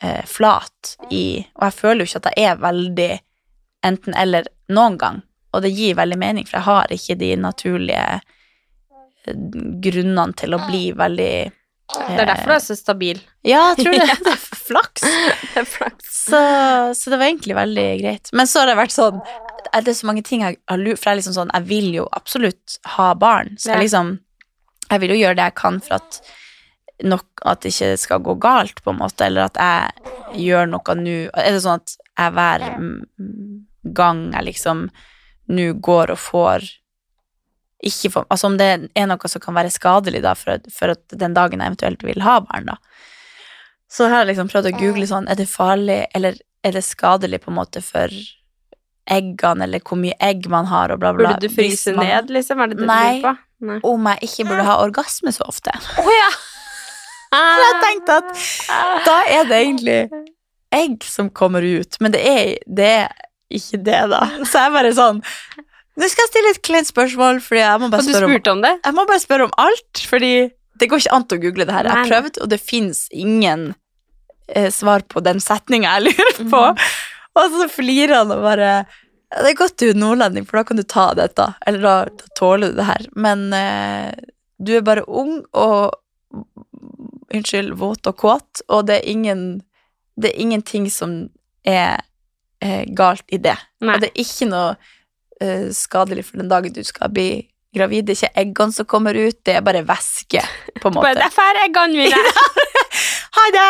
eh, 0.02 0.22
flat 0.26 0.96
i 1.10 1.42
Og 1.56 1.66
jeg 1.68 1.78
føler 1.78 2.02
jo 2.02 2.10
ikke 2.10 2.22
at 2.24 2.32
jeg 2.36 2.50
er 2.52 2.62
veldig 2.62 3.10
enten-eller 3.82 4.46
noen 4.70 4.98
gang. 4.98 5.22
Og 5.52 5.64
det 5.64 5.72
gir 5.74 5.96
veldig 5.98 6.18
mening, 6.20 6.46
for 6.48 6.60
jeg 6.60 6.68
har 6.68 6.92
ikke 6.94 7.16
de 7.20 7.32
naturlige 7.36 8.04
eh, 9.26 9.42
grunnene 9.84 10.32
til 10.38 10.54
å 10.56 10.62
bli 10.68 10.84
veldig 10.96 11.34
Det 11.92 12.20
er 12.22 12.28
derfor 12.30 12.54
du 12.54 12.56
er 12.56 12.64
så 12.64 12.76
stabil. 12.78 13.20
Ja, 13.44 13.72
jeg 13.72 13.84
tror 13.84 13.98
det. 13.98 14.18
Det 14.26 14.32
er 14.32 14.42
flaks. 14.62 15.02
Det 15.02 15.60
er 15.60 15.66
flaks. 15.68 16.10
Så, 16.22 16.40
så 16.94 17.10
det 17.10 17.18
var 17.18 17.26
egentlig 17.26 17.56
veldig 17.58 17.86
greit. 18.00 18.30
Men 18.32 18.46
så 18.46 18.62
har 18.62 18.70
det 18.70 18.76
vært 18.78 18.94
sånn 18.94 19.18
Det 19.72 19.90
er 19.90 19.96
så 19.98 20.06
mange 20.06 20.22
ting 20.22 20.44
jeg 20.44 20.60
har 20.70 20.78
lurt 20.78 21.00
For 21.00 21.10
jeg 21.10 21.16
er 21.16 21.18
liksom 21.18 21.34
sånn 21.34 21.50
Jeg 21.50 21.66
vil 21.66 21.88
jo 21.96 22.04
absolutt 22.14 22.76
ha 22.94 23.08
barn. 23.18 23.56
Så 23.58 23.72
jeg 23.72 23.82
liksom 23.88 24.12
Jeg 24.86 25.02
vil 25.02 25.16
jo 25.16 25.18
gjøre 25.24 25.40
det 25.40 25.48
jeg 25.50 25.56
kan 25.58 25.80
for 25.82 25.98
at 25.98 26.20
nok 27.08 27.42
at 27.48 27.62
det 27.64 27.72
ikke 27.72 27.96
skal 28.00 28.22
gå 28.24 28.34
galt, 28.42 28.82
på 28.84 28.92
en 28.92 29.00
måte, 29.00 29.26
eller 29.26 29.48
at 29.50 29.58
jeg 29.58 30.44
gjør 30.46 30.68
noe 30.70 30.94
nå 30.98 31.16
Er 31.34 31.52
det 31.52 31.62
sånn 31.64 31.80
at 31.80 31.96
jeg 32.18 32.34
hver 32.36 32.66
gang 33.96 34.20
jeg 34.32 34.46
liksom 34.50 34.86
nå 35.52 35.66
går 35.82 36.12
og 36.14 36.20
får 36.22 36.68
ikke 37.82 38.12
får, 38.14 38.26
Altså 38.30 38.46
om 38.46 38.56
det 38.60 38.68
er 38.94 39.06
noe 39.10 39.28
som 39.28 39.42
kan 39.42 39.56
være 39.58 39.72
skadelig 39.74 40.20
da, 40.22 40.36
for, 40.38 40.60
for 40.70 40.94
den 41.18 41.34
dagen 41.34 41.58
jeg 41.60 41.72
eventuelt 41.72 42.04
vil 42.06 42.22
ha 42.22 42.36
barn, 42.44 42.68
da. 42.70 42.76
Så 43.90 44.06
har 44.08 44.22
jeg 44.22 44.30
liksom 44.32 44.52
prøvd 44.52 44.70
å 44.70 44.76
google 44.78 45.08
sånn, 45.10 45.26
er 45.28 45.40
det 45.40 45.48
farlig, 45.50 46.04
eller 46.14 46.38
er 46.62 46.76
det 46.78 46.84
skadelig 46.86 47.42
på 47.42 47.50
en 47.50 47.58
måte 47.58 47.82
for 47.82 48.14
eggene, 49.10 49.66
eller 49.66 49.82
hvor 49.82 49.98
mye 49.98 50.14
egg 50.22 50.46
man 50.52 50.70
har, 50.70 50.94
og 50.94 51.02
bla, 51.02 51.10
bla. 51.16 51.32
Burde 51.34 51.48
du 51.50 51.52
fryse 51.52 51.90
man- 51.96 52.06
ned, 52.06 52.30
liksom? 52.30 52.62
Er 52.62 52.70
det 52.70 52.78
det 52.78 52.86
du 52.86 52.86
Nei. 52.86 53.18
lurer 53.18 53.26
på? 53.26 53.34
Nei. 53.66 53.80
Om 53.86 54.06
jeg 54.12 54.28
ikke 54.28 54.46
burde 54.48 54.64
ha 54.70 54.78
orgasme 54.82 55.34
så 55.34 55.44
ofte. 55.50 55.74
Oh, 55.98 56.08
ja! 56.10 56.30
For 57.32 57.64
jeg 57.64 57.82
tenkte 57.86 58.16
at 58.20 58.32
da 59.06 59.18
er 59.32 59.48
det 59.48 59.58
egentlig 59.58 59.98
egg 60.72 61.04
som 61.04 61.28
kommer 61.32 61.64
ut, 61.64 61.98
men 62.00 62.14
det 62.14 62.22
er, 62.28 62.48
det 62.66 62.88
er 63.02 63.12
ikke 63.52 63.82
det, 63.84 64.00
da. 64.12 64.22
Så 64.48 64.66
jeg 64.66 64.74
bare 64.74 64.96
sånn 64.96 65.22
Nå 65.92 66.08
skal 66.08 66.24
jeg 66.24 66.30
stille 66.30 66.50
et 66.54 66.62
kleint 66.64 66.88
spørsmål, 66.88 67.42
fordi 67.44 67.60
jeg 67.60 67.80
må 67.82 67.88
bare 67.92 68.04
spørre 68.06 68.28
om 68.30 68.36
om? 68.54 68.62
Jeg 68.64 68.96
må 68.96 69.02
bare 69.10 69.20
spørre 69.20 69.44
om 69.44 69.50
alt, 69.60 70.00
fordi 70.08 70.30
det 70.80 70.88
går 70.88 71.02
ikke 71.02 71.16
an 71.18 71.26
å 71.28 71.38
google 71.42 71.66
det 71.68 71.74
her. 71.76 71.84
Jeg 71.84 71.98
har 71.98 72.08
prøvd, 72.08 72.38
og 72.40 72.48
det 72.48 72.58
fins 72.64 73.02
ingen 73.12 73.66
eh, 74.48 74.70
svar 74.72 75.04
på 75.04 75.20
den 75.20 75.42
setninga 75.44 75.98
jeg 75.98 76.06
lurer 76.08 76.40
på. 76.48 76.62
Og 77.36 77.58
så 77.58 77.68
flirer 77.72 78.14
han 78.22 78.32
og 78.32 78.42
bare 78.44 78.70
Det 79.32 79.52
er 79.52 79.56
godt 79.56 79.78
du 79.80 79.86
er 79.90 80.00
nordlending, 80.00 80.48
for 80.48 80.62
da 80.62 80.64
kan 80.68 80.80
du 80.80 80.84
ta 80.88 81.10
dette. 81.16 81.50
Eller 81.68 81.84
da, 81.84 81.94
da 82.08 82.32
tåler 82.40 82.72
du 82.72 82.80
det 82.80 82.88
her. 82.88 83.06
Men 83.12 83.46
eh, 83.56 84.10
du 84.64 84.74
er 84.78 84.88
bare 84.88 85.04
ung 85.08 85.42
og 85.52 85.92
Unnskyld, 87.32 87.74
våt 87.80 88.06
og 88.10 88.16
kåt, 88.20 88.62
og 88.68 88.86
det 88.88 89.00
er 89.00 89.08
ingen 89.08 89.44
Det 90.20 90.28
er 90.32 90.40
ingenting 90.44 90.90
som 90.92 91.30
er 91.64 92.02
er 92.62 92.84
galt 92.94 93.24
i 93.34 93.40
det. 93.42 93.56
Nei. 93.82 93.96
Og 93.96 94.02
det 94.04 94.12
er 94.12 94.20
ikke 94.22 94.46
noe 94.46 94.74
uh, 95.42 95.70
skadelig 95.74 96.28
for 96.28 96.38
den 96.38 96.50
dagen 96.52 96.74
du 96.76 96.82
skal 96.86 97.10
bli 97.10 97.48
gravid. 97.74 98.06
Det 98.06 98.14
er 98.14 98.20
ikke 98.20 98.42
eggene 98.44 98.76
som 98.76 98.88
kommer 98.88 99.18
ut, 99.18 99.38
det 99.46 99.56
er 99.58 99.64
bare 99.66 99.82
væske, 99.88 100.44
på 100.78 100.92
en 100.92 100.94
måte. 100.98 101.14
Derfor 101.18 101.48
er 101.50 101.64
eggene 101.66 102.04
mine! 102.04 102.22
Ha 103.32 103.46
det! 103.48 103.68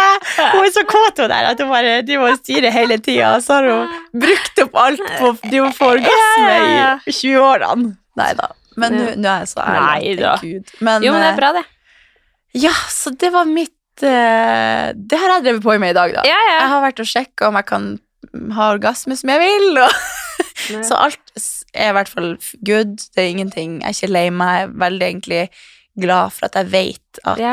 Hun 0.57 0.65
er 0.67 0.73
så 0.75 0.83
kåt 0.91 1.21
hun 1.23 1.31
der 1.31 1.47
at 1.53 1.61
hun 1.63 1.69
bare 1.71 2.01
driver 2.03 2.33
må 2.33 2.39
styre 2.41 2.73
hele 2.75 2.97
tida. 2.99 3.29
Så 3.41 3.61
har 3.61 3.69
hun 3.71 3.93
brukt 4.25 4.59
opp 4.65 4.75
alt 4.83 5.05
på 5.21 5.29
det 5.45 5.61
hun 5.63 5.77
får 5.77 6.01
orgasme 6.01 6.57
i 7.07 7.15
20-årene. 7.15 7.93
Nei 8.19 8.27
da. 8.41 8.49
Men 8.83 8.99
nå 8.99 9.29
er 9.31 9.45
jeg 9.45 9.53
så 9.53 9.63
ærlig. 9.63 10.17
Nei. 10.19 10.41
Gud. 10.43 10.75
Men, 10.83 11.07
Jo, 11.07 11.15
men 11.15 11.23
det 11.23 11.29
eh, 11.29 11.31
er 11.31 11.39
bra, 11.39 11.53
det. 11.61 11.63
Ja, 12.55 12.73
så 12.93 13.11
det 13.17 13.31
var 13.33 13.47
mitt 13.49 14.03
eh, 14.05 14.93
Det 14.95 15.19
har 15.19 15.37
jeg 15.37 15.45
drevet 15.47 15.63
på 15.65 15.77
med 15.81 15.95
i 15.95 15.97
dag, 15.97 16.13
da. 16.19 16.25
Ja, 16.29 16.39
ja. 16.51 16.57
Jeg 16.61 16.71
har 16.75 16.83
vært 16.85 17.01
og 17.05 17.09
sjekka 17.09 17.49
om 17.49 17.57
jeg 17.61 17.69
kan 17.71 17.87
ha 18.57 18.71
orgasme 18.75 19.17
som 19.19 19.33
jeg 19.33 19.41
vil. 19.43 19.81
Og 19.83 19.97
så 20.89 20.99
alt 21.09 21.33
er 21.73 21.91
i 21.91 21.97
hvert 21.97 22.13
fall 22.13 22.35
good. 22.67 22.97
Det 23.15 23.25
er 23.25 23.31
ingenting. 23.33 23.81
Jeg 23.83 23.89
er 23.89 23.97
ikke 23.99 24.13
lei 24.13 24.27
meg. 24.31 24.53
Jeg 24.59 24.69
er 24.69 24.77
veldig 24.85 25.09
egentlig 25.09 25.43
glad 26.03 26.33
for 26.37 26.49
at 26.49 26.61
jeg 26.61 26.71
vet 26.73 27.23
at 27.29 27.41
Ja. 27.43 27.53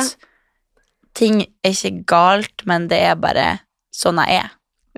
ting 1.17 1.41
er 1.63 1.73
ikke 1.73 2.05
galt, 2.07 2.65
men 2.69 2.87
det 2.91 2.99
er 3.09 3.15
bare 3.19 3.47
sånn 3.95 4.19
jeg 4.23 4.43
er. 4.43 4.51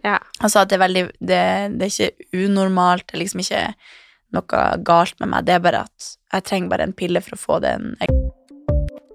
Ja. 0.06 0.18
Altså 0.42 0.62
at 0.64 0.70
det 0.70 0.78
er 0.80 0.86
veldig 0.88 1.04
Det, 1.20 1.42
det 1.78 1.88
er 1.88 1.94
ikke 1.94 2.42
unormalt. 2.46 3.08
Det 3.08 3.18
er 3.18 3.24
liksom 3.24 3.44
ikke 3.46 3.64
noe 4.34 4.64
galt 4.88 5.20
med 5.20 5.30
meg. 5.34 5.46
Det 5.46 5.56
er 5.58 5.64
bare 5.66 5.86
at 5.86 6.12
jeg 6.34 6.44
trenger 6.48 6.70
bare 6.74 6.90
en 6.90 6.94
pille 6.98 7.22
for 7.22 7.36
å 7.38 7.42
få 7.46 7.62
den 7.66 7.94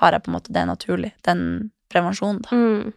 har 0.00 0.12
jeg 0.16 0.22
på 0.24 0.30
en 0.32 0.36
måte 0.38 0.52
det 0.54 0.64
naturlig, 0.68 1.12
den 1.26 1.70
prevensjonen. 1.92 2.42
da. 2.42 2.56
Mm. 2.56 2.92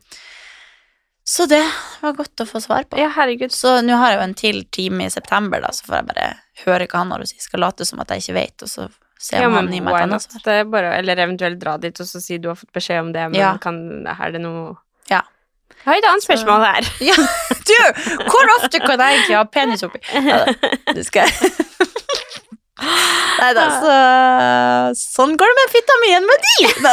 Så 1.27 1.47
det 1.49 1.63
var 2.03 2.13
godt 2.13 2.43
å 2.43 2.45
få 2.45 2.59
svar 2.61 2.83
på. 2.85 2.99
Ja, 3.01 3.07
herregud. 3.15 3.51
Så 3.51 3.79
nå 3.81 3.95
har 3.97 4.11
jeg 4.13 4.19
jo 4.19 4.23
en 4.27 4.35
til 4.37 4.59
time 4.75 5.07
i 5.07 5.09
september, 5.09 5.59
da, 5.63 5.71
så 5.73 5.87
får 5.87 5.95
jeg 5.97 6.07
bare 6.11 6.27
høre 6.65 6.85
hva 6.91 7.01
han 7.01 7.11
har 7.15 7.23
å 7.23 7.27
si. 7.27 7.39
Skal 7.41 7.63
late 7.65 7.85
som 7.89 7.99
at 8.03 8.13
jeg 8.13 8.21
ikke 8.21 8.35
vet, 8.37 8.65
og 8.67 8.69
så 8.69 8.85
se 9.17 9.39
Ja, 9.39 9.47
om 9.47 9.55
men 9.55 9.63
han 9.65 9.73
gir 9.73 9.81
meg 9.87 9.95
et 9.95 10.03
annet 10.05 10.21
svar. 10.27 10.65
Bare, 10.69 10.91
eller 10.99 11.17
eventuelt 11.25 11.57
dra 11.59 11.77
dit 11.81 11.99
og 12.03 12.05
så 12.07 12.21
si 12.21 12.37
du 12.37 12.49
har 12.51 12.59
fått 12.59 12.71
beskjed 12.77 12.99
om 13.07 13.09
det, 13.15 13.23
men 13.31 13.39
Ja. 13.39 13.55
kan, 13.57 13.79
er 14.05 14.31
det 14.35 14.41
noe 14.43 14.75
Ja. 15.09 15.23
Jeg 15.81 15.85
har 15.85 15.97
et 15.97 16.07
annet 16.11 16.23
spørsmål 16.27 16.65
her. 16.65 16.91
Ja, 17.09 17.15
du! 17.17 17.79
Hvor 18.29 18.53
ofte 18.59 18.79
kan 18.85 18.99
jeg 19.01 19.17
egentlig 19.17 19.35
ha 19.39 19.43
penis 19.49 19.83
oppi? 19.87 19.99
Ja, 20.13 20.45
det 20.93 21.05
skal 21.09 21.25
jeg. 21.25 21.51
Nei 22.81 23.51
da, 23.55 23.65
så 23.79 23.91
Sånn 24.99 25.35
går 25.39 25.51
det 25.51 25.55
med 25.61 25.69
vitamin 25.77 26.27
med 26.27 26.37
de! 26.45 26.55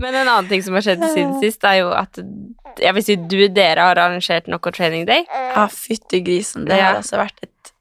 Men 0.00 0.14
en 0.14 0.28
annen 0.28 0.48
ting 0.48 0.62
som 0.62 0.76
har 0.76 0.84
skjedd 0.84 1.02
siden 1.10 1.38
sist, 1.40 1.64
er 1.64 1.80
jo 1.80 1.88
at 1.96 2.18
jeg 2.76 2.92
vil 2.96 3.04
si 3.04 3.14
du, 3.16 3.38
dere 3.48 3.80
har 3.88 3.96
arrangert 3.96 4.48
noe 4.52 4.72
Training 4.76 5.06
Day. 5.08 5.24
Ja, 5.32 5.64
fytti 5.72 6.20
grisen. 6.24 6.66
Det 6.68 6.76
Ja. 6.76 6.90
har 6.90 6.98
altså 7.00 7.16
vært 7.16 7.38
et 7.46 7.72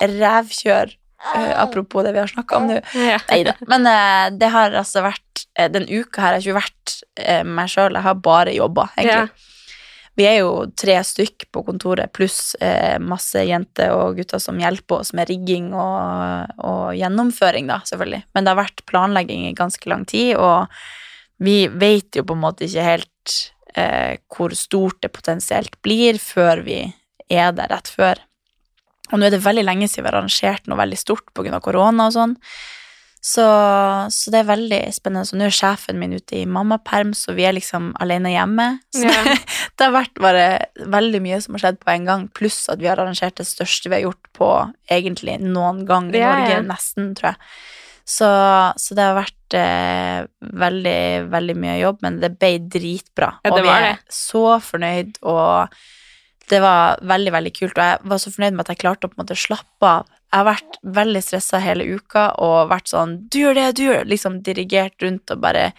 rævkjør. 0.00 0.94
Uh, 1.24 1.52
apropos 1.62 2.04
det 2.04 2.12
vi 2.12 2.20
har 2.20 2.28
snakka 2.28 2.56
om 2.56 2.66
nå. 2.68 2.80
Ja. 2.96 3.18
Nei 3.30 3.42
da. 3.44 3.54
Men 3.68 3.86
uh, 3.88 4.28
det 4.36 4.48
har 4.52 4.74
altså 4.76 5.00
vært 5.04 5.44
uh, 5.58 5.68
Den 5.72 5.86
uka 5.88 6.20
her 6.20 6.34
har 6.36 6.40
ikke 6.42 6.58
vært 6.60 6.96
meg 7.48 7.68
sjøl. 7.72 7.94
Jeg 7.96 8.02
har 8.08 8.14
bare 8.24 8.52
jobba, 8.56 8.88
egentlig. 8.96 9.30
Vi 10.14 10.26
er 10.28 10.36
jo 10.44 10.66
tre 10.78 10.94
stykk 11.02 11.48
på 11.50 11.64
kontoret, 11.66 12.12
pluss 12.14 12.54
eh, 12.62 13.00
masse 13.02 13.40
jenter 13.42 13.90
og 13.96 14.20
gutter 14.20 14.42
som 14.42 14.60
hjelper 14.62 15.02
oss 15.02 15.10
med 15.16 15.26
rigging 15.30 15.72
og, 15.74 16.52
og 16.62 16.84
gjennomføring, 16.94 17.66
da, 17.70 17.80
selvfølgelig. 17.88 18.22
Men 18.34 18.46
det 18.46 18.52
har 18.52 18.60
vært 18.60 18.84
planlegging 18.90 19.48
i 19.48 19.56
ganske 19.58 19.90
lang 19.90 20.04
tid, 20.06 20.36
og 20.38 20.70
vi 21.42 21.64
vet 21.66 22.14
jo 22.14 22.22
på 22.28 22.36
en 22.36 22.44
måte 22.44 22.68
ikke 22.68 22.86
helt 22.86 23.34
eh, 23.74 24.20
hvor 24.30 24.54
stort 24.54 25.02
det 25.02 25.10
potensielt 25.16 25.80
blir 25.82 26.20
før 26.22 26.62
vi 26.66 26.78
er 27.32 27.50
der 27.56 27.74
rett 27.74 27.90
før. 27.90 28.22
Og 29.10 29.18
nå 29.18 29.26
er 29.26 29.34
det 29.34 29.42
veldig 29.44 29.66
lenge 29.66 29.90
siden 29.90 30.06
vi 30.06 30.12
har 30.12 30.20
arrangert 30.20 30.70
noe 30.70 30.80
veldig 30.80 31.00
stort 31.00 31.26
pga. 31.34 31.58
korona 31.60 32.08
og 32.08 32.14
sånn. 32.14 32.38
Så, 33.24 33.44
så 34.12 34.32
det 34.32 34.42
er 34.42 34.48
veldig 34.50 34.78
spennende. 34.92 35.24
Så 35.24 35.38
nå 35.40 35.46
er 35.46 35.54
sjefen 35.56 35.96
min 35.96 36.12
ute 36.12 36.42
i 36.42 36.44
mammaperm, 36.44 37.14
så 37.16 37.32
vi 37.36 37.46
er 37.48 37.54
liksom 37.56 37.92
alene 38.04 38.34
hjemme. 38.34 38.66
Så 38.92 39.06
Ja. 39.08 39.22
det, 39.24 39.38
det 39.80 39.86
har 39.86 39.94
vært 39.94 40.20
bare 40.20 40.42
veldig 40.92 41.22
mye 41.24 41.38
som 41.40 41.56
har 41.56 41.62
skjedd 41.64 41.78
på 41.80 41.92
en 41.94 42.04
gang, 42.10 42.26
pluss 42.36 42.58
at 42.68 42.82
vi 42.82 42.90
har 42.90 43.00
arrangert 43.00 43.38
det 43.40 43.46
største 43.48 43.88
vi 43.88 43.96
har 43.96 44.04
gjort 44.10 44.28
på 44.36 44.50
egentlig 44.92 45.38
noen 45.40 45.86
gang 45.88 46.10
i 46.12 46.20
Ja, 46.20 46.34
Norge, 46.34 46.58
ja. 46.58 46.66
nesten, 46.68 47.14
tror 47.16 47.32
jeg. 47.32 47.48
Så, 48.04 48.28
så 48.76 48.92
det 48.98 49.04
har 49.08 49.16
vært 49.16 49.54
eh, 49.56 50.26
veldig, 50.60 50.98
veldig 51.32 51.56
mye 51.64 51.78
jobb, 51.80 52.02
men 52.04 52.18
det 52.20 52.34
ble 52.36 52.50
dritbra. 52.76 53.30
Og 53.48 53.56
vi 53.64 53.70
er 53.72 53.86
det. 53.86 53.94
så 54.12 54.58
fornøyd, 54.60 55.16
og 55.24 55.72
det 56.52 56.60
var 56.60 57.00
veldig, 57.00 57.32
veldig 57.32 57.54
kult. 57.56 57.78
Og 57.80 57.86
jeg 57.88 58.10
var 58.12 58.20
så 58.20 58.34
fornøyd 58.34 58.52
med 58.58 58.66
at 58.66 58.74
jeg 58.74 58.82
klarte 58.84 59.08
å 59.08 59.14
på 59.14 59.16
en 59.16 59.24
måte 59.24 59.38
slappe 59.40 59.88
av. 59.88 60.12
Jeg 60.32 60.40
har 60.42 60.46
vært 60.54 60.78
veldig 60.82 61.22
stressa 61.22 61.60
hele 61.62 61.84
uka 61.94 62.32
og 62.42 62.68
vært 62.70 62.88
sånn 62.90 63.28
Du 63.30 63.38
gjør 63.38 63.54
det, 63.54 63.68
du 63.76 63.82
gjør 63.84 64.00
det! 64.02 64.08
Liksom 64.10 64.40
dirigert 64.42 65.02
rundt 65.02 65.30
og 65.30 65.40
bare 65.40 65.72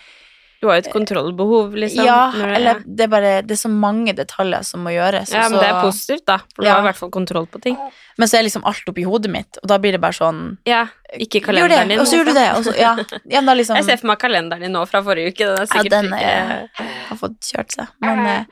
Du 0.62 0.70
har 0.70 0.78
jo 0.80 0.86
et 0.88 0.94
kontrollbehov, 0.94 1.74
liksom. 1.76 2.06
Ja, 2.08 2.32
det- 2.32 2.56
eller 2.56 2.80
det 2.88 3.04
er 3.04 3.08
bare 3.12 3.42
Det 3.44 3.52
er 3.52 3.60
så 3.60 3.70
mange 3.70 4.14
detaljer 4.16 4.64
som 4.64 4.84
må 4.84 4.94
gjøres. 4.96 5.30
ja, 5.34 5.50
men 5.50 5.60
det 5.60 5.68
er 5.68 5.82
positivt, 5.82 6.26
da. 6.26 6.38
For 6.56 6.62
du 6.64 6.68
Ja. 6.68 6.74
har 6.76 6.82
i 6.82 6.88
hvert 6.88 6.96
fall 6.96 7.12
kontroll 7.12 7.46
på 7.48 7.62
ting. 7.62 7.78
Men 8.18 8.28
så 8.30 8.40
er 8.40 8.44
liksom 8.44 8.64
alt 8.66 8.82
oppi 8.88 9.04
hodet 9.04 9.30
mitt, 9.30 9.58
og 9.62 9.68
da 9.68 9.78
blir 9.78 9.92
det 9.92 10.00
bare 10.02 10.14
sånn 10.14 10.58
Ja, 10.66 10.88
ikke 11.20 11.42
Gjør 11.42 11.46
kalenderen 11.48 11.88
det, 11.88 11.90
din. 11.90 12.00
og 12.00 12.06
så 12.08 12.16
gjør 12.16 12.26
du 12.26 12.34
det, 12.34 12.50
og 12.56 12.64
så 12.64 12.78
Ja, 12.80 12.96
ja 13.30 13.42
da 13.42 13.54
liksom 13.54 13.76
Jeg 13.82 13.84
ser 13.86 13.98
for 13.98 14.08
meg 14.08 14.20
kalenderen 14.20 14.62
din 14.62 14.72
nå 14.72 14.88
fra 14.88 15.02
forrige 15.04 15.34
uke. 15.34 15.46
Den 15.46 15.58
er 15.60 15.76
Ja, 15.76 15.84
den 15.84 15.90
den 15.90 16.14
ikke 16.14 16.24
er, 16.24 16.70
har 17.10 17.18
fått 17.18 17.40
kjørt 17.42 17.72
seg. 17.76 17.88
Men 18.00 18.26
eh, 18.26 18.46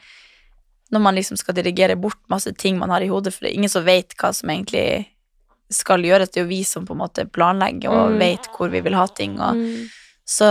når 0.91 1.01
man 1.01 1.15
liksom 1.15 1.37
skal 1.37 1.55
dirigere 1.55 1.95
bort 1.99 2.19
masse 2.29 2.51
ting 2.57 2.77
man 2.77 2.89
har 2.89 3.01
i 3.01 3.07
hodet, 3.07 3.33
for 3.33 3.45
det 3.45 3.53
er 3.53 3.57
ingen 3.57 3.69
som 3.69 3.83
vet 3.85 4.13
hva 4.17 4.33
som 4.35 4.49
egentlig 4.49 5.07
skal 5.71 6.01
gjøres, 6.03 6.29
det 6.31 6.41
er 6.41 6.43
jo 6.45 6.49
vi 6.49 6.63
som 6.63 6.85
på 6.85 6.93
en 6.93 6.99
måte 7.05 7.25
planlegger 7.29 7.89
og 7.89 8.11
Mm. 8.11 8.19
vet 8.19 8.47
hvor 8.57 8.69
vi 8.69 8.81
vil 8.81 8.93
ha 8.95 9.07
ting. 9.07 9.39
Og, 9.39 9.55
Mm. 9.55 9.89
Så 10.25 10.45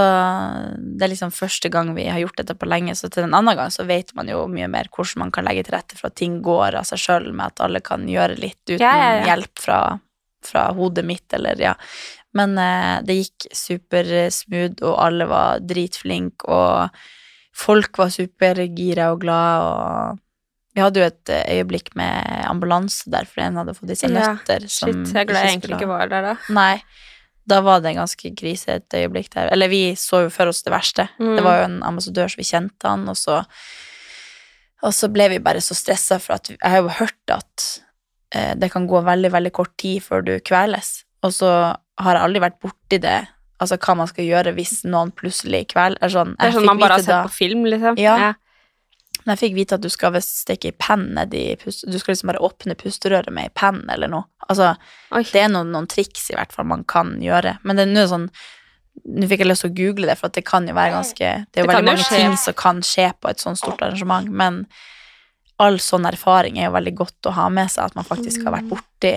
det 0.99 1.03
er 1.07 1.09
liksom 1.09 1.31
første 1.33 1.71
gang 1.71 1.95
vi 1.95 2.05
har 2.05 2.19
gjort 2.21 2.37
dette 2.37 2.55
på 2.55 2.67
lenge, 2.69 2.93
så 2.95 3.09
til 3.11 3.25
en 3.25 3.33
annen 3.33 3.57
gang 3.57 3.71
så 3.73 3.87
vet 3.87 4.15
man 4.15 4.29
jo 4.29 4.47
mye 4.47 4.69
mer 4.69 4.85
hvordan 4.93 5.19
man 5.19 5.31
kan 5.31 5.45
legge 5.47 5.65
til 5.65 5.73
rette 5.73 5.97
for 5.97 6.09
at 6.09 6.15
ting 6.15 6.43
går 6.43 6.75
av 6.75 6.85
seg 6.85 6.99
sjøl, 6.99 7.33
med 7.33 7.47
at 7.47 7.61
alle 7.65 7.81
kan 7.81 8.05
gjøre 8.07 8.37
litt 8.39 8.61
uten 8.69 8.81
Ja, 8.81 8.93
ja, 8.97 9.15
ja. 9.17 9.25
hjelp 9.37 9.59
fra, 9.59 9.99
fra 10.45 10.73
hodet 10.75 11.05
mitt, 11.07 11.25
eller 11.33 11.57
ja. 11.59 11.75
Men 12.35 12.59
eh, 12.59 13.01
det 13.03 13.17
gikk 13.25 13.49
supersmooth, 13.55 14.83
og 14.83 14.99
alle 15.07 15.27
var 15.27 15.61
dritflinke, 15.61 16.45
og 16.49 16.91
folk 17.55 17.97
var 17.99 18.09
supergira 18.13 19.11
og 19.13 19.21
glad, 19.21 19.63
og 19.63 20.19
vi 20.75 20.81
hadde 20.81 21.01
jo 21.03 21.07
et 21.07 21.29
eh, 21.33 21.59
øyeblikk 21.59 21.91
med 21.99 22.45
ambulanse 22.49 23.11
der, 23.13 23.27
for 23.29 23.45
en 23.45 23.59
hadde 23.61 23.75
fått 23.77 23.91
i 23.93 23.97
seg 23.99 24.15
Ja, 24.15 24.33
nøtter. 24.33 24.69
som 24.73 24.89
Shit, 24.89 25.13
jeg 25.15 25.21
er 25.23 25.29
glad 25.29 25.45
jeg 25.45 25.57
egentlig 25.57 25.77
ikke 25.81 25.91
var 25.91 26.09
der 26.09 26.23
da. 26.31 26.35
Nei, 26.49 26.83
da 27.49 27.61
var 27.61 27.81
det 27.83 27.91
en 27.93 28.01
ganske 28.05 28.33
krise 28.39 28.79
et 28.79 28.97
øyeblikk 28.97 29.29
der. 29.35 29.51
Eller 29.53 29.69
vi 29.69 29.83
så 29.99 30.23
jo 30.25 30.31
for 30.33 30.47
oss 30.53 30.63
det 30.63 30.73
verste. 30.73 31.09
Mm. 31.19 31.33
Det 31.37 31.45
var 31.45 31.59
jo 31.59 31.65
en 31.69 31.79
ambassadør 31.83 32.31
som 32.33 32.41
vi 32.41 32.49
kjente 32.49 32.89
han, 32.89 33.09
og 33.09 33.17
så 33.21 33.43
Og 34.83 34.91
så 34.91 35.07
ble 35.15 35.29
vi 35.31 35.39
bare 35.39 35.61
så 35.63 35.77
stressa, 35.79 36.17
for 36.19 36.35
at 36.35 36.49
jeg 36.51 36.59
har 36.67 36.81
jo 36.83 36.89
hørt 36.91 37.31
at 37.31 37.67
eh, 38.35 38.55
det 38.59 38.73
kan 38.73 38.89
gå 38.91 38.99
veldig, 39.07 39.31
veldig 39.31 39.53
kort 39.55 39.77
tid 39.79 40.03
før 40.03 40.25
du 40.27 40.33
kveles. 40.43 41.05
Og 41.23 41.31
så 41.37 41.51
har 42.03 42.17
jeg 42.19 42.25
aldri 42.25 42.43
vært 42.43 42.59
borti 42.65 42.99
det, 42.99 43.21
altså 43.63 43.79
hva 43.79 43.95
man 44.01 44.11
skal 44.11 44.27
gjøre 44.27 44.55
hvis 44.57 44.81
noen 44.91 45.13
plutselig 45.15 45.69
er 45.77 46.11
Sånn, 46.11 46.35
Det 46.35 46.49
er 46.49 46.57
sånn 46.57 46.67
man 46.67 46.81
bare 46.83 46.97
har 46.99 47.05
sett 47.05 47.15
da- 47.15 47.23
på 47.29 47.37
film, 47.37 47.63
liksom. 47.65 47.99
Ja. 47.99 48.33
Men 49.23 49.35
jeg 49.35 49.41
fikk 49.43 49.55
vite 49.57 49.77
at 49.79 49.85
du 49.85 49.91
skal 49.93 50.17
stikke 50.25 50.73
i 50.73 50.77
penn 50.79 51.13
nedi 51.17 51.45
pust... 51.61 51.85
Du 51.87 51.99
skal 52.01 52.15
liksom 52.15 52.33
bare 52.33 52.43
åpne 52.43 52.77
pusterøret 52.79 53.33
med 53.35 53.49
ei 53.49 53.55
penn 53.55 53.85
eller 53.93 54.11
noe. 54.11 54.27
Altså, 54.49 54.73
Oi. 55.15 55.23
det 55.31 55.45
er 55.45 55.53
noen, 55.53 55.71
noen 55.75 55.87
triks 55.91 56.31
i 56.33 56.37
hvert 56.37 56.53
fall 56.55 56.67
man 56.71 56.83
kan 56.89 57.15
gjøre. 57.23 57.57
Men 57.63 57.79
det 57.79 57.87
er 57.87 57.95
nå 57.95 58.09
sånn 58.11 58.29
Nå 59.09 59.25
fikk 59.25 59.41
jeg 59.41 59.49
lyst 59.49 59.65
til 59.65 59.71
å 59.71 59.77
google 59.79 60.09
det, 60.11 60.19
for 60.21 60.29
det 60.37 60.43
kan 60.45 60.67
jo 60.69 60.75
være 60.77 60.93
ganske 60.93 61.29
Det 61.49 61.61
er 61.63 61.65
jo 61.65 61.69
Det 61.71 61.71
veldig 61.71 61.87
mange 61.87 62.05
skje. 62.05 62.19
ting 62.19 62.35
som 62.37 62.57
kan 62.61 62.83
skje 62.85 63.07
på 63.17 63.31
et 63.31 63.41
sånt 63.41 63.57
stort 63.57 63.81
arrangement, 63.81 64.29
men 64.29 64.59
all 65.65 65.79
sånn 65.81 66.05
erfaring 66.11 66.59
er 66.61 66.67
jo 66.67 66.75
veldig 66.75 66.93
godt 66.99 67.31
å 67.31 67.33
ha 67.39 67.47
med 67.49 67.73
seg, 67.73 67.89
at 67.89 67.97
man 67.97 68.05
faktisk 68.05 68.45
har 68.45 68.53
vært 68.59 68.69
borti 68.69 69.15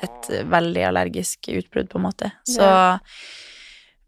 et 0.00 0.30
veldig 0.48 0.86
allergisk 0.88 1.50
utbrudd, 1.52 1.90
på 1.92 2.00
en 2.00 2.06
måte. 2.06 2.30
Så 2.48 2.64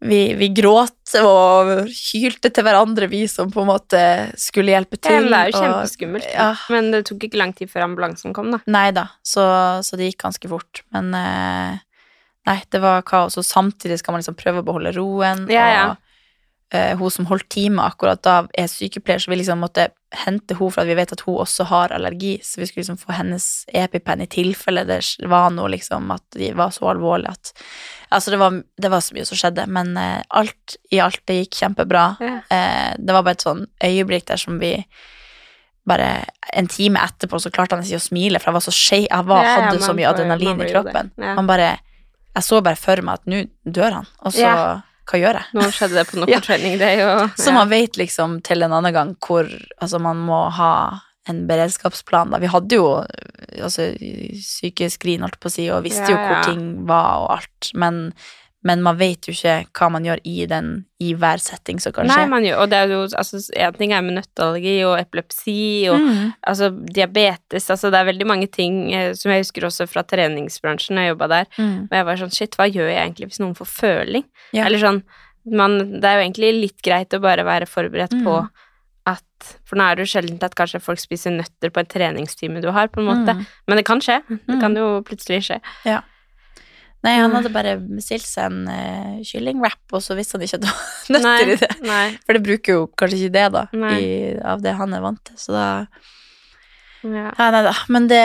vi, 0.03 0.19
vi 0.39 0.49
gråt 0.55 1.13
og 1.21 1.71
hylte 1.87 2.51
til 2.53 2.65
hverandre, 2.65 3.07
vi 3.11 3.23
som 3.31 3.51
på 3.53 3.63
en 3.63 3.69
måte 3.71 4.01
skulle 4.39 4.73
hjelpe 4.75 4.99
til. 4.99 5.29
det 5.29 5.39
er 5.39 5.51
jo 5.51 5.57
og- 5.57 5.63
kjempeskummelt. 5.63 6.27
Ja. 6.33 6.49
Men 6.73 6.91
det 6.91 7.05
tok 7.09 7.23
ikke 7.29 7.39
lang 7.39 7.53
tid 7.57 7.71
før 7.71 7.85
ambulansen 7.87 8.35
kom, 8.35 8.51
da. 8.51 8.59
Nei 8.67 8.89
da, 8.95 9.07
så, 9.23 9.45
så 9.85 9.99
det 9.99 10.11
gikk 10.11 10.23
ganske 10.25 10.51
fort. 10.51 10.83
Men 10.95 11.13
eh, 11.17 11.79
nei, 12.49 12.57
det 12.69 12.81
var 12.83 13.01
kaos. 13.07 13.37
Og 13.39 13.45
samtidig 13.47 13.99
skal 14.01 14.15
man 14.15 14.23
liksom 14.23 14.35
prøve 14.39 14.63
å 14.63 14.67
beholde 14.67 14.93
roen. 14.97 15.45
Ja, 15.51 15.67
ja. 15.73 15.85
Eh, 16.73 16.97
hun 16.97 17.11
som 17.11 17.27
holdt 17.29 17.49
time 17.53 17.83
akkurat 17.85 18.21
da, 18.25 18.39
er 18.57 18.69
sykepleier, 18.71 19.21
så 19.21 19.29
vi 19.29 19.37
liksom 19.37 19.59
måtte 19.61 19.91
hente 20.23 20.55
henne 20.57 20.71
for 20.73 20.81
at 20.81 20.89
vi 20.89 20.95
vet 20.97 21.11
at 21.13 21.21
hun 21.25 21.39
også 21.43 21.67
har 21.69 21.93
allergi, 21.93 22.39
så 22.41 22.61
vi 22.61 22.65
skulle 22.65 22.81
liksom 22.81 22.97
få 23.01 23.13
hennes 23.13 23.45
EpiPen 23.69 24.23
i 24.25 24.29
tilfelle 24.29 24.83
det 24.89 24.99
var 25.29 25.51
noe 25.53 25.69
liksom 25.73 26.09
at 26.13 26.25
de 26.37 26.49
var 26.57 26.73
så 26.73 26.89
alvorlig 26.93 27.29
at 27.33 27.53
Altså, 28.13 28.29
det 28.29 28.37
var, 28.37 28.57
det 28.77 28.89
var 28.93 29.01
så 29.01 29.15
mye 29.15 29.25
som 29.25 29.37
skjedde, 29.39 29.63
men 29.73 29.95
eh, 29.97 30.19
alt 30.37 30.75
i 30.93 30.99
alt, 31.01 31.23
det 31.25 31.39
gikk 31.39 31.55
kjempebra. 31.63 32.03
Ja. 32.21 32.35
Eh, 32.45 32.91
det 33.01 33.15
var 33.15 33.25
bare 33.25 33.39
et 33.39 33.45
sånn 33.45 33.63
øyeblikk 33.81 34.27
der 34.29 34.37
som 34.37 34.59
vi 34.61 34.75
bare 35.89 36.23
En 36.53 36.67
time 36.69 37.01
etterpå 37.01 37.39
så 37.41 37.49
klarte 37.51 37.75
han 37.75 37.81
ikke 37.83 37.97
å 37.97 38.05
smile, 38.05 38.39
for 38.39 38.51
jeg 38.51 38.57
var 38.59 38.63
så 38.63 38.73
skei, 38.77 39.01
jeg 39.07 39.25
var, 39.27 39.41
Ja, 39.43 39.55
ja, 39.57 39.65
hadde 39.65 39.81
så 39.83 39.95
mye 39.97 40.11
adrenalin 40.13 40.61
i 40.61 40.69
kroppen. 40.69 41.09
Ja. 41.17 41.33
Han 41.39 41.49
bare 41.49 41.71
Jeg 42.35 42.45
så 42.45 42.61
bare 42.61 42.77
for 42.77 43.01
meg 43.01 43.21
at 43.21 43.29
nå 43.29 43.41
dør 43.65 43.97
han, 43.99 44.07
og 44.21 44.33
så. 44.33 44.45
Hva 45.09 45.19
gjør 45.19 45.39
jeg? 45.39 45.49
Nå 45.57 45.65
skjedde 45.75 45.97
det 45.99 46.05
på 46.09 46.19
noe 46.21 46.29
Ja. 46.33 46.39
på 46.39 46.47
training 46.47 46.77
jo 46.79 47.07
ja. 47.07 47.25
Så 47.39 47.51
man 47.55 47.71
vet 47.71 47.97
liksom 47.99 48.37
til 48.45 48.63
en 48.63 48.71
annen 48.75 48.93
gang 48.95 49.15
hvor 49.25 49.49
Altså, 49.81 49.99
man 49.99 50.21
må 50.23 50.45
ha 50.55 50.73
en 51.31 51.45
beredskapsplan, 51.47 52.33
da. 52.33 52.39
Vi 52.43 52.49
hadde 52.51 52.75
jo 52.75 52.87
altså, 53.63 53.85
sykeskrin, 54.43 55.21
holdt 55.23 55.37
på 55.39 55.47
å 55.47 55.53
si, 55.53 55.69
og 55.71 55.85
visste 55.85 56.09
jo 56.11 56.17
Ja, 56.17 56.23
hvor 56.27 56.49
ting 56.49 56.65
var 56.89 57.21
og 57.23 57.29
alt, 57.37 57.69
men, 57.79 58.01
men 58.63 58.81
man 58.81 58.95
vet 58.97 59.27
jo 59.27 59.33
ikke 59.35 59.65
hva 59.75 59.89
man 59.91 60.05
gjør 60.07 60.19
i 60.23 60.45
den 60.47 60.85
i 61.03 61.13
hver 61.19 61.37
setting 61.43 61.79
som 61.83 61.91
kan 61.91 62.07
skje. 62.07 62.15
Nei, 62.15 62.25
man 62.31 62.43
gjør, 62.47 62.61
og 62.63 62.69
det 62.71 62.77
er 62.79 62.87
jo 62.93 63.01
altså, 63.19 63.41
En 63.59 63.73
ting 63.73 63.91
er 63.91 64.01
med 64.01 64.15
nøtteallergi 64.15 64.75
og 64.87 64.97
epilepsi 65.01 65.89
og 65.91 65.99
Mm. 65.99 66.33
altså, 66.47 66.69
diabetes 66.93 67.69
altså, 67.69 67.91
Det 67.91 67.99
er 67.99 68.05
veldig 68.11 68.25
mange 68.27 68.47
ting 68.47 68.93
eh, 68.93 69.13
som 69.13 69.31
jeg 69.31 69.43
husker 69.43 69.65
også 69.67 69.87
fra 69.87 70.03
treningsbransjen 70.03 70.95
jeg 70.97 71.11
jobba 71.13 71.27
der. 71.27 71.45
Mm. 71.57 71.87
Og 71.91 71.97
jeg 71.97 72.05
var 72.05 72.15
sånn 72.23 72.33
Shit, 72.33 72.55
hva 72.55 72.69
gjør 72.71 72.87
jeg 72.89 73.01
egentlig 73.03 73.27
hvis 73.31 73.39
noen 73.43 73.55
får 73.55 73.67
føling? 73.67 74.23
Ja. 74.53 74.65
Eller 74.65 74.79
sånn 74.79 75.03
man, 75.45 75.99
Det 75.99 76.05
er 76.07 76.21
jo 76.21 76.29
egentlig 76.29 76.53
litt 76.61 76.81
greit 76.81 77.09
å 77.13 77.19
bare 77.19 77.43
være 77.43 77.67
forberedt 77.67 78.15
på 78.23 78.39
Mm. 78.43 78.49
at 79.05 79.23
For 79.65 79.75
nå 79.75 79.83
er 79.91 79.95
det 79.97 80.05
jo 80.07 80.11
sjelden 80.21 80.39
at 80.41 80.55
kanskje 80.55 80.79
folk 80.79 80.99
spiser 80.99 81.31
nøtter 81.35 81.69
på 81.69 81.79
en 81.81 81.85
treningstime 81.91 82.61
du 82.61 82.71
har, 82.71 82.87
på 82.87 83.01
en 83.01 83.09
måte. 83.09 83.33
Mm. 83.35 83.45
Men 83.67 83.77
det 83.77 83.85
kan 83.85 83.99
skje. 83.99 84.21
Det 84.29 84.39
Mm. 84.55 84.61
kan 84.61 84.73
jo 84.75 85.01
plutselig 85.03 85.41
skje. 85.43 85.59
Nei, 87.03 87.17
han 87.19 87.29
Mm. 87.31 87.35
hadde 87.35 87.49
bare 87.51 87.71
bestilt 87.83 88.23
seg 88.23 88.45
en 88.47 88.67
uh, 88.71 89.21
kyllingwrap, 89.27 89.81
og 89.91 90.01
så 90.05 90.15
visste 90.15 90.37
han 90.37 90.45
ikke 90.47 90.55
at 90.61 90.63
det 90.63 90.71
var 90.71 90.87
nøtter 91.17 91.51
i 91.51 91.57
det. 91.59 91.71
Nei. 91.83 92.05
For 92.23 92.37
det 92.37 92.43
bruker 92.45 92.77
jo 92.77 92.85
kanskje 92.95 93.17
ikke 93.25 93.33
det, 93.35 93.47
da, 93.57 93.63
i, 93.99 94.09
av 94.39 94.61
det 94.63 94.73
han 94.79 94.93
er 94.95 95.03
vant 95.03 95.19
til. 95.27 95.35
Så 95.41 95.51
da 95.51 95.65
Ja. 97.03 97.31
Nei, 97.37 97.47
Nei 97.51 97.61
da. 97.65 97.73
Men 97.91 98.07
det, 98.07 98.19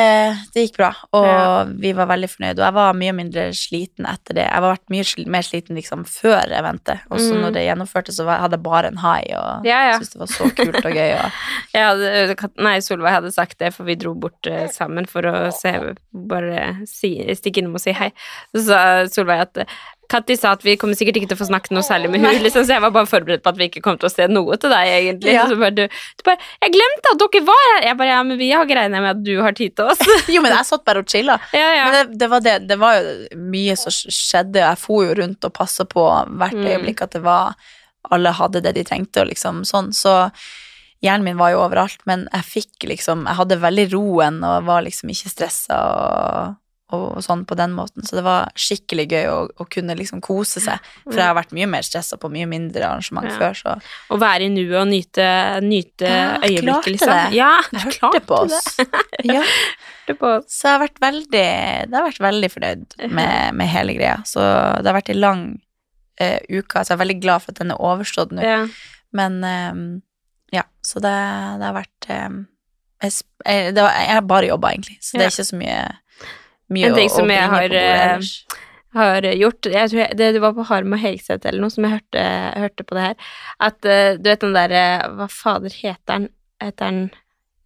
det 0.54 0.62
gikk 0.68 0.76
bra, 0.78 0.90
og 1.12 1.24
Ja. 1.26 1.64
vi 1.66 1.90
var 1.98 2.06
veldig 2.06 2.28
fornøyde. 2.30 2.58
Og 2.60 2.66
jeg 2.68 2.74
var 2.76 2.92
mye 2.94 3.14
mindre 3.16 3.46
sliten 3.58 4.06
etter 4.06 4.34
det. 4.38 4.44
Jeg 4.46 4.62
var 4.62 4.76
vært 4.76 4.92
mye 4.94 5.26
mer 5.34 5.42
sliten 5.42 5.76
liksom 5.80 6.04
før 6.06 6.46
eventet, 6.60 7.00
og 7.10 7.18
så 7.18 7.34
Mm. 7.34 7.40
når 7.42 7.52
det 7.56 7.66
gjennomførte, 7.66 8.14
så 8.14 8.24
var, 8.24 8.38
hadde 8.44 8.56
jeg 8.58 8.62
bare 8.62 8.86
en 8.92 8.98
high, 9.02 9.34
og 9.38 9.66
Ja, 9.66 9.80
ja. 9.90 9.98
syntes 9.98 10.12
det 10.14 10.20
var 10.20 10.26
så 10.30 10.50
kult 10.54 10.84
og 10.84 10.92
gøy. 10.92 11.12
Og, 11.18 11.30
hadde, 11.74 12.50
nei, 12.62 12.78
Solveig 12.80 13.12
hadde 13.18 13.32
sagt 13.34 13.58
det, 13.58 13.74
for 13.74 13.84
vi 13.84 13.94
dro 13.96 14.14
bort 14.14 14.46
uh, 14.46 14.68
sammen 14.68 15.06
for 15.06 15.22
å 15.22 15.52
se 15.52 15.74
Bare 16.14 16.86
si, 16.86 17.16
stikke 17.34 17.58
innom 17.62 17.74
og 17.74 17.80
si 17.80 17.92
hei. 17.92 18.12
Så 18.54 18.64
sa 18.68 18.80
Solveig 19.10 19.40
at 19.48 19.68
Katti 20.08 20.36
sa 20.40 20.54
at 20.56 20.62
vi 20.64 20.72
kommer 20.80 20.96
sikkert 20.96 21.18
ikke 21.20 21.28
til 21.28 21.36
å 21.36 21.40
få 21.42 21.46
snakket 21.50 21.74
noe 21.76 21.84
særlig 21.84 22.08
med 22.08 22.22
henne, 22.24 22.40
liksom, 22.40 22.62
så 22.64 22.72
jeg 22.78 22.80
var 22.80 22.92
bare 22.94 23.08
forberedt 23.10 23.42
på 23.44 23.50
at 23.52 23.58
vi 23.60 23.66
ikke 23.68 23.82
kom 23.84 23.98
til 24.00 24.08
å 24.08 24.12
se 24.12 24.24
noe 24.32 24.56
til 24.56 24.72
deg, 24.72 24.92
egentlig. 24.94 25.34
Ja. 25.34 25.42
Bare, 25.52 25.70
du, 25.76 25.82
du 25.84 26.22
bare 26.24 26.38
'Jeg 26.62 26.72
glemte 26.76 27.12
at 27.12 27.18
dere 27.20 27.42
var 27.44 27.64
her!' 27.74 27.86
Jeg 27.88 27.96
bare 27.98 28.08
'Ja, 28.08 28.22
men 28.24 28.38
vi 28.40 28.50
har 28.50 28.64
greiene 28.64 29.02
med 29.04 29.10
at 29.10 29.22
du 29.22 29.34
har 29.44 29.52
tid 29.52 29.76
til 29.76 29.84
oss'. 29.92 30.00
jo, 30.34 30.40
men 30.40 30.52
jeg 30.56 30.64
satt 30.64 30.84
bare 30.88 31.02
og 31.04 31.08
chilla. 31.12 31.36
ja, 31.52 31.68
ja. 31.76 31.84
Men 31.84 31.92
det, 31.98 32.18
det, 32.18 32.28
var 32.30 32.40
det, 32.40 32.54
det 32.68 32.78
var 32.80 32.94
jo 32.96 33.26
mye 33.36 33.76
som 33.76 33.92
skjedde, 33.92 34.62
og 34.62 34.68
jeg 34.72 34.78
for 34.78 35.04
jo 35.04 35.14
rundt 35.20 35.44
og 35.44 35.52
passa 35.52 35.84
på 35.84 36.06
hvert 36.40 36.56
Mm. 36.56 36.64
øyeblikk 36.72 37.02
at 37.02 37.12
det 37.12 37.22
var 37.22 37.54
Alle 38.10 38.30
hadde 38.32 38.62
det 38.64 38.72
de 38.74 38.84
trengte, 38.84 39.20
og 39.20 39.28
liksom 39.28 39.64
sånn. 39.68 39.92
Så 39.92 40.30
hjernen 41.04 41.24
min 41.24 41.36
var 41.36 41.50
jo 41.52 41.60
overalt, 41.66 42.00
men 42.06 42.26
jeg 42.32 42.44
fikk 42.44 42.88
liksom 42.88 43.26
Jeg 43.26 43.36
hadde 43.36 43.60
veldig 43.60 43.84
roen 43.92 44.40
og 44.42 44.64
var 44.64 44.80
liksom 44.82 45.10
ikke 45.12 45.28
stressa 45.28 45.76
og, 45.76 46.56
og 46.96 47.18
sånn 47.24 47.42
på 47.48 47.56
den 47.58 47.74
måten. 47.76 48.04
Så 48.06 48.16
det 48.16 48.22
var 48.24 48.48
skikkelig 48.56 49.04
gøy 49.10 49.26
å, 49.28 49.36
å 49.60 49.66
kunne 49.68 49.96
liksom 49.98 50.22
kose 50.24 50.62
seg. 50.64 50.80
For 51.04 51.18
jeg 51.20 51.26
har 51.28 51.36
vært 51.36 51.52
mye 51.56 51.68
mer 51.68 51.84
stressa 51.84 52.16
på 52.20 52.30
mye 52.32 52.48
mindre 52.48 52.86
arrangement 52.86 53.28
Ja. 53.28 53.36
før, 53.36 53.58
så 53.58 53.74
Å 54.14 54.18
være 54.20 54.46
i 54.46 54.48
nuet 54.54 54.78
og 54.80 54.88
nyte, 54.88 55.26
nyte 55.66 56.08
Ja, 56.08 56.38
øyeblikket, 56.40 56.90
liksom. 56.96 57.12
det. 57.12 57.36
Ja, 57.36 57.52
jeg 57.76 57.94
klarte 57.98 58.22
på 58.24 58.40
oss. 58.46 58.76
det. 58.80 58.88
ja. 59.36 59.44
På 60.16 60.34
oss. 60.38 60.48
Så 60.48 60.70
jeg 60.70 60.78
har 60.78 60.84
vært 60.86 61.00
veldig 61.04 61.46
Det 61.92 61.94
har 61.98 62.06
vært 62.08 62.22
veldig 62.24 62.52
fornøyd 62.56 62.98
med, 63.12 63.54
med 63.60 63.68
hele 63.68 63.96
greia. 63.98 64.18
Så 64.24 64.40
det 64.40 64.88
har 64.88 64.96
vært 64.96 65.12
ei 65.12 65.18
lang 65.20 65.48
uh, 66.22 66.38
uke, 66.48 66.80
så 66.80 66.92
jeg 66.94 66.96
er 66.96 67.04
veldig 67.04 67.20
glad 67.20 67.44
for 67.44 67.52
at 67.52 67.60
den 67.60 67.74
er 67.74 67.82
overstått 67.84 68.32
nå. 68.32 68.40
Ja. 68.44 68.62
Men 69.12 69.42
um, 69.44 69.82
ja, 70.52 70.64
så 70.80 71.04
det, 71.04 71.12
det 71.60 71.68
har 71.68 71.76
vært 71.76 72.08
um, 72.08 72.46
jeg, 73.02 73.74
det 73.76 73.82
var, 73.84 73.92
jeg 73.94 74.16
har 74.16 74.24
bare 74.26 74.48
jobba, 74.48 74.72
egentlig, 74.74 74.96
så 75.04 75.18
det 75.18 75.26
er 75.28 75.34
ikke 75.34 75.44
så 75.52 75.58
mye, 75.60 75.82
mye 76.70 76.86
En 76.90 76.94
ting 76.98 77.10
som 77.12 77.30
jeg 77.32 77.48
har, 77.48 77.68
bordet 77.68 77.82
eh, 77.82 78.56
har 78.98 79.22
gjort 79.36 79.68
jeg 79.72 79.90
tror 79.92 80.00
jeg, 80.02 80.16
det, 80.18 80.32
det 80.36 80.40
var 80.42 80.54
på 80.56 80.64
Harm 80.70 80.92
og 80.96 81.00
Hegseth 81.02 81.46
eller 81.48 81.60
noe 81.64 81.70
som 81.74 81.84
jeg 81.86 81.98
hørte, 81.98 82.24
hørte 82.64 82.84
på 82.88 82.96
det 82.98 83.06
her. 83.10 83.30
At 83.60 83.84
eh, 83.84 84.16
du 84.18 84.28
vet 84.30 84.40
den 84.44 84.56
derre 84.56 84.82
Hva 85.18 85.28
fader 85.32 85.74
heter 85.82 86.12
han? 86.18 86.28
Heter 86.62 86.84
han 86.90 87.00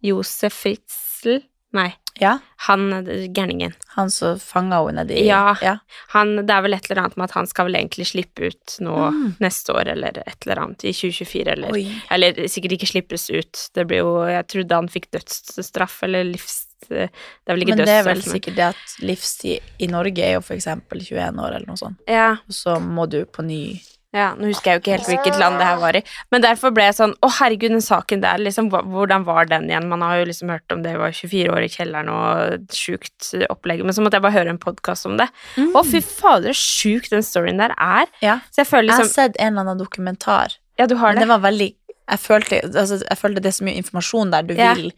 Josef 0.03 0.53
Fritzl? 0.65 1.41
Nei. 1.73 1.89
Ja, 2.21 2.35
Han 2.67 2.91
eh, 2.93 3.23
gærningen. 3.33 3.71
han 3.95 4.11
som 4.13 4.35
fanga 4.37 4.77
henne 4.85 5.01
nedi 5.07 5.23
Ja. 5.25 5.55
ja. 5.65 5.77
Han, 6.13 6.35
det 6.45 6.53
er 6.53 6.61
vel 6.61 6.75
et 6.77 6.85
eller 6.91 7.01
annet 7.01 7.15
med 7.17 7.23
at 7.31 7.33
han 7.39 7.47
skal 7.49 7.65
vel 7.65 7.79
egentlig 7.79 8.05
slippe 8.11 8.51
ut 8.51 8.75
nå 8.85 8.93
Mm. 9.09 9.31
neste 9.41 9.73
år, 9.73 9.89
eller 9.95 10.19
et 10.21 10.45
eller 10.45 10.61
annet, 10.61 10.83
i 10.85 10.93
2024, 10.93 11.47
eller. 11.55 11.79
Eller 12.13 12.43
sikkert 12.47 12.75
ikke 12.77 12.91
slippes 12.91 13.25
ut. 13.33 13.63
Det 13.73 13.87
blir 13.89 14.03
jo 14.03 14.11
Jeg 14.29 14.45
trodde 14.53 14.75
han 14.83 14.87
fikk 14.93 15.09
dødsstraff, 15.15 16.03
eller 16.05 16.23
livs... 16.29 16.67
Det 16.93 17.07
er 17.49 17.55
vel 17.55 17.65
ikke 17.65 17.75
Men 17.77 17.85
det 17.89 17.95
er 17.99 18.05
vel 18.07 18.21
sikkert 18.25 18.55
det 18.59 18.67
at 18.73 18.97
livstid 19.03 19.59
i 19.83 19.87
Norge 19.91 20.23
er 20.23 20.37
jo 20.37 20.43
eksempel 20.55 21.01
21 21.01 21.41
år, 21.41 21.55
eller 21.57 21.67
noe 21.67 21.79
sånt. 21.79 21.99
Ja, 22.09 22.31
Og 22.47 22.53
så 22.55 22.77
må 22.79 23.09
du 23.09 23.23
på 23.25 23.43
ny 23.45 23.79
Ja, 24.13 24.27
nå 24.37 24.45
husker 24.45 24.69
jeg 24.69 24.77
jo 24.77 24.81
ikke 24.83 24.91
helt 24.93 25.07
hvilket 25.09 25.39
land 25.41 25.57
det 25.57 25.65
her 25.65 25.79
var 25.81 25.95
i. 25.97 26.03
Men 26.29 26.43
derfor 26.43 26.69
ble 26.75 26.83
jeg 26.85 26.93
sånn 26.99 27.15
Å, 27.25 27.29
herregud, 27.39 27.71
den 27.73 27.81
saken 27.81 28.21
der, 28.21 28.37
liksom, 28.45 28.67
hvordan 28.69 29.23
var 29.25 29.47
den 29.49 29.65
igjen? 29.71 29.87
Man 29.89 30.03
har 30.05 30.19
jo 30.19 30.27
liksom 30.29 30.51
hørt 30.53 30.71
om 30.75 30.83
det, 30.85 30.91
var 31.01 31.09
24 31.17 31.49
år 31.49 31.65
i 31.65 31.71
kjelleren 31.73 32.11
og 32.13 32.67
sjukt 32.77 33.31
opplegg. 33.49 33.81
Men 33.83 33.95
så 33.97 34.03
måtte 34.05 34.19
jeg 34.19 34.25
bare 34.27 34.35
høre 34.37 34.53
en 34.53 34.61
podkast 34.61 35.07
om 35.09 35.17
det. 35.17 35.25
Å, 35.57 35.81
fy 35.89 36.03
fader, 36.05 36.53
så 36.53 36.83
sjuk 36.83 37.09
den 37.09 37.25
storyen 37.25 37.57
der 37.57 37.73
er. 37.73 38.05
Ja. 38.21 38.37
Så 38.53 38.61
jeg 38.61 38.69
føler 38.69 38.91
liksom, 38.91 39.09
Jeg 39.09 39.15
har 39.17 39.31
sett 39.31 39.41
en 39.41 39.55
eller 39.55 39.65
annen 39.65 39.81
dokumentar 39.81 40.59
Ja, 40.77 40.85
du 40.85 40.93
har 41.01 41.13
Men 41.13 41.23
det. 41.23 41.25
det 41.25 41.31
var 41.33 41.41
veldig 41.49 41.71
Jeg 42.13 42.19
følte, 42.19 42.61
altså, 42.69 43.01
jeg 43.01 43.17
følte 43.17 43.41
det 43.41 43.49
er 43.49 43.57
så 43.57 43.65
mye 43.65 43.81
informasjon 43.81 44.31
der 44.37 44.41
du 44.45 44.53
Ja. 44.53 44.73
vil 44.77 44.91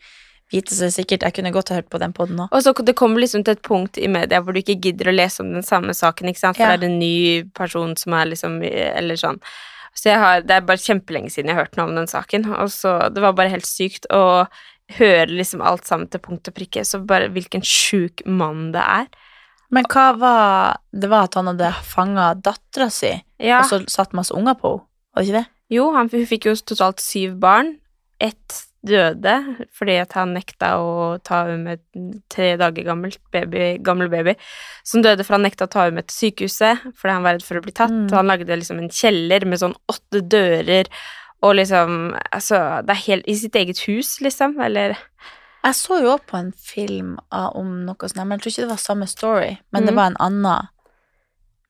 vite, 0.51 0.75
så 0.75 0.91
sikkert 0.93 1.23
Jeg 1.23 1.33
kunne 1.33 1.51
godt 1.51 1.69
hørt 1.69 1.89
på 1.89 1.99
den 1.99 2.13
poden 2.13 2.37
òg. 2.39 2.49
Og 2.51 2.61
så 2.63 2.73
det 2.85 2.95
kommer 2.95 3.19
liksom 3.19 3.43
til 3.43 3.55
et 3.57 3.61
punkt 3.65 3.97
i 3.97 4.07
media 4.07 4.41
hvor 4.41 4.53
du 4.53 4.59
ikke 4.61 4.79
gidder 4.81 5.09
å 5.09 5.15
lese 5.15 5.41
om 5.41 5.53
den 5.53 5.63
samme 5.63 5.93
saken, 5.93 6.29
ikke 6.29 6.39
sant? 6.39 6.57
For 6.57 6.63
Ja. 6.63 6.77
det 6.77 6.83
er 6.89 6.91
en 6.93 6.99
ny 6.99 7.43
person 7.53 7.95
som 7.97 8.13
er 8.13 8.25
liksom 8.25 8.61
Eller 8.63 9.15
sånn. 9.15 9.39
Så 9.95 10.09
jeg 10.11 10.19
har, 10.19 10.41
det 10.41 10.51
er 10.51 10.61
bare 10.61 10.77
kjempelenge 10.77 11.31
siden 11.31 11.47
jeg 11.47 11.55
har 11.55 11.63
hørt 11.65 11.77
noe 11.77 11.87
om 11.87 11.95
den 11.95 12.07
saken, 12.07 12.45
og 12.53 12.69
så 12.69 13.11
Det 13.13 13.21
var 13.21 13.33
bare 13.33 13.49
helt 13.49 13.65
sykt 13.65 14.05
å 14.11 14.47
høre 14.99 15.27
liksom 15.31 15.61
alt 15.65 15.85
sammen 15.87 16.07
til 16.11 16.19
punkt 16.19 16.47
og 16.47 16.53
prikke, 16.53 16.83
så 16.85 16.99
bare 17.03 17.29
hvilken 17.33 17.61
sjuk 17.65 18.21
mann 18.27 18.71
det 18.71 18.81
er. 18.83 19.07
Men 19.71 19.83
hva 19.85 20.11
var 20.19 20.77
Det 20.93 21.09
var 21.09 21.23
at 21.23 21.33
han 21.33 21.47
hadde 21.47 21.73
fanga 21.83 22.35
dattera 22.35 22.89
si, 22.91 23.23
Ja. 23.39 23.59
og 23.61 23.65
så 23.65 23.79
satt 23.89 24.13
masse 24.13 24.31
unger 24.31 24.53
på 24.53 24.69
henne, 24.77 24.85
var 25.15 25.23
det 25.23 25.29
ikke 25.29 25.39
det? 25.39 25.47
Jo, 25.71 25.93
han, 25.95 26.09
hun 26.09 26.25
fikk 26.27 26.45
jo 26.45 26.53
totalt 26.55 26.99
syv 27.01 27.39
barn. 27.39 27.79
Ett 28.21 28.65
døde 28.85 29.33
fordi 29.75 29.95
at 30.01 30.13
han 30.17 30.33
nekta 30.35 30.69
å 30.79 31.17
ta 31.25 31.43
henne 31.47 31.63
med 31.63 32.21
tre 32.29 32.55
dager 32.61 32.83
gammelt 32.87 33.19
baby, 33.33 33.77
gammel 33.85 34.09
baby. 34.09 34.35
Som 34.83 35.01
døde 35.05 35.25
for 35.25 35.35
han 35.37 35.43
nekta 35.47 35.65
å 35.67 35.71
ta 35.73 35.87
med 35.91 36.07
til 36.07 36.31
sykehuset 36.31 36.85
fordi 36.95 37.13
han 37.17 37.23
var 37.25 37.37
redd 37.37 37.43
for 37.47 37.59
å 37.59 37.63
bli 37.65 37.71
tatt. 37.75 37.91
Mm. 37.91 38.09
Han 38.13 38.27
lagde 38.31 38.59
liksom 38.61 38.79
en 38.83 38.89
kjeller 38.89 39.45
med 39.45 39.59
sånn 39.61 39.75
åtte 39.91 40.21
dører 40.21 40.85
og 41.43 41.55
liksom 41.59 42.15
Altså, 42.31 42.81
det 42.85 42.93
er 42.95 43.03
helt 43.07 43.27
I 43.27 43.35
sitt 43.35 43.55
eget 43.55 43.79
hus, 43.87 44.19
liksom. 44.21 44.55
Eller 44.63 44.95
Jeg 45.65 45.73
så 45.75 45.97
jo 46.01 46.15
på 46.25 46.37
en 46.37 46.51
film 46.53 47.17
om 47.31 47.85
noe 47.85 47.95
sånt, 48.07 48.21
men 48.25 48.37
jeg 48.37 48.43
tror 48.45 48.51
ikke 48.53 48.61
det 48.67 48.69
var 48.75 48.77
samme 48.83 49.07
story, 49.09 49.57
men 49.73 49.85
det 49.85 49.93
Mm. 49.93 49.95
var 49.97 50.05
en 50.11 50.17
annen. 50.19 50.67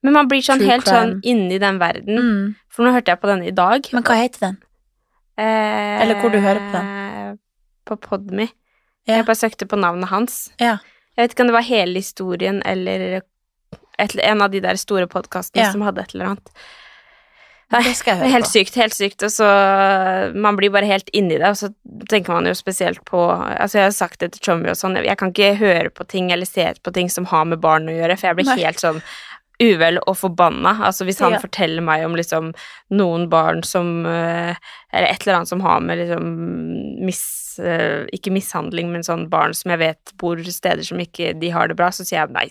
Men 0.03 0.13
man 0.13 0.27
blir 0.27 0.41
sånn 0.43 0.59
True 0.59 0.67
helt 0.69 0.83
crime. 0.85 0.97
sånn 1.15 1.21
inni 1.23 1.57
den 1.59 1.79
verden. 1.79 2.17
Mm. 2.19 2.55
For 2.69 2.83
nå 2.83 2.91
hørte 2.93 3.07
jeg 3.09 3.21
på 3.21 3.27
den 3.27 3.43
i 3.43 3.51
dag. 3.51 3.87
Men 3.93 4.03
hva 4.03 4.15
heter 4.19 4.39
den? 4.39 4.57
Eh, 5.37 6.01
Eller 6.03 6.15
hvor 6.21 6.29
du 6.31 6.37
hører 6.39 6.59
på 6.59 6.71
den? 6.71 6.85
På 7.85 7.97
Podme. 8.01 8.49
Ja. 9.05 9.19
Jeg 9.19 9.25
bare 9.27 9.37
søkte 9.37 9.67
på 9.69 9.77
navnet 9.77 10.09
hans. 10.09 10.39
Ja. 10.59 10.77
Jeg 11.15 11.23
vet 11.27 11.35
ikke 11.35 11.45
om 11.45 11.51
det 11.51 11.57
var 11.59 11.67
hele 11.67 12.01
historien 12.01 12.61
eller 12.65 13.21
et, 13.99 14.15
en 14.19 14.41
av 14.41 14.49
de 14.51 14.59
der 14.63 14.75
store 14.81 15.07
podkastene 15.07 15.63
Ja. 15.63 15.71
som 15.71 15.81
hadde 15.85 16.01
et 16.01 16.15
eller 16.15 16.33
annet. 16.33 16.49
Nei, 17.71 17.81
Det 17.81 17.95
skal 17.97 18.11
jeg 18.13 18.19
høre 18.21 18.31
helt 18.35 18.45
på. 18.45 18.51
sykt, 18.51 18.75
helt 18.75 18.93
sykt. 18.93 19.23
Og 19.25 19.31
så 19.33 20.33
Man 20.35 20.55
blir 20.57 20.69
bare 20.71 20.85
helt 20.85 21.09
inni 21.13 21.37
det, 21.39 21.47
og 21.49 21.55
så 21.57 21.71
tenker 22.09 22.33
man 22.33 22.45
jo 22.45 22.53
spesielt 22.53 23.03
på 23.05 23.17
Altså, 23.59 23.79
jeg 23.79 23.85
har 23.87 23.91
sagt 23.91 24.19
det 24.19 24.31
til 24.33 24.41
Chommy 24.41 24.69
og 24.69 24.75
sånn, 24.77 24.97
jeg 25.03 25.17
kan 25.17 25.31
ikke 25.31 25.55
høre 25.57 25.89
på 25.89 26.05
ting 26.07 26.31
eller 26.31 26.45
se 26.45 26.73
på 26.83 26.93
ting 26.93 27.09
som 27.09 27.25
har 27.25 27.45
med 27.45 27.61
barn 27.61 27.87
å 27.87 27.95
gjøre, 27.95 28.17
for 28.19 28.27
jeg 28.27 28.35
blir 28.35 28.45
Nei. 28.45 28.63
helt 28.65 28.77
sånn 28.79 29.01
uvel 29.63 29.99
og 30.03 30.17
forbanna. 30.19 30.75
Altså 30.89 31.05
hvis 31.07 31.19
han 31.23 31.35
Ja. 31.37 31.39
forteller 31.39 31.81
meg 31.85 32.03
om 32.05 32.15
liksom 32.15 32.53
noen 32.91 33.29
barn 33.31 33.63
som 33.63 34.05
eh, 34.05 34.55
Eller 34.93 35.07
et 35.11 35.21
eller 35.25 35.37
annet 35.41 35.47
som 35.51 35.61
har 35.61 35.79
med 35.83 35.97
liksom 35.99 36.27
mis... 37.05 37.59
eh, 37.59 38.05
ikke 38.15 38.31
mishandling, 38.35 38.89
men 38.91 39.03
sånn 39.03 39.29
barn 39.31 39.53
som 39.55 39.71
jeg 39.71 39.79
vet 39.79 40.11
bor 40.19 40.39
steder 40.43 40.83
som 40.83 40.99
ikke 40.99 41.33
de 41.39 41.49
har 41.55 41.67
det 41.67 41.75
bra, 41.79 41.87
så 41.91 42.03
sier 42.03 42.21
jeg 42.21 42.31
nei, 42.35 42.45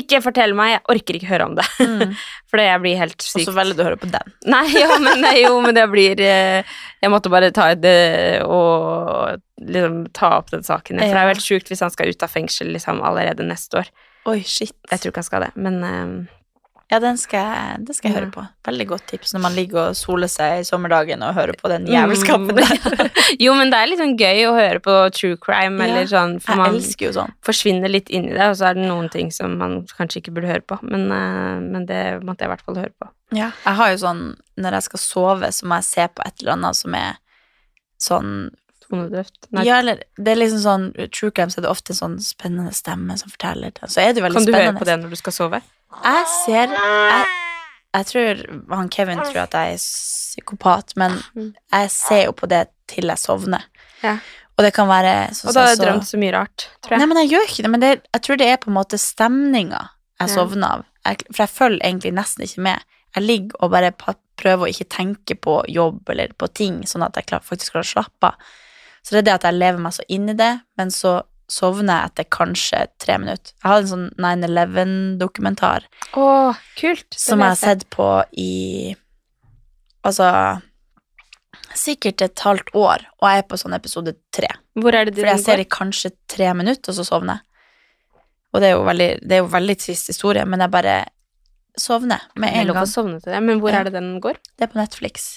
ikke 0.00 0.20
fortell 0.22 0.54
meg, 0.58 0.72
jeg 0.76 0.82
orker 0.94 1.18
ikke 1.18 1.30
høre 1.30 1.46
om 1.50 1.54
det. 1.58 1.66
Mm. 1.82 2.14
For 2.50 2.58
jeg 2.62 2.80
blir 2.82 2.98
helt 2.98 3.22
Og 3.22 3.44
så 3.46 3.54
velger 3.54 3.78
du 3.78 3.82
å 3.82 3.88
høre 3.88 4.00
på 4.02 4.10
den. 4.10 4.32
Nei, 4.54 4.64
ja, 4.74 4.98
men, 5.02 5.22
jo, 5.38 5.60
men 5.62 5.74
det 5.74 5.84
blir 5.90 6.18
eh, 6.22 6.62
Jeg 7.02 7.10
måtte 7.14 7.30
bare 7.30 7.52
ta 7.54 7.68
det 7.78 8.42
og 8.46 9.38
liksom 9.62 10.00
ta 10.16 10.32
opp 10.40 10.50
den 10.50 10.62
saken. 10.66 10.98
For 10.98 11.10
det 11.14 11.20
er 11.20 11.28
jo 11.28 11.34
helt 11.34 11.46
sjukt 11.46 11.70
hvis 11.70 11.82
han 11.84 11.90
skal 11.94 12.10
ut 12.10 12.22
av 12.26 12.30
fengsel 12.32 12.70
liksom 12.74 13.02
allerede 13.06 13.46
neste 13.46 13.82
år. 13.84 13.90
Oi, 14.30 14.40
shit. 14.44 14.74
Jeg 14.90 14.98
tror 15.00 15.10
ikke 15.14 15.22
han 15.22 15.30
skal 15.30 15.46
det, 15.46 15.52
men 15.56 15.78
Ja, 16.90 16.98
den 16.98 17.16
skal, 17.22 17.78
den 17.86 17.94
skal 17.94 18.10
jeg 18.10 18.16
høre 18.18 18.30
på. 18.34 18.42
Veldig 18.66 18.86
godt 18.90 19.04
tips 19.12 19.30
når 19.36 19.42
man 19.44 19.54
ligger 19.54 19.78
og 19.84 19.96
soler 19.98 20.26
seg 20.30 20.60
i 20.60 20.64
sommerdagen 20.66 21.22
og 21.22 21.36
hører 21.36 21.54
på 21.54 21.70
den 21.70 21.84
jævelskapen 21.86 22.50
der. 22.56 23.10
Jo, 23.44 23.54
men 23.54 23.70
det 23.70 23.78
er 23.78 23.86
litt 23.92 24.00
sånn 24.02 24.16
gøy 24.18 24.40
å 24.48 24.56
høre 24.56 24.80
på 24.82 24.96
true 25.14 25.38
crime, 25.38 25.78
Ja, 25.78 25.86
eller 25.86 26.10
sånn, 26.10 26.34
for 26.42 26.58
man 26.58 26.80
sånn. 26.82 27.30
forsvinner 27.46 27.92
litt 27.92 28.10
inn 28.10 28.26
i 28.26 28.34
det, 28.34 28.48
og 28.50 28.58
så 28.58 28.72
er 28.72 28.74
det 28.80 28.88
noen 28.90 29.06
ting 29.12 29.30
som 29.30 29.54
man 29.60 29.84
kanskje 29.94 30.18
ikke 30.24 30.34
burde 30.34 30.50
høre 30.50 30.66
på, 30.66 30.80
men, 30.82 31.06
eh, 31.14 31.62
men 31.62 31.86
det 31.86 32.02
måtte 32.26 32.42
jeg 32.42 32.50
i 32.50 32.54
hvert 32.56 32.66
fall 32.66 32.82
høre 32.82 32.94
på. 32.98 33.10
Ja. 33.38 33.52
Jeg 33.64 33.78
har 33.78 33.94
jo 33.94 34.02
sånn, 34.02 34.22
når 34.58 34.80
jeg 34.80 34.88
skal 34.90 35.04
sove, 35.06 35.52
så 35.54 35.70
må 35.70 35.78
jeg 35.78 35.88
se 35.92 36.08
på 36.10 36.26
et 36.26 36.42
eller 36.42 36.56
annet 36.58 36.82
som 36.82 36.94
er 36.98 37.20
sånn 38.02 38.32
Ja, 39.62 39.78
eller 39.78 40.00
det 40.18 40.32
er 40.32 40.38
liksom 40.40 40.62
sånn 40.64 40.86
True 41.14 41.30
crime, 41.30 41.52
så 41.54 41.60
er 41.60 41.68
det 41.68 41.70
ofte 41.70 41.92
en 41.94 42.00
sånn 42.00 42.16
spennende 42.24 42.72
stemme 42.74 43.14
som 43.20 43.30
forteller 43.30 43.70
det. 43.76 43.86
Så 43.92 44.02
er 44.02 44.16
det 44.16 44.24
veldig 44.24 44.42
spennende. 44.42 44.50
kan 44.50 44.64
du 44.66 44.72
høre 44.72 44.80
på 44.80 44.88
det 44.88 44.96
når 45.04 45.14
du 45.14 45.20
skal 45.20 45.32
sove? 45.36 45.60
Jeg 46.04 46.26
ser 46.46 46.74
jeg, 46.74 47.24
jeg 47.94 48.06
tror 48.06 48.42
han 48.76 48.88
Kevin 48.94 49.18
tror 49.24 49.40
at 49.42 49.56
jeg 49.58 49.72
er 49.74 49.80
psykopat, 49.82 50.92
men 50.96 51.16
Mm. 51.36 51.54
jeg 51.72 51.90
ser 51.90 52.24
jo 52.26 52.32
på 52.32 52.48
det 52.48 52.68
til 52.88 53.04
jeg 53.10 53.18
sovner. 53.18 53.64
Ja. 54.02 54.18
Og 54.58 54.64
det 54.64 54.72
kan 54.74 54.88
være 54.88 55.30
Og 55.46 55.54
da 55.54 55.60
har 55.60 55.68
jeg 55.74 55.78
drømt 55.80 56.06
så 56.06 56.18
mye 56.20 56.32
rart, 56.32 56.68
tror 56.82 56.90
jeg. 56.92 56.98
Nei, 57.00 57.06
men 57.06 57.16
jeg 57.22 57.30
gjør 57.32 57.48
ikke 57.48 57.62
det. 57.62 57.70
Men 57.70 57.80
det, 57.80 57.90
jeg 58.14 58.22
tror 58.22 58.36
det 58.36 58.46
er 58.48 58.56
på 58.60 58.70
en 58.70 58.76
måte 58.76 58.98
stemninga 59.00 59.88
jeg 60.20 60.28
sovner 60.28 60.66
av. 60.76 60.84
Jeg, 61.06 61.16
for 61.32 61.42
jeg 61.42 61.48
følger 61.48 61.80
egentlig 61.86 62.12
nesten 62.12 62.44
ikke 62.44 62.60
med. 62.62 62.82
Jeg 63.16 63.22
ligger 63.24 63.56
og 63.64 63.70
bare 63.72 63.90
prøver 64.36 64.66
å 64.66 64.68
ikke 64.70 64.88
tenke 64.92 65.34
på 65.34 65.64
jobb 65.68 66.08
eller 66.12 66.28
på 66.36 66.46
ting, 66.52 66.82
sånn 66.84 67.02
at 67.06 67.16
jeg 67.16 67.24
faktisk 67.42 67.72
klarer 67.72 67.88
å 67.88 67.92
slappe 67.94 68.26
av. 68.30 68.34
Så 69.02 69.14
det 69.16 69.18
er 69.18 69.22
det 69.30 69.34
at 69.38 69.46
jeg 69.48 69.54
lever 69.58 69.78
meg 69.80 69.92
så 69.96 70.04
inn 70.08 70.28
i 70.28 70.34
det, 70.36 70.60
men 70.76 70.90
så 70.90 71.22
sovner 71.50 72.06
etter 72.06 72.26
kanskje 72.30 72.84
tre 73.02 73.18
minutter. 73.20 73.52
Jeg 73.58 73.66
hadde 73.66 73.86
en 73.86 73.90
sånn 73.90 74.08
9-11-dokumentar 74.22 75.86
Å, 76.14 76.26
kult. 76.78 77.08
Som 77.18 77.42
jeg 77.42 77.54
har 77.54 77.60
sett 77.60 77.86
på 77.92 78.08
i 78.38 78.94
Altså 80.06 80.30
sikkert 81.76 82.22
et 82.24 82.42
halvt 82.42 82.72
år, 82.74 83.04
og 83.20 83.26
jeg 83.28 83.42
er 83.42 83.46
på 83.46 83.58
sånn 83.60 83.76
episode 83.76 84.14
tre. 84.34 84.48
Hvor 84.80 84.96
er 84.96 85.06
det 85.06 85.14
For 85.14 85.22
din 85.22 85.30
jeg 85.30 85.42
ser 85.44 85.62
i 85.62 85.68
kanskje 85.70 86.10
tre 86.30 86.48
minutter, 86.56 86.90
og 86.90 86.98
så 86.98 87.04
sovner 87.06 87.38
jeg. 87.38 87.46
Og 88.50 88.62
det 88.62 88.70
er 88.70 88.74
jo 88.74 88.80
veldig, 88.88 89.08
det 89.22 89.36
er 89.36 89.42
jo 89.44 89.50
veldig 89.52 89.76
trist 89.78 90.10
historie, 90.10 90.42
men 90.48 90.64
jeg 90.64 90.72
bare 90.74 90.96
sovner 91.78 92.24
med 92.40 92.56
en 92.56 92.72
gang. 92.74 92.88
sovne 92.90 93.20
til 93.22 93.30
det, 93.32 93.42
men 93.46 93.60
hvor 93.62 93.76
er 93.76 93.86
det 93.86 93.94
den 93.94 94.16
går? 94.22 94.40
Det 94.58 94.66
er 94.66 94.72
på 94.72 94.80
Netflix. 94.80 95.28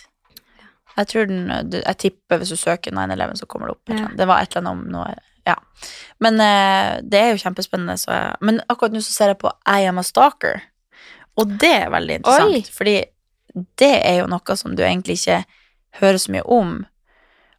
Jeg 0.94 1.10
tror 1.10 1.30
den 1.30 1.72
Jeg 1.74 1.98
tipper 1.98 2.42
hvis 2.42 2.54
du 2.54 2.58
søker 2.58 2.94
9-11, 2.94 3.38
så 3.42 3.46
kommer 3.50 3.70
det 3.70 3.78
opp. 3.78 3.94
Ja. 3.94 4.10
Det 4.18 4.28
var 4.30 4.42
et 4.42 4.56
eller 4.56 4.70
annet 4.70 4.74
om 4.74 4.92
noe 4.94 5.14
Ja. 5.48 5.58
Men 6.24 6.40
eh, 6.40 7.02
det 7.04 7.20
er 7.20 7.34
jo 7.34 7.42
kjempespennende, 7.42 7.98
så 8.00 8.14
jeg 8.16 8.48
Men 8.48 8.62
akkurat 8.72 8.96
nå 8.96 9.02
så 9.04 9.12
ser 9.12 9.34
jeg 9.34 9.42
på 9.42 9.52
I 9.68 9.90
Am 9.90 10.00
a 10.00 10.06
Stalker, 10.08 10.62
og 11.40 11.58
det 11.60 11.74
er 11.82 11.92
veldig 11.92 12.22
interessant, 12.22 12.56
Oi. 12.56 12.74
fordi 12.78 12.96
det 13.82 13.94
er 14.06 14.20
jo 14.22 14.30
noe 14.30 14.58
som 14.58 14.76
du 14.78 14.84
egentlig 14.86 15.20
ikke 15.20 15.44
hører 16.00 16.20
så 16.22 16.34
mye 16.34 16.46
om. 16.50 16.76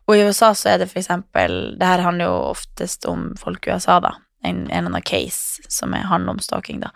Og 0.07 0.17
i 0.17 0.25
USA 0.27 0.53
så 0.55 0.75
er 0.75 0.83
det 0.83 0.91
for 0.91 1.01
eksempel 1.01 1.79
Det 1.79 1.87
her 1.87 2.03
handler 2.05 2.29
jo 2.29 2.51
oftest 2.51 3.07
om 3.09 3.31
folk 3.41 3.67
i 3.67 3.73
USA, 3.73 4.01
da. 4.05 4.17
En, 4.45 4.67
en 4.67 4.71
eller 4.71 4.91
annen 4.91 5.07
case 5.07 5.65
som 5.73 5.95
er, 5.97 6.05
handler 6.11 6.37
om 6.37 6.43
stalking, 6.43 6.83
da. 6.83 6.91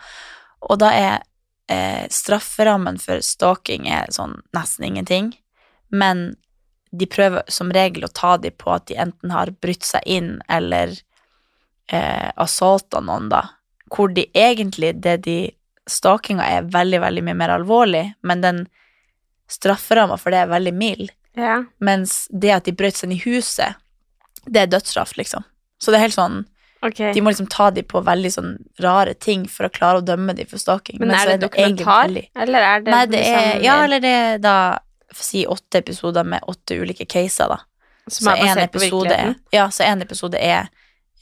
Og 0.68 0.80
da 0.82 0.90
er 0.92 1.14
eh, 1.72 2.04
strafferammen 2.12 2.98
for 3.00 3.22
stalking 3.24 3.88
er 3.88 4.10
sånn 4.12 4.36
nesten 4.56 4.88
ingenting, 4.90 5.32
men 5.88 6.34
de 6.90 7.06
prøver 7.06 7.42
som 7.52 7.70
regel 7.74 8.04
å 8.06 8.12
ta 8.14 8.36
dem 8.40 8.54
på 8.58 8.72
at 8.74 8.86
de 8.86 8.96
enten 8.96 9.30
har 9.34 9.50
brutt 9.50 9.84
seg 9.84 10.00
inn 10.06 10.38
eller 10.48 10.94
eh, 11.92 12.30
assaulta 12.36 13.00
noen, 13.04 13.28
da. 13.32 13.42
Hvor 13.92 14.12
de 14.14 14.26
egentlig, 14.36 14.94
det 15.02 15.18
de 15.24 15.38
Stalkinga 15.88 16.44
er 16.44 16.66
veldig, 16.68 17.00
veldig 17.00 17.22
mye 17.24 17.36
mer 17.40 17.54
alvorlig, 17.54 18.02
men 18.20 18.42
den 18.44 18.58
strafferamma 19.48 20.18
for 20.20 20.34
det 20.34 20.42
er 20.42 20.50
veldig 20.50 20.74
mild. 20.76 21.12
Ja. 21.38 21.62
Mens 21.80 22.26
det 22.28 22.52
at 22.52 22.68
de 22.68 22.74
brøt 22.76 22.98
seg 22.98 23.08
inn 23.08 23.16
i 23.16 23.22
huset, 23.22 23.78
det 24.44 24.60
er 24.66 24.72
dødsstraff, 24.72 25.14
liksom. 25.16 25.46
Så 25.80 25.92
det 25.92 25.98
er 26.00 26.08
helt 26.08 26.16
sånn 26.18 26.42
okay. 26.84 27.12
De 27.14 27.22
må 27.22 27.32
liksom 27.32 27.48
ta 27.50 27.70
dem 27.74 27.86
på 27.88 28.02
veldig 28.04 28.32
sånn 28.34 28.52
rare 28.82 29.14
ting 29.14 29.46
for 29.50 29.68
å 29.68 29.72
klare 29.72 30.02
å 30.02 30.04
dømme 30.04 30.34
dem 30.36 30.46
for 30.50 30.60
stalking. 30.60 30.98
men 31.00 31.10
så 31.14 31.22
er 31.34 31.38
det 31.38 31.50
egentlig 31.52 31.78
dokumentar, 31.78 32.04
veldig- 32.08 32.28
eller 32.44 32.68
er 32.68 32.80
det 32.80 32.92
Nei, 32.92 33.06
det 33.06 33.20
er 33.24 33.38
liksom 33.48 33.64
Ja, 33.64 33.78
eller 33.84 34.00
det 34.04 34.12
er 34.18 34.38
da 34.38 34.56
si 35.14 35.46
åtte 35.46 35.78
episoder 35.78 36.24
med 36.24 36.44
åtte 36.50 36.76
ulike 36.78 37.06
caser, 37.08 37.48
da. 37.48 37.62
som 38.08 38.32
er 38.32 38.42
basert 38.42 38.72
på 38.72 38.82
virkeligheten? 38.82 39.34
Er, 39.38 39.56
ja, 39.56 39.70
så 39.70 39.86
en 39.88 40.04
episode 40.04 40.38
er 40.40 40.68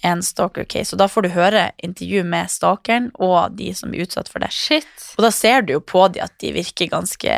en 0.05 0.21
stalker-case, 0.23 0.93
og 0.95 1.01
da 1.01 1.09
får 1.09 1.25
du 1.25 1.31
høre 1.33 1.63
intervju 1.85 2.23
med 2.29 2.51
stalkeren 2.53 3.09
og 3.15 3.57
de 3.57 3.71
som 3.75 3.93
blir 3.93 4.05
utsatt 4.05 4.29
for 4.29 4.45
det. 4.45 4.53
Shit. 4.53 4.89
Og 5.17 5.25
da 5.25 5.33
ser 5.33 5.65
du 5.65 5.77
jo 5.77 5.81
på 5.81 6.05
de 6.13 6.23
at 6.25 6.37
de 6.43 6.53
virker 6.57 6.91
ganske 6.93 7.37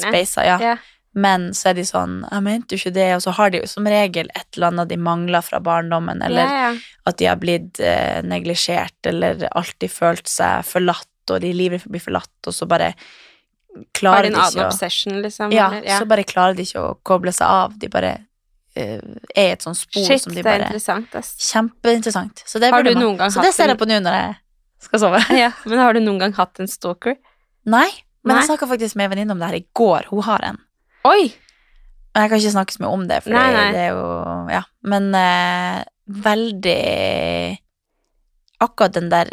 speisa, 0.00 0.46
ja. 0.46 0.58
Yeah. 0.60 0.90
Men 1.14 1.52
så 1.54 1.70
er 1.70 1.76
de 1.78 1.84
sånn 1.86 2.24
'Jeg 2.26 2.42
mente 2.42 2.74
jo 2.74 2.80
ikke 2.80 2.94
det', 2.96 3.14
og 3.14 3.22
så 3.22 3.30
har 3.36 3.50
de 3.50 3.60
jo 3.60 3.66
som 3.70 3.86
regel 3.86 4.30
et 4.34 4.56
eller 4.56 4.72
annet 4.72 4.88
de 4.88 4.96
mangler 4.98 5.44
fra 5.46 5.60
barndommen, 5.62 6.22
eller 6.22 6.42
yeah. 6.42 6.80
at 7.06 7.18
de 7.18 7.28
har 7.30 7.38
blitt 7.38 7.78
eh, 7.78 8.18
neglisjert, 8.26 8.98
eller 9.06 9.46
alltid 9.52 9.90
følt 9.90 10.26
seg 10.26 10.64
forlatt, 10.66 11.06
og 11.30 11.40
de 11.40 11.52
er 11.52 11.54
livredde 11.54 11.84
for 11.84 11.92
å 11.92 11.94
bli 11.94 12.02
forlatt, 12.02 12.34
og 12.46 12.54
så 12.56 12.66
bare 12.66 12.94
klarer 13.96 14.28
de 14.28 14.30
de 14.30 14.34
en 14.34 14.40
annen 14.40 14.54
ikke 14.54 14.64
å 14.64 14.70
obsession, 14.70 15.18
liksom? 15.24 15.52
ja, 15.54 15.68
ja, 15.82 15.98
så 15.98 16.08
bare 16.10 16.24
klarer 16.28 16.56
de 16.58 16.66
ikke 16.66 16.82
å 16.82 16.94
koble 17.06 17.34
seg 17.34 17.46
av. 17.48 17.74
De 17.80 17.90
bare 17.92 18.12
uh, 18.78 19.02
er 19.34 19.52
et 19.54 19.66
sånt 19.66 19.78
spor 19.78 20.06
Shit, 20.06 20.24
som 20.24 20.34
de 20.34 20.42
det 20.42 20.54
er 20.54 20.66
interessant, 20.68 21.14
ass. 21.18 21.34
Kjempeinteressant. 21.50 22.44
Så 22.46 22.62
det, 22.62 22.72
Har 22.74 22.86
du 22.86 22.92
noen 22.94 23.18
gang 23.20 23.34
så 23.34 23.44
det 23.44 23.54
ser 23.56 23.72
jeg 23.72 23.80
på 23.80 23.88
nå 23.90 24.00
når 24.04 24.18
jeg 24.20 24.34
skal 24.88 25.04
sove. 25.06 25.22
Ja, 25.44 25.52
men 25.66 25.82
har 25.82 25.96
du 25.96 26.02
noen 26.04 26.20
gang 26.22 26.36
hatt 26.36 26.60
en 26.62 26.70
stalker? 26.70 27.16
Nei, 27.64 27.88
men 28.24 28.34
Nei. 28.34 28.42
jeg 28.42 28.52
snakka 28.52 28.68
faktisk 28.70 28.98
med 29.00 29.08
en 29.08 29.14
venninne 29.16 29.36
om 29.36 29.40
det 29.40 29.48
her 29.50 29.58
i 29.58 29.66
går. 29.76 30.10
Hun 30.12 30.24
har 30.26 30.44
en. 30.52 30.60
Oi! 31.08 31.32
Men 32.14 32.24
jeg 32.24 32.30
kan 32.30 32.40
ikke 32.40 32.54
snakke 32.54 32.74
så 32.76 32.82
mye 32.84 32.92
om 32.94 33.06
det, 33.10 33.16
for 33.24 33.34
Nei, 33.34 33.48
nei. 33.50 33.64
det 33.74 33.80
er 33.88 33.96
jo 33.96 34.04
Ja. 34.54 34.60
Men 34.86 35.08
eh, 35.18 35.80
veldig 36.24 37.58
Akkurat 38.62 38.94
den 38.94 39.10
der 39.10 39.32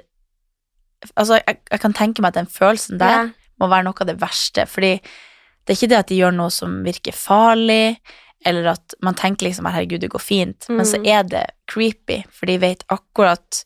Altså, 1.13 1.37
jeg, 1.45 1.59
jeg 1.69 1.81
kan 1.83 1.93
tenke 1.93 2.23
meg 2.23 2.33
at 2.33 2.41
den 2.41 2.49
følelsen 2.49 2.99
der 3.01 3.13
Ja. 3.13 3.21
Må 3.61 3.69
være 3.71 3.85
noe 3.87 4.01
av 4.01 4.09
det 4.09 4.17
verste, 4.21 4.65
fordi 4.67 4.95
det 5.01 5.69
er 5.69 5.77
ikke 5.77 5.89
det 5.93 5.99
at 6.01 6.09
de 6.11 6.17
gjør 6.17 6.33
noe 6.35 6.49
som 6.53 6.79
virker 6.83 7.13
farlig, 7.15 7.97
eller 8.45 8.71
at 8.73 8.95
man 9.05 9.13
tenker 9.13 9.45
liksom 9.45 9.67
herregud, 9.69 10.01
det 10.01 10.09
går 10.09 10.23
fint, 10.23 10.65
men 10.73 10.81
så 10.89 10.97
Mm. 10.97 11.05
er 11.13 11.23
det 11.29 11.45
creepy, 11.69 12.23
for 12.33 12.49
de 12.49 12.57
vet 12.57 12.83
akkurat 12.89 13.63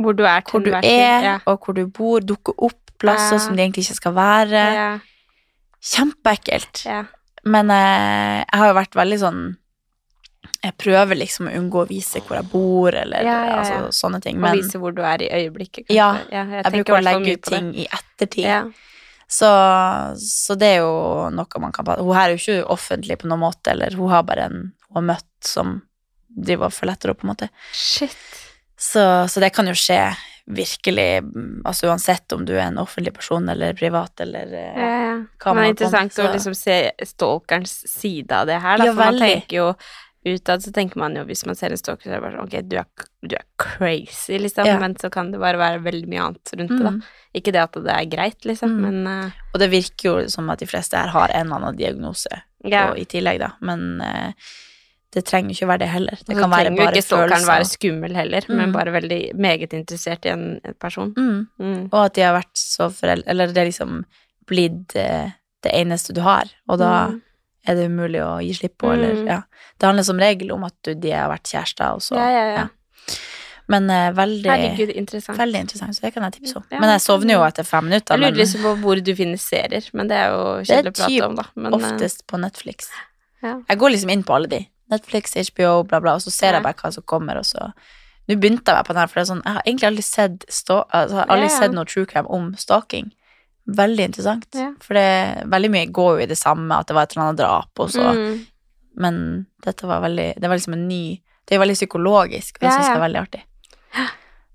Hvor 0.00 0.14
du 0.16 0.22
er 0.24 0.40
hvor 0.46 0.62
du 0.64 0.70
er, 0.72 1.22
Ja. 1.22 1.38
og 1.46 1.60
hvor 1.60 1.74
du 1.74 1.86
bor, 1.86 2.20
dukker 2.20 2.54
opp 2.62 2.90
plasser 2.98 3.36
Ja. 3.36 3.38
som 3.44 3.56
de 3.56 3.62
egentlig 3.62 3.84
ikke 3.84 3.96
skal 4.00 4.12
være. 4.14 4.62
Ja. 4.74 4.98
Kjempeekkelt. 5.82 6.84
Men 7.44 7.70
eh, 7.70 8.44
jeg 8.44 8.58
har 8.60 8.68
jo 8.72 8.76
vært 8.78 8.96
veldig 8.98 9.18
sånn 9.22 9.42
Jeg 10.64 10.74
prøver 10.80 11.14
liksom 11.18 11.46
å 11.50 11.54
unngå 11.54 11.84
å 11.84 11.88
vise 11.88 12.18
hvor 12.24 12.36
jeg 12.38 12.48
bor, 12.50 12.94
eller 12.94 13.22
Ja, 13.22 13.34
ja, 13.44 13.46
ja. 13.46 13.58
Altså, 13.60 13.92
sånne 13.94 14.20
ting. 14.22 14.42
Og 14.42 14.56
vise 14.56 14.78
hvor 14.80 14.94
du 14.94 15.02
er 15.02 15.22
i 15.22 15.28
øyeblikket. 15.28 15.86
kanskje. 15.86 15.94
Ja, 15.94 16.08
jeg, 16.32 16.48
jeg, 16.50 16.72
bruker 16.72 16.96
å 16.96 17.02
legge 17.04 17.32
ut 17.36 17.42
ting 17.42 17.68
i 17.76 17.86
ettertid. 17.86 18.72
Så, 19.28 19.48
så 20.16 20.56
det 20.56 20.70
er 20.78 20.78
jo 20.80 21.28
noe 21.34 21.60
man 21.60 21.74
kan 21.76 21.84
Hun 21.98 22.14
her 22.16 22.30
er 22.30 22.36
jo 22.36 22.40
ikke 22.40 22.72
offentlig 22.72 23.18
på 23.20 23.28
noen 23.28 23.42
måte, 23.42 23.74
eller 23.74 23.92
hun 23.98 24.08
har 24.12 24.24
bare 24.24 24.48
en 24.48 24.60
hun 24.88 25.02
har 25.02 25.08
møtt 25.14 25.44
som 25.44 25.82
driver 26.28 26.70
og 26.70 26.76
forletter 26.76 27.10
henne, 27.10 27.20
på 27.20 27.26
en 27.26 27.32
måte. 27.34 27.48
Shit. 27.76 28.16
Så, 28.78 29.02
så 29.28 29.42
det 29.42 29.50
kan 29.52 29.68
jo 29.68 29.74
skje 29.76 30.00
virkelig, 30.48 31.22
mm, 31.22 31.62
altså 31.68 31.90
uansett 31.90 32.32
om 32.32 32.44
du 32.48 32.54
er 32.54 32.70
en 32.70 32.78
offentlig 32.80 33.12
person 33.18 33.48
eller 33.52 33.74
privat 33.76 34.20
eller 34.24 34.52
eh, 34.54 34.78
Ja, 34.80 34.92
ja. 35.02 35.16
hva 35.42 35.52
man 35.52 35.64
det 35.64 35.68
er 35.68 35.74
på, 35.74 35.74
interessant 35.74 36.20
å 36.24 36.28
liksom 36.32 36.54
se 36.56 36.76
stalkerens 37.10 37.74
side 37.90 38.32
av 38.32 38.48
det 38.48 38.56
her, 38.64 38.80
da. 38.80 38.86
Ja, 38.88 38.94
for 38.94 39.02
man 39.02 39.20
tenker 39.20 39.58
jo 39.58 39.66
utad 40.36 40.62
så 40.62 40.72
tenker 40.74 40.98
man 41.00 41.16
jo 41.16 41.24
hvis 41.24 41.44
man 41.46 41.56
ser 41.58 41.70
en 41.74 41.80
stalker, 41.80 42.04
så 42.08 42.12
er 42.12 42.18
det 42.18 42.22
bare 42.26 42.36
sånn 42.36 42.46
ok, 42.48 42.68
du 42.68 42.76
er, 42.76 42.86
du 43.28 43.34
er 43.38 43.44
crazy, 43.58 44.38
liksom. 44.38 44.66
Ja. 44.66 44.78
Men 44.82 44.94
så 45.00 45.10
kan 45.10 45.30
det 45.32 45.40
bare 45.42 45.58
være 45.60 45.82
veldig 45.84 46.08
mye 46.12 46.22
annet 46.28 46.52
rundt 46.58 46.70
det, 46.76 46.84
da. 46.84 46.92
Mm. 46.96 47.02
Ikke 47.40 47.52
det 47.56 47.62
at 47.62 47.76
det 47.84 47.94
er 47.96 48.08
greit, 48.16 48.40
liksom, 48.44 48.76
Mm. 48.78 48.80
men 48.86 49.06
uh, 49.26 49.30
Og 49.54 49.60
det 49.60 49.70
virker 49.70 50.08
jo 50.10 50.28
som 50.28 50.48
at 50.50 50.58
de 50.60 50.66
fleste 50.70 50.96
her 50.96 51.08
har 51.14 51.28
en 51.34 51.46
eller 51.46 51.56
annen 51.56 51.76
diagnose 51.76 52.30
ja. 52.64 52.90
og, 52.90 52.98
i 52.98 53.04
tillegg, 53.04 53.38
da. 53.40 53.52
Men 53.60 54.00
uh, 54.00 54.32
det 55.14 55.24
trenger 55.24 55.54
ikke 55.54 55.66
være 55.70 55.78
det 55.84 55.88
heller. 55.88 56.18
Det 56.26 56.36
kan 56.36 56.50
være 56.52 56.70
bare 56.76 56.92
ikke 57.00 57.08
følelser. 57.08 57.46
være 57.48 57.64
skummel 57.70 58.14
heller, 58.14 58.44
men 58.48 58.68
Mm. 58.68 58.72
bare 58.74 58.92
veldig 58.92 59.20
meget 59.40 59.72
interessert 59.72 60.26
i 60.26 60.28
en, 60.34 60.60
en 60.64 60.74
person. 60.78 61.14
Mm. 61.16 61.46
Mm. 61.58 61.88
Og 61.92 62.04
at 62.04 62.14
de 62.14 62.20
har 62.26 62.34
vært 62.36 62.52
så 62.60 62.90
foreldre 62.92 63.24
Eller 63.30 63.46
det 63.46 63.56
er 63.62 63.70
liksom 63.70 64.04
blitt 64.46 64.94
eh, 64.96 65.30
det 65.64 65.72
eneste 65.74 66.12
du 66.14 66.20
har, 66.20 66.44
og 66.68 66.78
da 66.78 67.08
Mm. 67.08 67.22
Er 67.68 67.76
det 67.78 67.86
umulig 67.90 68.20
å 68.24 68.38
gi 68.42 68.54
slipp 68.56 68.78
på, 68.80 68.92
eller 68.94 69.14
Mm. 69.14 69.26
ja. 69.28 69.42
Det 69.78 69.86
handler 69.86 70.06
som 70.06 70.18
regel 70.18 70.52
om 70.52 70.64
at 70.64 70.74
du, 70.82 70.94
de 70.94 71.10
har 71.12 71.28
vært 71.30 71.50
kjærester, 71.52 71.94
og 71.94 72.00
så 72.02 72.16
Ja, 72.16 72.28
ja, 72.32 72.44
ja. 72.56 72.66
Men 73.68 73.84
uh, 73.92 74.08
veldig 74.16 74.48
Herregud, 74.48 74.90
interessant. 74.96 75.36
Veldig 75.38 75.60
interessant, 75.60 75.96
så 75.96 76.06
det 76.06 76.14
kan 76.14 76.24
jeg 76.24 76.38
tipse 76.38 76.56
om. 76.56 76.64
Men 76.72 76.88
jeg 76.94 77.02
sovner 77.04 77.34
jo 77.36 77.42
etter 77.44 77.66
fem 77.68 77.84
minutter. 77.84 78.14
Jeg 78.16 78.22
lurer 78.22 78.32
Men 78.32 78.40
liksom 78.40 78.62
på 78.64 78.72
hvor 78.80 79.02
du 79.04 79.10
finner 79.18 79.36
serier, 79.42 79.90
men 79.92 80.08
det 80.08 80.16
er 80.16 80.30
jo 80.32 80.46
kjedelig 80.64 80.92
å 80.94 80.96
prate 80.96 81.26
om, 81.26 81.34
da. 81.36 81.44
Men, 81.54 81.74
eh, 81.74 81.76
oftest 81.76 82.24
på 82.26 82.40
Netflix. 82.40 82.88
Ja. 83.42 83.58
Jeg 83.68 83.78
går 83.78 83.92
liksom 83.92 84.10
inn 84.10 84.24
på 84.24 84.34
alle 84.34 84.48
de. 84.48 84.62
Netflix, 84.90 85.34
HBO, 85.50 85.82
bla, 85.84 86.00
bla, 86.00 86.14
og 86.16 86.24
så 86.24 86.32
ser 86.32 86.54
jeg 86.56 86.64
bare 86.64 86.80
hva 86.80 86.92
som 86.96 87.02
kommer, 87.04 87.36
og 87.36 87.44
så 87.44 87.72
Nå 88.28 88.36
begynte 88.36 88.68
jeg 88.68 88.76
meg 88.76 88.84
på 88.84 88.92
den 88.92 89.00
her, 89.00 89.06
for 89.08 89.20
det 89.20 89.22
er 89.22 89.34
sånn 89.34 89.44
Jeg 89.44 89.54
har 89.54 89.62
egentlig 89.66 89.86
aldri 89.88 90.02
sett, 90.04 90.44
stå, 90.52 90.74
altså, 90.92 91.22
aldri 91.32 91.48
sett 91.48 91.72
noe 91.72 91.84
true 91.88 92.04
crime 92.06 92.28
om 92.28 92.50
stalking. 92.60 93.12
Veldig 93.68 94.04
interessant. 94.08 94.46
Ja. 94.56 94.70
For 94.80 94.96
det, 94.96 95.44
veldig 95.52 95.70
mye 95.74 95.88
går 95.92 96.14
jo 96.16 96.22
i 96.24 96.28
det 96.30 96.38
samme, 96.40 96.78
at 96.80 96.88
det 96.88 96.94
var 96.96 97.04
et 97.04 97.12
eller 97.16 97.26
annet 97.26 97.40
drap, 97.42 97.72
og 97.84 97.90
så 97.92 98.06
mm. 98.16 98.38
Men 98.98 99.18
dette 99.62 99.86
var 99.86 100.00
veldig 100.02 100.40
Det 100.40 100.48
var 100.48 100.56
liksom 100.58 100.72
en 100.74 100.88
ny 100.88 101.20
Det 101.46 101.54
er 101.54 101.60
veldig 101.62 101.76
psykologisk, 101.76 102.56
og 102.58 102.64
jeg 102.64 102.72
Ja, 102.72 102.78
syns 102.78 102.88
ja. 102.88 102.94
er 102.96 103.02
veldig 103.04 103.20
artig. 103.20 103.42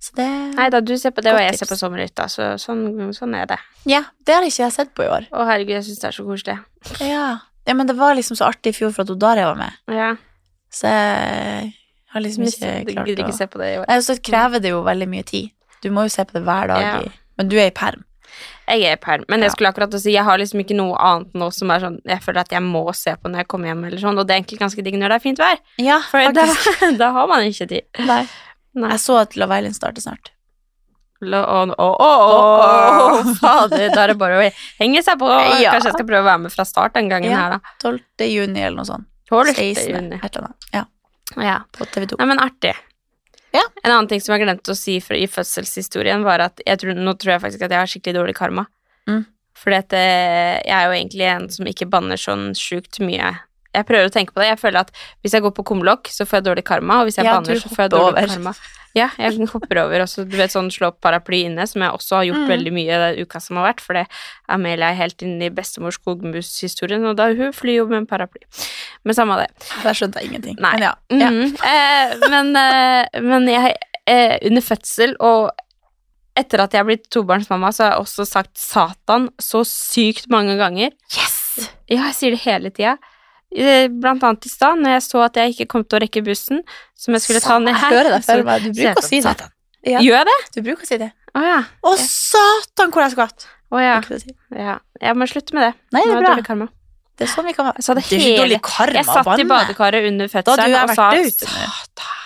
Så 0.03 0.15
det 0.17 0.25
Nei 0.57 0.65
da, 0.73 0.81
du 0.83 0.91
ser 0.99 1.13
på 1.15 1.21
det, 1.23 1.31
og 1.31 1.39
jeg 1.39 1.53
jeg 1.53 1.59
ser 1.61 1.69
på 1.69 1.77
Sommerhytta, 1.79 2.25
så 2.27 2.49
sånn, 2.59 3.13
sånn 3.15 3.37
er 3.39 3.45
det. 3.53 3.59
Ja, 3.87 4.01
det 4.25 4.35
har 4.35 4.43
ikke 4.43 4.65
jeg 4.65 4.73
sett 4.75 4.91
på 4.97 5.05
i 5.05 5.07
år. 5.07 5.29
Å, 5.31 5.45
herregud, 5.47 5.77
jeg 5.77 5.85
syns 5.87 6.01
det 6.01 6.09
er 6.09 6.17
så 6.17 6.25
koselig. 6.27 6.57
Ja. 6.99 7.27
ja, 7.69 7.73
men 7.77 7.87
det 7.87 7.95
var 7.95 8.17
liksom 8.17 8.35
så 8.35 8.49
artig 8.49 8.73
i 8.73 8.77
fjor 8.81 8.91
for 8.91 9.05
at 9.05 9.13
Odaria 9.15 9.45
var 9.47 9.55
med, 9.61 9.79
Ja. 9.95 10.09
så 10.73 10.91
jeg 10.91 11.71
har 12.13 12.21
liksom 12.25 12.43
ikke 12.49 12.73
du 12.83 12.91
klart 12.91 13.07
gidder 13.07 13.23
å 13.23 13.27
ikke 13.29 13.37
se 13.37 13.47
på 13.47 13.61
det 13.63 13.69
i 13.71 13.77
år. 13.79 13.85
Nei, 13.87 13.97
så 14.09 14.17
krever 14.21 14.59
det 14.65 14.73
jo 14.73 14.83
veldig 14.83 15.07
mye 15.15 15.23
tid. 15.23 15.53
Du 15.81 15.89
må 15.95 16.03
jo 16.03 16.11
se 16.17 16.25
på 16.27 16.35
det 16.35 16.43
hver 16.43 16.67
dag, 16.73 16.81
Ja. 16.83 16.99
i, 16.99 17.11
men 17.39 17.47
du 17.49 17.55
er 17.57 17.71
i 17.71 17.75
perm. 17.77 18.03
Jeg 18.67 18.83
er 18.93 18.95
perm, 19.03 19.25
men 19.29 19.41
jeg 19.43 19.51
skulle 19.51 19.69
akkurat 19.73 19.93
si 19.99 20.13
jeg 20.13 20.23
har 20.23 20.37
liksom 20.39 20.61
ikke 20.63 20.75
noe 20.77 20.95
annet 21.03 21.33
nå 21.35 21.49
som 21.51 21.71
er 21.75 21.81
sånn 21.83 21.97
jeg 22.07 22.21
føler 22.23 22.39
at 22.45 22.53
jeg 22.55 22.63
må 22.63 22.85
se 22.95 23.11
på 23.19 23.27
når 23.31 23.43
jeg 23.43 23.47
kommer 23.51 23.67
hjem, 23.71 23.83
eller 23.89 23.99
sånn, 23.99 24.19
og 24.21 24.27
det 24.27 24.35
er 24.35 24.39
egentlig 24.41 24.59
ganske 24.61 24.85
digg 24.85 24.95
når 25.01 25.11
det 25.11 25.17
er 25.19 25.23
fint 25.25 25.41
vær, 25.43 25.59
Ja, 25.83 25.97
for 26.09 26.31
da, 26.37 26.45
da 27.01 27.09
har 27.17 27.27
man 27.27 27.43
ikke 27.49 27.67
tid. 27.67 27.83
Nei. 28.07 28.21
Nei. 28.73 28.93
Jeg 28.95 29.03
så 29.03 29.17
at 29.21 29.35
Love 29.37 29.57
Island 29.59 29.75
starter 29.77 30.01
snart. 30.01 30.31
Å, 31.23 31.39
å, 31.79 31.87
å, 32.03 32.07
fader, 33.39 33.85
da 33.93 34.01
er 34.03 34.11
det 34.11 34.17
bare 34.19 34.39
å 34.41 34.47
henge 34.81 35.03
seg 35.05 35.19
på. 35.21 35.29
Ja. 35.61 35.71
Kanskje 35.75 35.91
jeg 35.91 35.95
skal 35.99 36.07
prøve 36.09 36.23
å 36.25 36.29
være 36.31 36.41
med 36.45 36.51
fra 36.55 36.65
start 36.67 36.95
den 36.97 37.07
gangen 37.11 37.31
Ja. 37.31 37.43
her, 37.45 37.57
da. 37.59 37.75
12. 37.83 38.27
juni 38.31 38.59
eller 38.63 38.81
noe 38.81 38.89
sånt. 38.89 39.07
12. 39.31 39.53
16. 39.55 39.93
juni. 39.93 40.17
Et 40.19 40.35
eller 40.35 40.49
annet. 40.49 40.67
Ja, 40.73 40.83
Ja. 41.39 41.59
på 41.71 41.85
TV2. 41.87 42.17
Nei, 42.19 42.27
men 42.33 42.41
artig. 42.43 42.73
Ja. 43.53 43.63
En 43.83 43.91
annen 43.91 44.09
ting 44.09 44.21
som 44.23 44.33
jeg 44.33 44.45
glemte 44.45 44.73
å 44.73 44.77
si 44.77 44.97
fra, 45.03 45.17
i 45.17 45.29
fødselshistorien, 45.29 46.25
var 46.25 46.41
at 46.47 46.61
tror, 46.81 46.97
nå 46.97 47.13
tror 47.21 47.35
jeg 47.35 47.43
faktisk 47.45 47.65
at 47.67 47.75
jeg 47.75 47.81
har 47.83 47.91
skikkelig 47.91 48.17
dårlig 48.17 48.35
karma. 48.37 48.65
Mm. 49.09 49.23
Fordi 49.63 49.79
at 49.79 49.95
eh, 49.97 50.59
jeg 50.65 50.75
er 50.75 50.87
jo 50.87 50.95
egentlig 50.97 51.27
en 51.29 51.49
som 51.53 51.69
ikke 51.69 51.89
banner 51.91 52.19
sånn 52.19 52.51
sjukt 52.57 52.99
mye. 53.03 53.35
Jeg 53.73 53.87
prøver 53.89 54.09
å 54.09 54.13
tenke 54.13 54.33
på 54.33 54.41
det. 54.41 54.49
Jeg 54.51 54.61
føler 54.61 54.83
at 54.83 54.91
hvis 55.21 55.35
jeg 55.37 55.45
går 55.45 55.53
på 55.57 55.65
kumlokk, 55.69 56.09
så 56.13 56.25
får 56.29 56.39
jeg 56.41 56.47
dårlig 56.49 56.65
karma, 56.67 57.01
og 57.01 57.09
hvis 57.09 57.19
jeg 57.21 57.29
Ja, 57.29 57.37
banner, 57.37 57.61
så 57.61 57.69
får 57.69 57.85
jeg 57.85 57.93
dårlig 57.93 58.25
over. 58.25 58.33
karma. 58.33 58.55
Ja, 58.93 59.07
jeg 59.17 59.47
hopper 59.49 59.79
over, 59.87 60.03
og 60.03 60.09
så 60.11 60.21
du 60.29 60.35
vet 60.37 60.51
sånn 60.53 60.67
slå 60.69 60.91
opp 60.91 60.99
paraply 61.01 61.39
inne, 61.47 61.65
som 61.65 61.81
jeg 61.81 61.95
også 61.95 62.19
har 62.19 62.25
gjort 62.27 62.43
Mm. 62.43 62.51
veldig 62.51 62.73
mye 62.75 62.99
den 63.01 63.25
uka 63.25 63.39
som 63.41 63.57
har 63.57 63.73
vært, 63.73 63.81
for 63.81 63.93
det 63.97 64.03
Amelia 64.47 64.91
er 64.91 64.99
helt 64.99 65.17
inne 65.25 65.47
i 65.47 65.49
bestemors 65.49 65.97
skogmus-historien, 65.97 67.03
og 67.09 67.15
da 67.17 67.31
hun 67.33 67.51
flyr 67.51 67.79
jo 67.79 67.87
med 67.87 68.03
en 68.03 68.05
paraply. 68.05 68.43
Men 69.03 69.15
samme 69.17 69.37
det. 69.41 69.49
Der 69.81 69.93
skjønte 69.97 70.21
jeg 70.21 70.29
ingenting. 70.29 70.59
Nei. 70.61 70.73
Men 70.77 70.85
ja. 70.85 70.93
ja. 71.09 71.29
Mhm. 71.31 71.57
Eh, 71.65 72.29
men, 72.29 72.55
eh, 72.55 73.21
men 73.21 73.47
jeg 73.47 73.75
eh, 74.05 74.37
Under 74.45 74.61
fødsel 74.61 75.15
og 75.19 75.51
etter 76.35 76.59
at 76.63 76.73
jeg 76.73 76.81
er 76.81 76.87
blitt 76.87 77.09
tobarnsmamma, 77.13 77.69
så 77.73 77.83
har 77.85 77.91
jeg 77.93 78.01
også 78.05 78.25
sagt 78.27 78.57
Satan 78.57 79.29
så 79.39 79.61
sykt 79.65 80.29
mange 80.33 80.55
ganger. 80.57 80.91
Yes! 81.15 81.69
Ja, 81.87 82.07
jeg 82.09 82.15
sier 82.17 82.31
det 82.33 82.41
hele 82.45 82.69
tida. 82.73 82.97
Eh, 83.55 83.87
Blant 83.87 84.23
annet 84.25 84.45
i 84.47 84.49
stad, 84.49 84.79
når 84.81 84.95
jeg 84.97 85.03
så 85.05 85.23
at 85.25 85.35
jeg 85.37 85.53
ikke 85.53 85.67
kom 85.73 85.83
til 85.85 85.99
å 85.99 86.03
rekke 86.03 86.23
bussen 86.25 86.61
som 86.97 87.13
jeg 87.13 87.21
skulle 87.25 87.41
ta 87.43 87.59
ned 87.61 87.73
Jeg 87.75 87.81
her. 87.83 87.97
hører 87.97 88.15
deg 88.15 88.23
før. 88.25 88.43
Du 88.63 88.69
bruker 88.73 89.01
å 89.01 89.05
si 89.05 89.19
det. 89.21 89.35
Ja. 89.83 89.99
Gjør 89.99 90.15
jeg 90.21 90.29
det? 90.31 90.37
Du 90.55 90.61
bruker 90.65 90.87
å 90.87 90.89
si 90.89 90.97
det. 91.01 91.11
Å 91.33 91.43
ja. 91.43 91.59
Å, 91.83 91.95
satan, 91.99 92.93
hvor 92.93 93.03
jeg 93.05 93.13
skvatt! 93.17 93.47
Å 93.73 93.81
ja. 93.81 93.99
Å 94.01 94.19
si. 94.21 94.33
ja. 94.57 94.77
Jeg 95.01 95.17
må 95.19 95.27
slutte 95.29 95.57
med 95.57 95.67
det. 95.67 95.73
Nei, 95.95 96.03
det 96.05 96.13
er 96.15 96.21
bra. 96.21 96.33
dårlig 96.33 96.47
karma. 96.47 96.67
Det 97.13 97.27
er 97.27 97.29
sånn 97.29 97.45
vi 97.45 97.53
kan 97.53 97.67
være. 97.69 97.83
Jeg 97.85 97.95
det 97.99 98.03
hele 98.09 98.37
dårlig 98.41 98.59
karma 98.65 98.97
Jeg 98.97 99.05
satt 99.09 99.41
i 99.41 99.47
badekaret 99.49 100.07
under 100.09 100.29
fødselen 100.31 100.77
og 100.81 100.93
sa. 100.97 101.09
Satan 101.43 102.19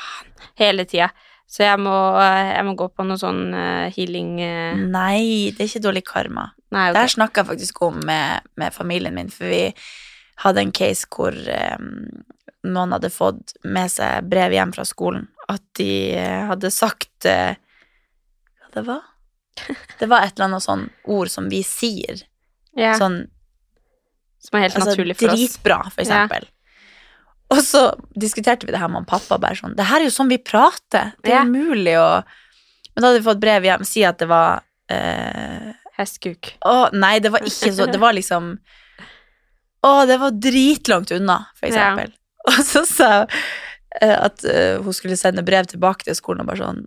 hele 0.57 0.86
tida. 0.89 1.09
Så 1.47 1.63
jeg 1.63 1.80
må, 1.80 1.93
jeg 2.19 2.63
må 2.67 2.73
gå 2.75 2.89
på 2.91 3.05
noe 3.07 3.19
sånn 3.19 3.53
eh, 3.55 3.86
healing 3.95 4.34
eh, 4.43 4.80
Nei, 4.91 5.53
det 5.55 5.63
er 5.63 5.69
ikke 5.69 5.84
dårlig 5.86 6.03
karma. 6.07 6.49
Nei, 6.75 6.89
Det 6.91 7.03
her 7.05 7.13
snakka 7.13 7.43
jeg 7.43 7.49
faktisk 7.53 7.80
om 7.88 8.01
med, 8.03 8.43
med 8.59 8.75
familien 8.75 9.15
min, 9.15 9.30
for 9.32 9.47
vi 9.47 9.61
hadde 10.43 10.61
en 10.61 10.71
case 10.75 11.07
hvor 11.13 11.33
eh, 11.33 11.77
noen 12.67 12.91
hadde 12.95 13.09
fått 13.13 13.55
med 13.63 13.89
seg 13.91 14.27
brev 14.29 14.53
hjem 14.53 14.73
fra 14.75 14.85
skolen. 14.85 15.27
At 15.49 15.63
de 15.79 15.89
eh, 16.17 16.43
hadde 16.49 16.71
sagt 16.73 17.25
eh, 17.29 17.55
Hva 18.61 18.73
det 18.75 18.83
var? 18.89 19.01
Det 19.99 20.05
var 20.11 20.21
et 20.27 20.35
eller 20.38 20.49
annet 20.51 20.63
sånn 20.65 20.83
ord 21.09 21.31
som 21.33 21.47
vi 21.49 21.63
sier. 21.65 22.19
ja, 22.77 22.93
Sånn 22.99 23.23
Som 24.43 24.59
er 24.59 24.67
helt 24.67 24.75
altså, 24.77 24.91
naturlig 24.93 25.15
for 25.17 25.31
oss. 25.33 25.39
dritbra, 25.39 25.79
for 25.89 26.03
Ja. 26.03 26.05
eksempel. 26.27 26.45
Og 27.49 27.61
så 27.63 27.81
diskuterte 28.19 28.67
vi 28.67 28.73
det 28.75 28.79
her 28.81 28.91
med 28.91 29.07
pappa, 29.07 29.38
bare 29.39 29.55
sånn 29.55 29.73
Det 29.75 29.85
her 29.88 30.01
er 30.01 30.09
jo 30.09 30.13
sånn 30.13 30.29
vi 30.29 30.38
prater. 30.38 31.13
Det 31.23 31.31
er 31.31 31.39
Ja. 31.39 31.45
umulig 31.47 31.95
å 31.97 32.23
Men 32.95 33.01
da 33.01 33.07
hadde 33.09 33.19
vi 33.21 33.29
fått 33.29 33.39
brev 33.39 33.63
hjem, 33.63 33.85
si 33.85 34.03
at 34.03 34.17
det 34.19 34.27
var 34.27 34.61
eh, 34.89 35.73
Hestkuk. 35.97 36.53
Å, 36.65 36.91
nei, 36.93 37.19
det 37.19 37.31
var 37.33 37.39
ikke 37.45 37.71
så 37.73 37.85
Det 37.91 37.99
var 37.99 38.13
liksom 38.13 38.57
Å, 39.86 40.05
det 40.09 40.17
var 40.21 40.32
dritlangt 40.32 41.11
unna, 41.13 41.39
for 41.57 41.69
Ja. 41.69 41.73
eksempel. 41.93 42.13
Og 42.47 42.59
så 42.65 42.86
sa 42.88 43.07
jeg 43.13 43.41
eh, 44.01 44.15
at 44.23 44.43
eh, 44.47 44.78
hun 44.82 44.93
skulle 44.95 45.17
sende 45.19 45.43
brev 45.45 45.67
tilbake 45.67 46.07
til 46.07 46.15
skolen 46.15 46.41
og 46.45 46.47
bare 46.53 46.63
sånn 46.63 46.86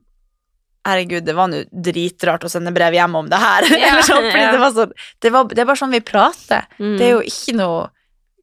Herregud, 0.89 1.27
det 1.27 1.35
var 1.37 1.51
nå 1.53 1.59
dritrart 1.71 2.47
å 2.47 2.49
sende 2.49 2.73
brev 2.73 2.95
hjem 2.97 3.15
om 3.19 3.27
det 3.29 3.37
her. 3.37 3.67
Ja, 3.83 3.99
sånn, 4.01 4.25
ja. 4.33 4.47
det, 4.55 4.61
var 4.63 4.71
sånn, 4.73 4.95
det, 5.21 5.31
var, 5.35 5.49
det 5.53 5.61
er 5.61 5.67
bare 5.69 5.77
sånn 5.83 5.93
vi 5.93 6.01
prater. 6.01 6.65
Mm. 6.81 6.95
Det 6.97 7.05
er 7.05 7.11
jo 7.13 7.25
ikke 7.29 7.57
noe 7.59 7.83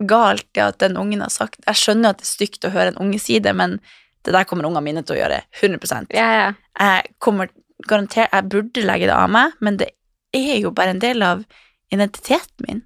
galt 0.05 0.45
i 0.53 0.61
at 0.61 0.77
den 0.83 0.99
ungen 1.01 1.23
har 1.25 1.31
sagt 1.33 1.57
Jeg 1.65 1.79
skjønner 1.79 2.13
at 2.13 2.19
det 2.21 2.27
er 2.27 2.29
stygt 2.35 2.67
å 2.67 2.69
høre 2.69 2.91
en 2.91 2.99
unge 3.01 3.17
si 3.17 3.39
det, 3.41 3.55
men 3.57 3.79
det 4.21 4.35
der 4.35 4.45
kommer 4.45 4.67
ungene 4.69 4.83
mine 4.85 5.01
til 5.01 5.15
å 5.15 5.21
gjøre 5.23 5.39
100 5.57 6.13
Ja, 6.13 6.27
ja. 6.37 6.47
Jeg 6.77 7.15
kommer 7.17 7.49
garantert 7.89 8.29
Jeg 8.29 8.49
burde 8.53 8.83
legge 8.85 9.09
det 9.09 9.15
av 9.17 9.31
meg, 9.33 9.57
men 9.59 9.79
det 9.81 9.89
er 10.37 10.59
jo 10.61 10.69
bare 10.75 10.93
en 10.93 11.01
del 11.01 11.23
av 11.25 11.41
identiteten 11.89 12.67
min. 12.67 12.83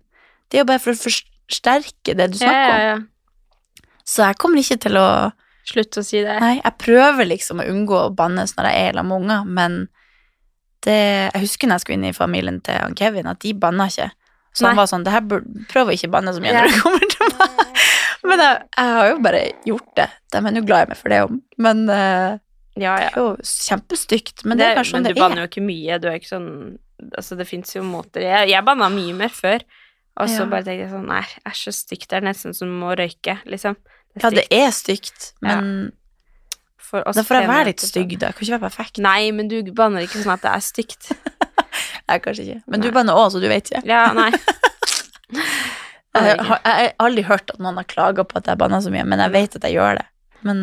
Det 0.47 0.59
er 0.59 0.63
jo 0.63 0.69
bare 0.69 0.79
for 0.83 0.93
å 0.95 0.99
forsterke 1.51 2.15
det 2.17 2.31
du 2.33 2.39
ja, 2.39 2.47
snakker 2.47 2.83
ja, 2.87 2.95
om. 2.95 3.05
ja. 3.05 3.87
Så 4.07 4.23
jeg 4.25 4.39
kommer 4.41 4.63
ikke 4.63 4.79
til 4.87 4.97
å 4.99 5.07
Slutt 5.71 5.93
å 5.93 6.01
si 6.03 6.17
det. 6.25 6.39
Nei, 6.41 6.55
jeg 6.57 6.73
prøver 6.81 7.27
liksom 7.29 7.59
å 7.61 7.65
unngå 7.69 7.93
å 8.07 8.13
bannes 8.17 8.55
når 8.57 8.65
jeg 8.71 8.87
er 8.87 8.95
sammen 8.97 9.11
med 9.11 9.21
unger, 9.27 9.43
men 9.45 9.75
det 10.81 10.95
Jeg 11.29 11.43
husker 11.43 11.69
når 11.69 11.77
jeg 11.77 11.83
skulle 11.83 11.97
inn 11.99 12.07
i 12.09 12.17
familien 12.17 12.57
til 12.65 12.79
han 12.81 12.95
Kevin, 12.97 13.29
at 13.29 13.39
de 13.45 13.51
banna 13.53 13.85
ikke. 13.91 14.07
Så 14.57 14.65
han 14.65 14.79
var 14.79 14.89
sånn 14.89 15.05
det 15.05 15.13
her 15.13 15.21
bør, 15.21 15.43
Prøv 15.69 15.91
å 15.91 15.93
ikke 15.93 16.09
banne 16.11 16.33
så 16.33 16.41
mye 16.41 16.51
Ja. 16.55 16.63
når 16.65 16.73
du 16.73 16.79
kommer 16.81 17.05
til 17.13 17.35
meg. 17.37 17.59
Men 18.31 18.41
jeg, 18.43 18.57
jeg 18.77 18.95
har 18.97 19.11
jo 19.11 19.19
bare 19.27 19.43
gjort 19.69 19.91
det. 20.01 20.07
De 20.33 20.41
er 20.41 20.55
nå 20.57 20.63
glad 20.65 20.87
i 20.87 20.89
meg 20.91 20.99
for 20.99 21.13
det 21.13 21.19
òg. 21.27 21.37
Men 21.61 21.83
uh, 21.89 22.39
Ja, 22.81 22.95
det 22.97 23.11
er 23.11 23.19
jo 23.21 23.27
kjempestygt. 23.45 24.43
Men 24.45 24.57
det, 24.59 24.71
er 24.71 24.81
kanskje 24.81 24.97
men 24.97 25.05
sånn 25.05 25.07
du 25.07 25.13
det 25.13 25.21
banner 25.21 25.39
er. 25.39 25.45
jo 25.45 25.51
ikke 25.53 25.63
mye. 25.69 26.01
Du 26.01 26.09
er 26.09 26.17
ikke 26.17 26.33
sånn 26.33 26.49
Altså, 27.17 27.33
det 27.37 27.47
fins 27.49 27.71
jo 27.73 27.81
måter 27.81 28.21
Jeg, 28.21 28.51
jeg 28.51 28.65
banna 28.65 28.89
mye 28.93 29.13
mer 29.17 29.31
før. 29.33 29.63
Og 30.19 30.27
så 30.27 30.41
Ja. 30.43 30.45
bare 30.51 30.63
tenkte 30.63 30.83
jeg 30.83 30.89
sånn 30.91 31.07
Nei, 31.07 31.23
æsj, 31.47 31.61
så 31.67 31.73
stygt. 31.73 32.07
Det 32.09 32.17
er 32.19 32.25
nesten 32.27 32.53
som 32.55 32.69
å 32.83 32.95
røyke, 32.97 33.39
liksom. 33.45 33.75
Det 34.15 34.23
Ja, 34.23 34.29
det 34.29 34.47
er 34.51 34.71
stygt, 34.75 35.33
men 35.41 35.91
For 36.77 37.07
oss 37.07 37.15
da 37.15 37.23
får 37.23 37.39
jeg 37.39 37.47
være 37.47 37.65
litt 37.65 37.79
stygg, 37.79 38.17
da. 38.19 38.31
Kan 38.33 38.43
ikke 38.43 38.59
være 38.59 38.67
perfekt. 38.69 38.97
Nei, 38.99 39.31
men 39.31 39.47
du 39.47 39.61
banner 39.71 40.01
ikke 40.03 40.19
sånn 40.23 40.33
at 40.33 40.41
det 40.41 40.51
er 40.51 40.59
stygt. 40.59 41.11
Nei, 42.09 42.17
kanskje 42.19 42.43
ikke. 42.43 42.63
Men 42.67 42.81
du 42.81 42.91
banner 42.91 43.13
òg, 43.15 43.31
så 43.31 43.39
du 43.39 43.47
vet 43.47 43.69
ikke. 43.71 43.85
Ja, 43.87 44.11
nei. 44.11 44.31
Jeg 46.13 46.37
har, 46.43 46.59
jeg 46.65 46.73
har 46.75 46.89
aldri 46.99 47.23
hørt 47.23 47.49
at 47.53 47.59
noen 47.63 47.77
har 47.79 47.85
klaga 47.87 48.25
på 48.27 48.35
at 48.35 48.43
jeg 48.51 48.57
banner 48.59 48.81
så 48.83 48.91
mye, 48.91 49.05
men 49.07 49.21
jeg 49.23 49.31
vet 49.31 49.55
at 49.55 49.63
jeg 49.63 49.77
gjør 49.77 49.95
det. 50.01 50.05
Men 50.43 50.57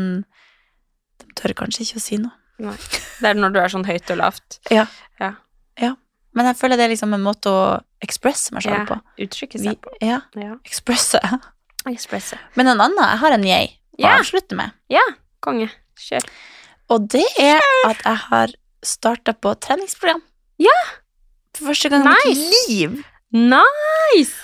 de 1.22 1.26
tør 1.40 1.54
kanskje 1.56 1.86
ikke 1.86 1.96
å 1.96 2.04
si 2.04 2.18
noe. 2.20 2.34
Nei. 2.60 2.74
Det 2.76 3.30
er 3.30 3.34
når 3.40 3.54
du 3.54 3.58
er 3.62 3.72
sånn 3.72 3.86
høyt 3.88 4.10
og 4.12 4.18
lavt. 4.20 4.58
Men 6.34 6.46
jeg 6.46 6.56
føler 6.56 6.76
det 6.76 6.84
er 6.86 6.92
liksom 6.94 7.14
en 7.14 7.22
måte 7.24 7.46
å 7.50 7.80
ekspresse 8.04 8.52
meg 8.52 8.62
sjøl 8.62 8.78
Ja. 8.78 8.84
på. 8.84 9.00
Uttrykke 9.18 9.58
seg 9.58 9.80
på. 9.80 9.90
ja, 10.02 10.20
Ja. 10.36 10.54
ekspresse. 10.64 11.18
Ekspresse. 11.86 12.38
Men 12.56 12.68
en 12.68 12.80
annen, 12.80 12.98
jeg 12.98 13.18
har 13.18 13.32
en 13.32 13.44
yay 13.44 13.66
å 13.98 14.00
Ja. 14.02 14.18
avslutte 14.18 14.54
med. 14.54 14.70
Konge. 15.40 15.70
Kjør. 15.96 16.24
Og 16.90 17.08
det 17.08 17.24
er 17.38 17.60
at 17.86 17.96
jeg 18.04 18.16
har 18.16 18.48
starta 18.82 19.32
på 19.32 19.54
treningsprogram. 19.58 20.20
Ja. 20.58 20.70
For 21.54 21.66
første 21.72 21.88
gang 21.90 22.06
i 22.06 22.28
Nice. 22.28 22.50
mitt 22.50 22.68
liv. 22.68 23.04
Nice! 23.32 24.34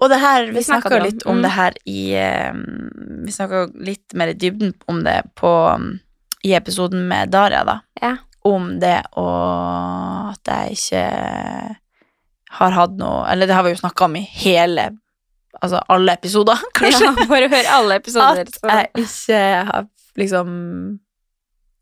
Og 0.00 0.08
det 0.10 0.20
her, 0.20 0.46
vi 0.46 0.52
vi 0.52 0.62
snakka 0.62 1.02
litt 1.02 1.26
om 1.26 1.38
Mm. 1.38 1.42
det 1.42 1.50
her 1.50 1.72
i, 1.86 2.12
vi 3.24 3.32
snakka 3.32 3.64
litt 3.74 4.14
mer 4.14 4.28
i 4.28 4.34
dybden 4.34 4.74
om 4.88 5.02
det 5.02 5.22
på, 5.34 5.50
i 6.44 6.54
episoden 6.54 7.08
med 7.08 7.30
Daria, 7.32 7.64
da. 7.64 7.80
Ja. 8.00 8.16
Om 8.46 8.78
det 8.80 9.00
og 9.18 10.32
at 10.32 10.50
jeg 10.52 10.76
ikke 10.78 11.04
har 12.58 12.76
hatt 12.76 12.96
noe 13.00 13.26
Eller 13.28 13.48
det 13.48 13.56
har 13.56 13.64
vi 13.66 13.74
jo 13.74 13.80
snakka 13.80 14.06
om 14.06 14.16
i 14.16 14.24
hele 14.40 14.90
Altså 15.58 15.80
alle 15.90 16.14
episoder, 16.14 16.60
kanskje. 16.78 17.08
Ja, 17.08 17.26
bare 17.26 17.48
hør 17.50 17.68
alle 17.72 17.96
episoder. 17.98 18.44
At 18.46 18.58
jeg 18.62 19.06
ikke 19.06 19.40
har 19.70 19.88
liksom 20.20 20.52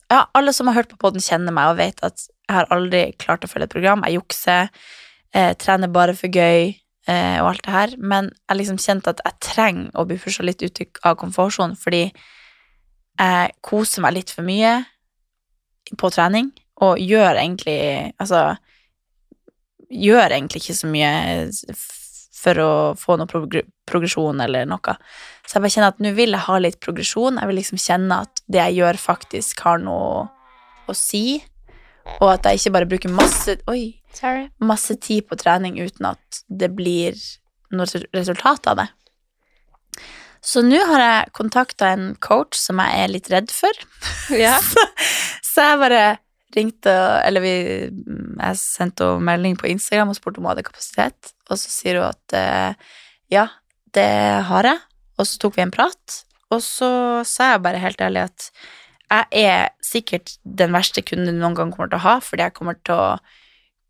Ja, 0.08 0.22
alle 0.38 0.54
som 0.56 0.70
har 0.70 0.78
hørt 0.78 0.92
på 0.94 1.00
podden 1.02 1.20
kjenner 1.20 1.52
meg 1.52 1.74
og 1.74 1.80
vet 1.80 2.00
at 2.06 2.24
jeg 2.46 2.54
har 2.54 2.70
aldri 2.72 3.02
klart 3.18 3.44
å 3.44 3.50
følge 3.50 3.66
et 3.66 3.74
program. 3.74 4.04
Jeg 4.06 4.20
jukser, 4.20 4.68
eh, 5.34 5.52
trener 5.58 5.90
bare 5.92 6.14
for 6.14 6.30
gøy 6.30 6.76
eh, 7.10 7.38
og 7.42 7.48
alt 7.50 7.64
det 7.66 7.74
her. 7.74 7.96
Men 7.98 8.30
jeg 8.46 8.60
liksom 8.60 8.78
kjente 8.78 9.12
at 9.12 9.20
jeg 9.26 9.40
trenger 9.42 9.90
å 9.98 10.06
bli 10.06 10.16
pusha 10.22 10.46
litt 10.46 10.62
ut 10.62 10.80
av 11.02 11.18
komfortsonen, 11.18 11.74
fordi 11.76 12.04
jeg 12.06 13.56
koser 13.66 14.06
meg 14.06 14.14
litt 14.14 14.30
for 14.30 14.46
mye 14.46 14.76
på 15.94 16.10
trening, 16.10 16.50
og 16.82 16.98
gjør 17.00 17.38
egentlig 17.40 18.12
Altså 18.20 18.56
gjør 19.86 20.34
egentlig 20.34 20.64
ikke 20.64 20.74
så 20.74 20.88
mye 20.90 21.10
for 22.36 22.60
å 22.60 22.70
få 22.98 23.16
noe 23.18 23.30
progr 23.30 23.62
progresjon 23.86 24.42
eller 24.42 24.66
noe. 24.66 24.94
Så 25.46 25.56
jeg 25.56 25.62
bare 25.62 25.72
kjenner 25.72 25.92
at 25.94 26.00
nå 26.02 26.10
vil 26.16 26.34
jeg 26.34 26.42
ha 26.48 26.56
litt 26.58 26.80
progresjon. 26.82 27.38
Jeg 27.38 27.48
vil 27.48 27.58
liksom 27.60 27.78
kjenne 27.78 28.18
at 28.26 28.42
det 28.50 28.58
jeg 28.58 28.80
gjør, 28.80 28.98
faktisk 28.98 29.62
har 29.62 29.78
noe 29.78 30.24
å 30.90 30.96
si. 30.98 31.38
Og 32.18 32.26
at 32.32 32.48
jeg 32.50 32.60
ikke 32.60 32.74
bare 32.74 32.88
bruker 32.90 33.14
masse, 33.14 33.56
oi, 33.70 34.00
Sorry. 34.14 34.48
masse 34.58 34.98
tid 35.02 35.26
på 35.30 35.38
trening 35.38 35.78
uten 35.78 36.10
at 36.10 36.42
det 36.46 36.72
blir 36.74 37.14
noe 37.74 37.86
resultat 38.14 38.66
av 38.70 38.82
det. 38.82 38.88
Så 40.46 40.62
nå 40.62 40.78
har 40.92 41.02
jeg 41.02 41.32
kontakta 41.34 41.90
en 41.94 42.12
coach 42.22 42.58
som 42.58 42.78
jeg 42.82 43.02
er 43.02 43.12
litt 43.12 43.30
redd 43.32 43.50
for. 43.54 43.84
Ja. 44.46 44.56
Så 45.46 45.64
jeg 45.64 45.78
bare 45.80 46.04
ringte 46.56 46.92
Eller 47.24 47.42
vi, 47.44 47.52
jeg 47.88 48.58
sendte 48.58 49.06
henne 49.06 49.26
melding 49.28 49.56
på 49.60 49.68
Instagram 49.70 50.10
og 50.12 50.18
spurte 50.18 50.40
om 50.40 50.46
hun 50.46 50.54
hadde 50.54 50.66
kapasitet. 50.66 51.32
Og 51.50 51.60
så 51.60 51.72
sier 51.72 52.00
hun 52.00 52.08
at 52.08 52.36
eh, 52.38 52.94
ja, 53.34 53.48
det 53.96 54.08
har 54.48 54.70
jeg. 54.70 54.80
Og 55.18 55.28
så 55.28 55.40
tok 55.42 55.58
vi 55.58 55.64
en 55.66 55.74
prat. 55.74 56.18
Og 56.54 56.62
så 56.64 56.88
sa 57.26 57.52
jeg 57.52 57.64
bare 57.66 57.82
helt 57.82 58.02
ærlig 58.02 58.26
at 58.28 58.50
jeg 59.06 59.46
er 59.46 59.68
sikkert 59.84 60.34
den 60.42 60.74
verste 60.74 61.02
kunden 61.06 61.36
du 61.36 61.42
noen 61.42 61.54
gang 61.58 61.70
kommer 61.74 61.90
til 61.90 62.00
å 62.00 62.06
ha, 62.06 62.16
fordi 62.22 62.42
jeg 62.42 62.56
kommer 62.56 62.78
til 62.82 62.98
å 62.98 63.10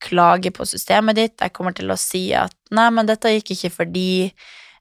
klage 0.04 0.52
på 0.52 0.66
systemet 0.68 1.16
ditt. 1.16 1.36
Jeg 1.40 1.54
kommer 1.56 1.72
til 1.76 1.92
å 1.92 1.96
si 2.00 2.28
at 2.36 2.52
'nei, 2.70 2.90
men 2.92 3.08
dette 3.08 3.32
gikk 3.32 3.54
ikke 3.54 3.72
fordi' 3.78 4.32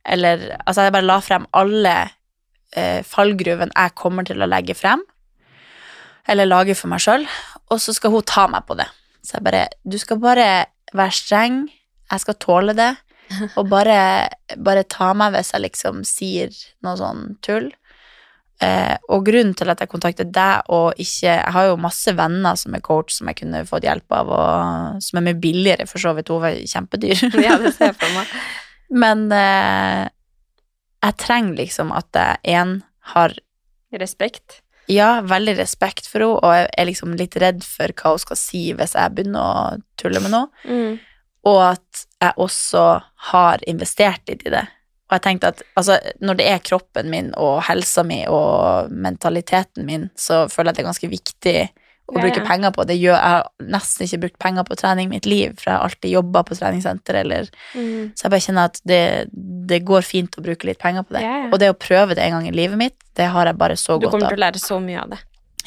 Eller 0.05 0.57
Altså, 0.65 0.85
jeg 0.85 0.93
bare 0.93 1.09
la 1.09 1.19
frem 1.23 1.47
alle 1.53 1.95
eh, 2.75 3.01
fallgruvene 3.05 3.73
jeg 3.73 3.95
kommer 3.97 4.27
til 4.27 4.41
å 4.41 4.49
legge 4.49 4.77
frem 4.77 5.03
eller 6.27 6.49
lage 6.49 6.75
for 6.77 6.89
meg 6.89 7.03
sjøl, 7.03 7.25
og 7.69 7.81
så 7.81 7.93
skal 7.93 8.13
hun 8.15 8.25
ta 8.25 8.47
meg 8.49 8.65
på 8.65 8.77
det. 8.79 8.87
Så 9.25 9.37
jeg 9.37 9.45
bare 9.45 9.65
Du 9.85 9.97
skal 10.01 10.21
bare 10.21 10.65
være 10.93 11.13
streng, 11.13 11.65
jeg 12.11 12.23
skal 12.23 12.39
tåle 12.41 12.75
det, 12.77 12.93
og 13.57 13.69
bare, 13.69 14.29
bare 14.57 14.85
ta 14.89 15.13
meg 15.17 15.33
hvis 15.35 15.53
jeg 15.53 15.65
liksom 15.65 16.03
sier 16.05 16.53
noe 16.85 16.97
sånn 16.99 17.35
tull. 17.45 17.71
Eh, 18.63 18.95
og 19.11 19.25
grunnen 19.27 19.53
til 19.57 19.67
at 19.67 19.81
jeg 19.83 19.91
kontakter 19.91 20.23
deg 20.31 20.69
og 20.71 20.95
ikke 20.95 21.27
Jeg 21.27 21.51
har 21.51 21.65
jo 21.67 21.73
masse 21.75 22.13
venner 22.15 22.55
som 22.55 22.77
er 22.77 22.79
coach 22.85 23.11
som 23.11 23.27
jeg 23.27 23.41
kunne 23.41 23.65
fått 23.67 23.83
hjelp 23.83 24.15
av, 24.15 24.31
og 24.31 25.01
som 25.03 25.19
er 25.19 25.25
mye 25.27 25.41
billigere, 25.41 25.87
for 25.89 25.99
så 25.99 26.13
vidt. 26.15 26.31
Hun 26.31 26.45
var 26.45 26.55
kjempedyr. 26.55 27.25
ja, 27.43 27.57
det 27.59 27.75
ser 27.75 27.91
jeg 27.91 27.99
for 27.99 28.15
meg. 28.15 28.31
Men 28.89 29.25
eh, 29.33 30.05
jeg 31.05 31.17
trenger 31.21 31.57
liksom 31.59 31.93
at 31.95 32.09
jeg 32.17 32.57
én 32.57 32.79
har 33.13 33.35
Respekt. 33.95 34.61
ja, 34.91 35.21
veldig 35.21 35.53
respekt 35.57 36.07
for 36.09 36.21
henne, 36.21 36.39
og 36.43 36.53
jeg 36.53 36.69
er 36.77 36.87
liksom 36.89 37.13
litt 37.17 37.35
redd 37.39 37.63
for 37.63 37.93
hva 37.95 38.15
hun 38.15 38.21
skal 38.21 38.37
si 38.37 38.63
hvis 38.75 38.95
jeg 38.97 39.13
begynner 39.15 39.41
å 39.41 39.77
tulle 40.01 40.21
med 40.21 40.33
noe. 40.33 40.49
Mm. 40.67 40.97
Og 41.45 41.59
at 41.63 42.05
jeg 42.21 42.35
også 42.41 42.83
har 43.31 43.63
investert 43.69 44.25
litt 44.27 44.43
i 44.45 44.53
det. 44.53 44.65
Og 45.05 45.15
jeg 45.15 45.23
tenkte 45.27 45.51
at 45.53 45.63
altså, 45.77 45.99
når 46.25 46.39
det 46.39 46.47
er 46.49 46.63
kroppen 46.65 47.11
min 47.13 47.31
og 47.37 47.59
helsa 47.67 48.03
mi 48.03 48.23
og 48.27 48.91
mentaliteten 48.91 49.85
min, 49.85 50.09
så 50.17 50.45
føler 50.49 50.71
jeg 50.71 50.73
at 50.73 50.77
det 50.77 50.83
er 50.83 50.89
ganske 50.89 51.11
viktig 51.11 51.57
å 52.05 52.19
bruke 52.19 52.43
penger 52.45 52.71
på 52.75 52.85
det. 52.85 52.97
Gjør, 53.01 53.15
jeg 53.15 53.33
har 53.33 53.47
nesten 53.73 54.05
ikke 54.05 54.19
brukt 54.25 54.37
penger 54.39 54.65
på 54.67 54.77
trening 54.77 55.07
i 55.09 55.13
mitt 55.15 55.25
liv, 55.25 55.55
for 55.57 55.71
jeg 55.71 55.77
har 55.79 55.87
alltid 55.89 56.11
jobba 56.13 56.43
på 56.45 56.57
treningssenter, 56.59 57.21
eller 57.23 57.49
Mm. 57.75 58.11
Så 58.15 58.25
jeg 58.25 58.31
bare 58.31 58.45
kjenner 58.45 58.65
at 58.69 58.79
det, 58.85 59.29
det 59.33 59.79
går 59.83 60.01
fint 60.05 60.37
å 60.37 60.43
bruke 60.45 60.67
litt 60.69 60.79
penger 60.79 61.03
på 61.03 61.15
det. 61.17 61.21
Ja, 61.25 61.37
ja. 61.45 61.49
Og 61.51 61.59
det 61.59 61.69
å 61.71 61.77
prøve 61.77 62.15
det 62.15 62.23
en 62.23 62.37
gang 62.37 62.47
i 62.47 62.51
livet 62.55 62.77
mitt, 62.77 62.95
det 63.15 63.27
har 63.33 63.45
jeg 63.49 63.57
bare 63.57 63.75
så 63.75 63.97
Du 63.99 64.05
godt 64.05 64.11
kommer 64.15 64.29
til 64.29 64.37
å 64.37 64.45
lære 64.45 64.61
så 64.61 64.79
mye 64.79 65.01
av 65.01 65.09
det. 65.15 65.19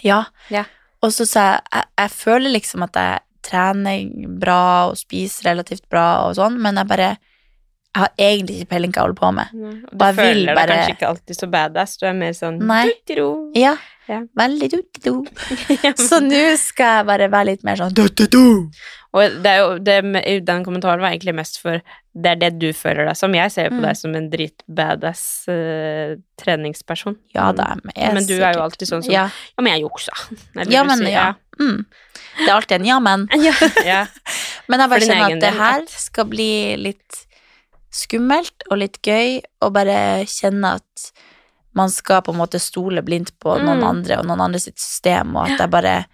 Ja. 0.07 0.25
Ja. 0.55 0.65
Og 1.03 1.13
så 1.13 1.27
sa 1.27 1.45
jeg, 1.53 1.63
jeg 1.73 1.85
Jeg 1.99 2.11
føler 2.11 2.51
liksom 2.55 2.83
at 2.87 2.95
jeg 2.95 3.21
trener 3.43 4.29
bra 4.39 4.63
og 4.91 4.97
spiser 4.99 5.51
relativt 5.51 5.89
bra 5.91 6.29
og 6.29 6.37
sånn, 6.37 6.59
men 6.61 6.77
jeg 6.77 6.87
bare 6.91 7.17
Jeg 7.99 8.05
har 8.05 8.13
egentlig 8.23 8.57
ikke 8.61 8.71
peiling 8.71 8.93
hva 8.95 9.01
jeg 9.01 9.07
holder 9.09 9.19
på 9.19 9.31
med. 9.35 9.55
Og 9.91 9.95
du 9.99 10.05
jeg 10.05 10.15
føler 10.21 10.47
deg 10.47 10.57
bare- 10.59 10.75
kanskje 10.79 10.95
ikke 10.95 11.09
alltid 11.09 11.39
så 11.43 11.49
badass. 11.51 11.97
Du 11.99 12.07
er 12.07 12.13
mer 12.15 12.37
sånn. 12.39 12.61
«Duttero». 12.63 13.31
Ja. 13.59 13.73
Ja. 14.09 14.23
Veldig 14.39 14.69
du-du-du. 14.73 15.27
Så 16.09 16.17
nå 16.25 16.39
skal 16.57 16.95
jeg 17.01 17.07
bare 17.11 17.27
være 17.29 17.45
litt 17.51 17.65
mer 17.67 17.77
sånn 17.77 17.93
du-du-du. 17.93 18.71
Og 19.13 19.35
det 19.43 19.51
er 19.51 19.59
jo, 19.59 19.75
det, 19.85 19.97
den 20.47 20.63
kommentaren 20.65 21.01
var 21.03 21.11
egentlig 21.13 21.35
mest 21.37 21.59
for 21.61 21.83
det 22.19 22.31
er 22.31 22.39
det 22.41 22.51
du 22.61 22.71
føler 22.73 23.05
deg 23.09 23.17
som. 23.21 23.35
Jeg 23.37 23.53
ser 23.53 23.69
jo 23.69 23.75
på 23.77 23.83
Mm. 23.83 23.85
deg 23.85 23.97
som 24.01 24.15
en 24.17 24.31
drit-badass 24.33 25.23
eh, 25.53 26.17
treningsperson. 26.41 27.19
Ja 27.35 27.51
da, 27.53 27.75
men 27.85 28.15
Men 28.15 28.27
du 28.27 28.35
er 28.41 28.55
jo 28.57 28.63
alltid 28.65 28.89
sånn 28.89 29.05
som 29.05 29.13
Ja, 29.13 29.29
Ja, 29.59 29.63
men 29.63 29.75
jeg 29.77 29.85
juksa. 29.85 30.13
Eller 30.57 30.73
ja 30.73 30.85
men 30.89 30.99
sier, 31.05 31.11
ja. 31.13 31.35
Mm. 31.61 31.85
Det 32.39 32.49
er 32.49 32.55
alltid 32.55 32.81
en 32.81 32.87
ja, 32.87 32.99
men. 33.01 33.29
Ja. 33.45 33.53
ja. 33.85 34.07
Men 34.69 34.81
jeg 34.81 34.91
bare 34.91 35.01
kjenner 35.01 35.33
at 35.37 35.41
det 35.41 35.53
her 35.57 35.85
skal 35.89 36.25
bli 36.29 36.77
litt 36.77 37.25
skummelt 37.91 38.65
og 38.71 38.79
litt 38.79 38.99
gøy, 39.03 39.41
å 39.63 39.71
bare 39.73 40.25
kjenne 40.27 40.75
at 40.77 41.13
man 41.75 41.91
skal 41.91 42.23
på 42.23 42.33
en 42.33 42.39
måte 42.41 42.59
stole 42.61 43.03
blindt 43.03 43.33
på 43.39 43.55
noen 43.61 43.79
Mm. 43.81 43.89
andre 43.89 44.19
og 44.19 44.27
noen 44.27 44.41
andre 44.41 44.59
sitt 44.61 44.79
system, 44.79 45.37
og 45.37 45.51
at 45.51 45.59
jeg 45.59 45.71
bare 45.71 46.07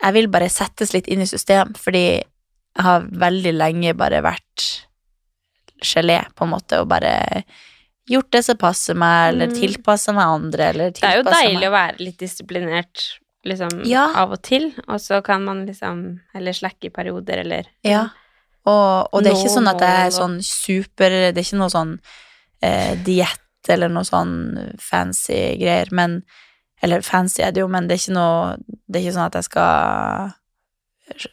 Jeg 0.00 0.12
vil 0.14 0.28
bare 0.28 0.48
settes 0.48 0.92
litt 0.94 1.08
inn 1.08 1.20
i 1.22 1.26
system, 1.26 1.72
fordi 1.74 2.22
jeg 2.22 2.84
har 2.84 3.00
veldig 3.02 3.52
lenge 3.52 3.96
bare 3.96 4.22
vært 4.22 4.84
gelé, 5.82 6.20
på 6.36 6.44
en 6.44 6.50
måte, 6.52 6.78
og 6.80 6.86
bare 6.88 7.42
gjort 8.08 8.30
det 8.30 8.44
som 8.44 8.56
passer 8.56 8.94
meg, 8.94 9.32
eller 9.34 9.48
Mm. 9.48 9.54
tilpassa 9.60 10.14
meg 10.14 10.24
andre, 10.24 10.68
eller 10.68 10.90
Det 10.92 11.02
er 11.02 11.16
jo 11.16 11.22
deilig 11.24 11.60
meg 11.60 11.68
å 11.68 11.72
være 11.72 11.98
litt 11.98 12.18
disiplinert 12.18 13.18
liksom 13.44 13.84
Ja. 13.86 14.12
av 14.14 14.32
og 14.32 14.42
til, 14.42 14.72
og 14.88 15.00
så 15.00 15.22
kan 15.22 15.44
man 15.44 15.66
liksom 15.66 16.20
Eller 16.34 16.52
slacke 16.52 16.84
i 16.86 16.90
perioder, 16.90 17.38
eller 17.40 17.64
Ja. 17.82 18.08
Og, 18.68 19.08
og 19.14 19.22
det 19.24 19.32
er 19.32 19.38
ikke 19.38 19.54
sånn 19.56 19.70
at 19.70 19.80
det 19.82 19.90
er 20.04 20.10
sånn 20.14 20.38
super 20.44 21.14
Det 21.30 21.36
er 21.36 21.44
ikke 21.46 21.60
noe 21.60 21.72
sånn 21.72 21.94
eh, 22.64 22.94
diett 23.06 23.70
eller 23.72 23.90
noe 23.92 24.06
sånn 24.06 24.34
fancy 24.80 25.38
greier, 25.60 25.90
men 25.92 26.20
Eller 26.82 27.02
fancy 27.06 27.42
er 27.44 27.52
det 27.52 27.60
jo, 27.64 27.68
men 27.72 27.88
det 27.88 27.96
er 27.96 28.02
ikke 28.04 28.16
noe 28.16 28.56
Det 28.86 29.00
er 29.00 29.06
ikke 29.06 29.16
sånn 29.16 29.26
at 29.28 29.38
jeg 29.40 29.48
skal 29.48 30.30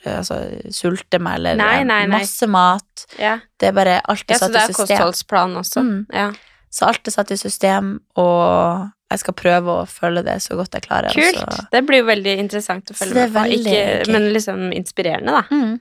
altså, 0.07 0.39
sulte 0.73 1.19
meg, 1.21 1.39
eller 1.39 1.59
Nei, 1.59 1.83
nei, 1.87 2.01
nei. 2.07 2.19
masse 2.21 2.47
mat. 2.47 3.05
Ja, 3.19 3.37
Det 3.59 3.69
er 3.69 3.75
bare 3.77 3.95
alt 4.07 4.25
ja 4.29 4.37
er 4.37 4.43
så 4.43 4.51
det 4.51 4.61
er 4.61 4.71
system. 4.71 4.85
kostholdsplan 4.87 5.57
også. 5.61 5.83
Mm. 5.85 5.97
Ja. 6.13 6.29
Så 6.75 6.87
alt 6.89 7.07
er 7.07 7.15
satt 7.15 7.31
i 7.31 7.37
system, 7.39 7.97
og 8.19 8.89
jeg 9.11 9.21
skal 9.21 9.35
prøve 9.37 9.75
å 9.81 9.85
følge 9.87 10.23
det 10.27 10.37
så 10.43 10.57
godt 10.59 10.75
jeg 10.75 10.87
klarer. 10.87 11.13
Kult. 11.15 11.41
Altså. 11.43 11.67
Det 11.71 11.81
blir 11.87 12.01
jo 12.01 12.07
veldig 12.09 12.37
interessant 12.41 12.91
å 12.91 12.97
følge 12.97 13.15
det 13.15 13.25
er 13.27 13.33
med 13.35 13.51
på. 13.51 13.59
Ikke, 13.59 14.11
men 14.15 14.29
liksom 14.35 14.63
inspirerende, 14.75 15.35
da. 15.35 15.43
Mm. 15.51 15.75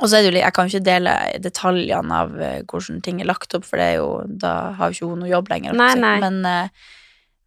Og 0.00 0.08
så 0.10 0.18
er 0.18 0.26
det 0.26 0.32
jo 0.34 0.40
jeg 0.42 0.52
kan 0.56 0.68
jo 0.68 0.76
ikke 0.76 0.84
dele 0.86 1.12
detaljene 1.40 2.20
av 2.22 2.34
eh, 2.42 2.60
hvordan 2.68 3.00
ting 3.04 3.20
er 3.22 3.28
lagt 3.30 3.54
opp, 3.56 3.64
for 3.64 3.80
det 3.80 3.86
er 3.94 3.98
jo, 4.00 4.08
da 4.28 4.52
har 4.76 4.90
jo 4.92 4.96
ikke 4.98 5.10
hun 5.12 5.22
noe 5.24 5.30
jobb 5.30 5.48
lenger. 5.52 5.76
Nei, 5.78 5.94
nei. 6.00 6.14
Men, 6.20 6.38
eh, 6.44 6.68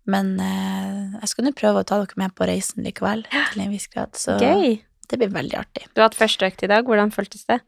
men 0.10 0.32
eh, 0.42 1.20
jeg 1.22 1.30
skal 1.34 1.46
nå 1.46 1.54
prøve 1.58 1.84
å 1.84 1.88
ta 1.88 2.00
dere 2.02 2.18
med 2.22 2.34
på 2.38 2.48
reisen 2.50 2.84
likevel, 2.88 3.26
til 3.54 3.62
en 3.66 3.74
viss 3.76 3.88
grad. 3.94 4.16
Så 4.18 4.40
Gøy. 4.42 4.80
det 5.10 5.20
blir 5.22 5.30
veldig 5.36 5.60
artig. 5.62 5.86
Du 5.94 6.02
har 6.02 6.10
hatt 6.10 6.18
første 6.18 6.50
økt 6.50 6.66
i 6.66 6.72
dag. 6.72 6.86
Hvordan 6.90 7.14
føltes 7.14 7.46
det? 7.50 7.60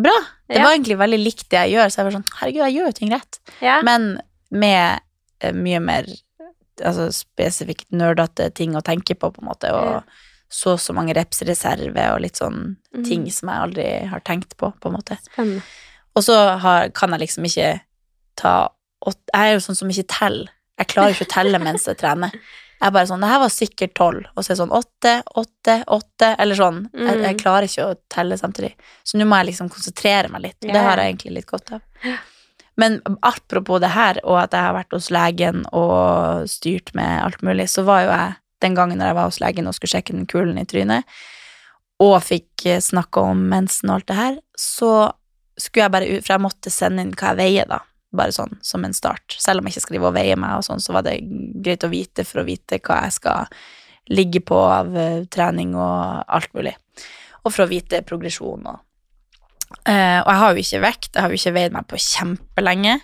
Bra! 0.00 0.14
Det 0.48 0.56
Ja. 0.60 0.64
var 0.64 0.76
egentlig 0.76 0.96
veldig 1.02 1.18
likt 1.24 1.48
det 1.50 1.58
jeg 1.66 1.74
gjør, 1.74 1.90
så 1.90 1.98
jeg 2.00 2.06
var 2.08 2.14
sånn, 2.20 2.28
herregud, 2.38 2.62
jeg 2.64 2.74
gjør 2.78 2.86
jo 2.86 2.98
ting 3.00 3.10
rett. 3.12 3.40
Ja. 3.60 3.80
Men 3.82 4.20
med 4.50 5.00
mye 5.54 5.80
mer 5.82 6.06
altså 6.80 7.10
spesifikt 7.12 7.90
nerdete 7.92 8.46
ting 8.54 8.72
å 8.78 8.82
tenke 8.84 9.14
på, 9.18 9.28
på 9.34 9.42
en 9.42 9.48
måte, 9.50 9.72
og 9.74 9.90
Ja. 9.98 10.02
Så 10.50 10.74
og 10.74 10.80
så 10.82 10.94
mange 10.96 11.14
reps 11.14 11.44
reserve 11.46 12.06
og 12.14 12.22
litt 12.24 12.40
sånn 12.40 12.74
mm. 12.96 13.04
ting 13.06 13.28
som 13.30 13.52
jeg 13.52 13.66
aldri 13.66 13.86
har 14.10 14.22
tenkt 14.26 14.56
på, 14.58 14.72
på 14.82 14.90
en 14.90 14.96
måte. 14.96 15.18
Spennende. 15.28 15.62
Og 16.18 16.24
så 16.26 16.36
har, 16.58 16.88
kan 16.96 17.14
jeg 17.14 17.22
liksom 17.22 17.46
ikke 17.46 17.68
ta 18.40 18.54
åt, 19.06 19.20
Jeg 19.32 19.46
er 19.46 19.54
jo 19.54 19.62
sånn 19.64 19.78
som 19.78 19.92
ikke 19.92 20.10
teller. 20.10 20.50
Jeg 20.80 20.90
klarer 20.90 21.14
ikke 21.14 21.28
å 21.28 21.34
telle 21.34 21.60
mens 21.62 21.86
jeg 21.86 22.00
trener. 22.00 22.34
Jeg 22.80 22.88
er 22.88 22.94
bare 22.96 23.08
sånn 23.10 23.20
Det 23.20 23.28
her 23.28 23.40
var 23.42 23.52
sikkert 23.52 23.94
tolv. 23.94 24.26
Og 24.34 24.42
så 24.42 24.50
er 24.50 24.54
det 24.54 24.60
sånn 24.62 24.74
åtte, 24.76 25.14
åtte, 25.36 25.76
åtte, 25.86 26.30
eller 26.40 26.58
sånn. 26.58 26.82
Jeg, 26.90 27.16
Mm. 27.16 27.22
jeg 27.28 27.38
klarer 27.42 27.68
ikke 27.68 27.86
å 27.86 27.96
telle 28.08 28.38
samtidig. 28.40 28.74
Så 29.04 29.20
nå 29.20 29.26
må 29.28 29.36
jeg 29.38 29.52
liksom 29.52 29.70
konsentrere 29.70 30.30
meg 30.32 30.42
litt. 30.48 30.58
og 30.64 30.72
Det 30.72 30.82
har 30.82 30.96
jeg 30.96 31.14
egentlig 31.14 31.34
litt 31.34 31.46
godt 31.46 31.72
av. 31.72 31.80
Men 32.80 33.00
apropos 33.22 33.80
det 33.80 33.92
her, 33.92 34.20
og 34.24 34.38
at 34.40 34.52
jeg 34.56 34.64
har 34.64 34.74
vært 34.74 34.92
hos 34.96 35.10
legen 35.10 35.66
og 35.72 36.48
styrt 36.48 36.94
med 36.94 37.22
alt 37.22 37.42
mulig, 37.42 37.68
så 37.68 37.84
var 37.84 38.02
jo 38.06 38.08
jeg 38.08 38.34
den 38.64 38.76
gangen 38.76 39.00
når 39.00 39.10
jeg 39.10 39.18
var 39.18 39.30
hos 39.30 39.40
legen 39.42 39.68
og 39.68 39.76
skulle 39.76 39.94
sjekke 39.96 40.16
den 40.16 40.28
kulen 40.30 40.60
i 40.60 40.66
trynet, 40.68 41.08
og 42.00 42.16
fikk 42.24 42.64
snakka 42.80 43.26
om 43.32 43.42
mensen 43.50 43.90
og 43.90 43.98
alt 43.98 44.08
det 44.08 44.18
her, 44.18 44.36
så 44.56 44.92
skulle 45.60 45.84
jeg 45.84 45.92
bare 45.92 46.08
ut 46.08 46.24
For 46.24 46.32
jeg 46.32 46.44
måtte 46.46 46.72
sende 46.72 47.04
inn 47.04 47.12
hva 47.12 47.34
jeg 47.34 47.40
veier, 47.42 47.68
da. 47.68 47.82
Bare 48.16 48.32
sånn 48.32 48.56
som 48.64 48.84
en 48.86 48.96
start. 48.96 49.36
Selv 49.38 49.60
om 49.60 49.68
jeg 49.68 49.76
ikke 49.76 49.84
skal 49.84 49.96
drive 49.96 50.08
og 50.08 50.16
veie 50.16 50.38
meg, 50.40 50.56
og 50.56 50.64
sånn, 50.66 50.80
så 50.82 50.94
var 50.96 51.04
det 51.06 51.18
greit 51.62 51.84
å 51.84 51.92
vite 51.92 52.24
for 52.24 52.42
å 52.42 52.46
vite 52.48 52.80
hva 52.80 53.02
jeg 53.04 53.18
skal 53.18 53.60
ligge 54.10 54.40
på 54.42 54.58
av 54.58 54.96
eh, 54.98 55.26
trening 55.30 55.76
og 55.78 56.24
alt 56.26 56.54
mulig. 56.56 56.72
Og 57.44 57.52
for 57.52 57.66
å 57.66 57.70
vite 57.70 58.04
progresjon 58.06 58.70
og 58.70 58.86
Uh, 59.86 60.18
og 60.24 60.28
jeg 60.28 60.38
har 60.40 60.50
jo 60.50 60.62
ikke 60.64 60.78
vekt, 60.82 61.08
jeg 61.14 61.22
har 61.22 61.30
jo 61.30 61.38
ikke 61.38 61.52
veid 61.54 61.74
meg 61.74 61.84
på 61.86 61.98
kjempelenge. 62.02 62.96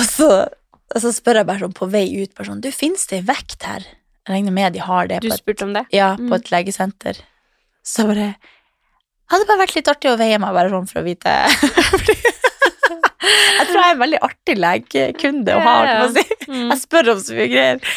Og 0.00 0.06
så, 0.08 0.28
og 0.48 1.02
så 1.04 1.12
spør 1.12 1.42
jeg 1.42 1.48
bare 1.50 1.60
sånn 1.60 1.76
på 1.76 1.88
vei 1.92 2.06
ut 2.16 2.32
bare 2.32 2.48
sånn 2.48 2.62
Du, 2.64 2.70
fins 2.74 3.04
det 3.10 3.20
vekt 3.28 3.66
her? 3.68 3.84
Jeg 4.28 4.34
regner 4.36 4.52
med 4.52 4.72
de 4.76 4.82
har 4.84 5.06
det. 5.10 5.20
Du 5.24 5.30
spurte 5.32 5.64
om 5.64 5.72
det? 5.74 5.86
ja, 5.96 6.14
Mm. 6.18 6.28
på 6.30 6.34
et 6.40 6.50
legesenter. 6.52 7.20
Så 7.86 8.04
bare 8.06 8.34
Hadde 9.30 9.46
bare 9.46 9.60
vært 9.62 9.76
litt 9.76 9.88
artig 9.88 10.10
å 10.10 10.16
veie 10.18 10.38
meg, 10.42 10.52
bare 10.52 10.70
sånn 10.72 10.88
for 10.90 11.00
å 11.00 11.06
vite 11.06 11.30
Jeg 12.50 13.66
tror 13.68 13.76
jeg 13.76 13.84
er 13.90 13.94
en 13.94 14.00
veldig 14.02 14.20
artig 14.26 14.56
legekunde 14.58 15.54
å 15.54 15.60
ha, 15.62 15.74
holdt 15.76 15.90
jeg 15.90 16.00
på 16.00 16.08
å 16.08 16.14
si. 16.16 16.50
Mm. 16.50 16.70
Jeg 16.72 16.80
spør 16.82 17.10
om 17.12 17.20
så 17.22 17.36
mye 17.36 17.48
greier. 17.52 17.94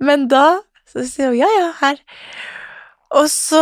Men 0.00 0.24
da 0.30 0.44
så 0.90 1.04
sier 1.06 1.32
hun 1.32 1.38
ja, 1.40 1.48
ja, 1.58 1.66
her. 1.82 2.00
Og 3.18 3.26
så 3.30 3.60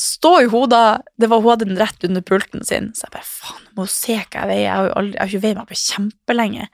står 0.00 0.46
jo 0.46 0.50
hun 0.54 0.70
da 0.72 0.80
Det 1.20 1.28
var 1.28 1.42
hun 1.44 1.50
hadde 1.52 1.68
den 1.68 1.78
rett 1.80 2.06
under 2.08 2.24
pulten 2.24 2.64
sin. 2.64 2.90
Så 2.96 3.06
jeg 3.06 3.14
bare 3.18 3.28
faen, 3.28 3.66
må 3.76 3.84
hun 3.86 3.92
se 3.92 4.16
hva 4.16 4.24
jeg 4.40 4.50
veier. 4.50 4.64
Jeg 4.64 4.72
har 4.74 4.88
jo 4.88 4.94
aldri, 5.02 5.14
jeg 5.14 5.22
har 5.22 5.32
ikke 5.34 5.44
veid 5.44 5.60
meg 5.60 5.70
på 5.70 5.80
kjempelenge. 5.84 6.68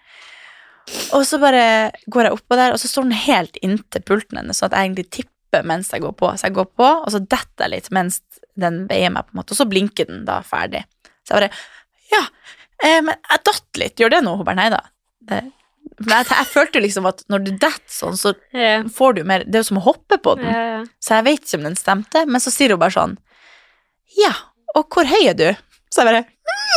Og 1.17 1.27
så 1.27 1.41
bare 1.43 1.65
går 2.11 2.29
jeg 2.29 2.37
oppå 2.37 2.59
der, 2.59 2.75
og 2.75 2.81
så 2.83 2.91
står 2.91 3.09
den 3.09 3.19
helt 3.27 3.61
inntil 3.65 4.05
pulten 4.07 4.41
hennes, 4.41 4.61
sånn 4.61 4.71
at 4.71 4.79
jeg 4.79 4.89
egentlig 4.89 5.07
tipper 5.19 5.67
mens 5.67 5.93
jeg 5.95 6.05
går 6.05 6.17
på. 6.19 6.31
Så 6.39 6.49
jeg 6.49 6.57
går 6.59 6.69
på, 6.79 6.89
og 6.89 7.13
så 7.15 7.23
detter 7.23 7.67
jeg 7.67 7.75
litt 7.75 7.91
mens 7.95 8.21
den 8.61 8.85
veier 8.91 9.13
meg, 9.15 9.27
på 9.27 9.35
en 9.35 9.43
måte, 9.43 9.55
og 9.55 9.61
så 9.61 9.69
blinker 9.71 10.11
den 10.11 10.25
da 10.29 10.41
ferdig. 10.47 10.85
Så 11.25 11.35
jeg 11.35 11.41
bare 11.41 11.65
Ja, 12.11 12.25
eh, 12.83 13.01
men 13.07 13.15
jeg 13.15 13.47
datt 13.47 13.83
litt. 13.83 14.01
Gjør 14.01 14.17
det 14.17 14.23
noe? 14.27 14.41
Hun 14.41 14.49
bare 14.49 14.59
nei 14.59 14.71
da. 14.73 14.83
Det, 15.31 15.45
men 16.01 16.15
jeg, 16.15 16.29
jeg 16.33 16.49
følte 16.49 16.83
liksom 16.83 17.09
at 17.11 17.23
når 17.33 17.45
du 17.45 17.51
detter 17.53 17.93
sånn, 17.93 18.19
så 18.19 18.33
yeah. 18.57 18.87
får 18.89 19.19
du 19.19 19.25
mer 19.29 19.45
Det 19.45 19.59
er 19.59 19.65
jo 19.65 19.71
som 19.71 19.81
å 19.81 19.85
hoppe 19.85 20.21
på 20.23 20.37
den. 20.41 20.49
Ja. 20.49 20.83
Så 21.03 21.19
jeg 21.19 21.27
vet 21.29 21.45
ikke 21.45 21.61
om 21.61 21.67
den 21.69 21.79
stemte, 21.79 22.25
men 22.27 22.43
så 22.43 22.53
sier 22.55 22.75
hun 22.75 22.81
bare 22.83 22.97
sånn 22.97 23.17
Ja, 24.19 24.33
og 24.77 24.89
hvor 24.95 25.09
høy 25.09 25.23
er 25.23 25.37
du? 25.37 25.49
Så 25.91 26.03
jeg 26.03 26.11
bare 26.11 26.25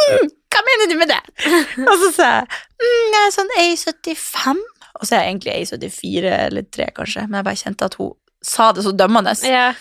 mm, 0.03 0.29
Hva 0.53 0.61
mener 0.67 0.91
du 0.91 0.95
med 0.99 1.09
det? 1.11 1.21
og 1.89 1.95
så 2.03 2.11
sa 2.15 2.29
jeg 2.35 2.45
mm, 2.83 3.15
jeg 3.15 3.21
er 3.23 3.33
sånn 3.37 3.55
1,75. 3.63 4.61
Og 4.93 5.07
så 5.07 5.15
er 5.17 5.23
jeg 5.23 5.31
egentlig 5.31 5.55
A74 5.55 6.33
eller 6.37 6.67
3, 6.77 6.89
kanskje, 6.99 7.25
men 7.27 7.39
jeg 7.39 7.47
bare 7.47 7.61
kjente 7.63 7.87
at 7.89 7.97
hun 7.99 8.13
sa 8.43 8.69
det 8.75 8.83
så 8.85 8.93
dømmende. 8.95 9.33
ja. 9.47 9.71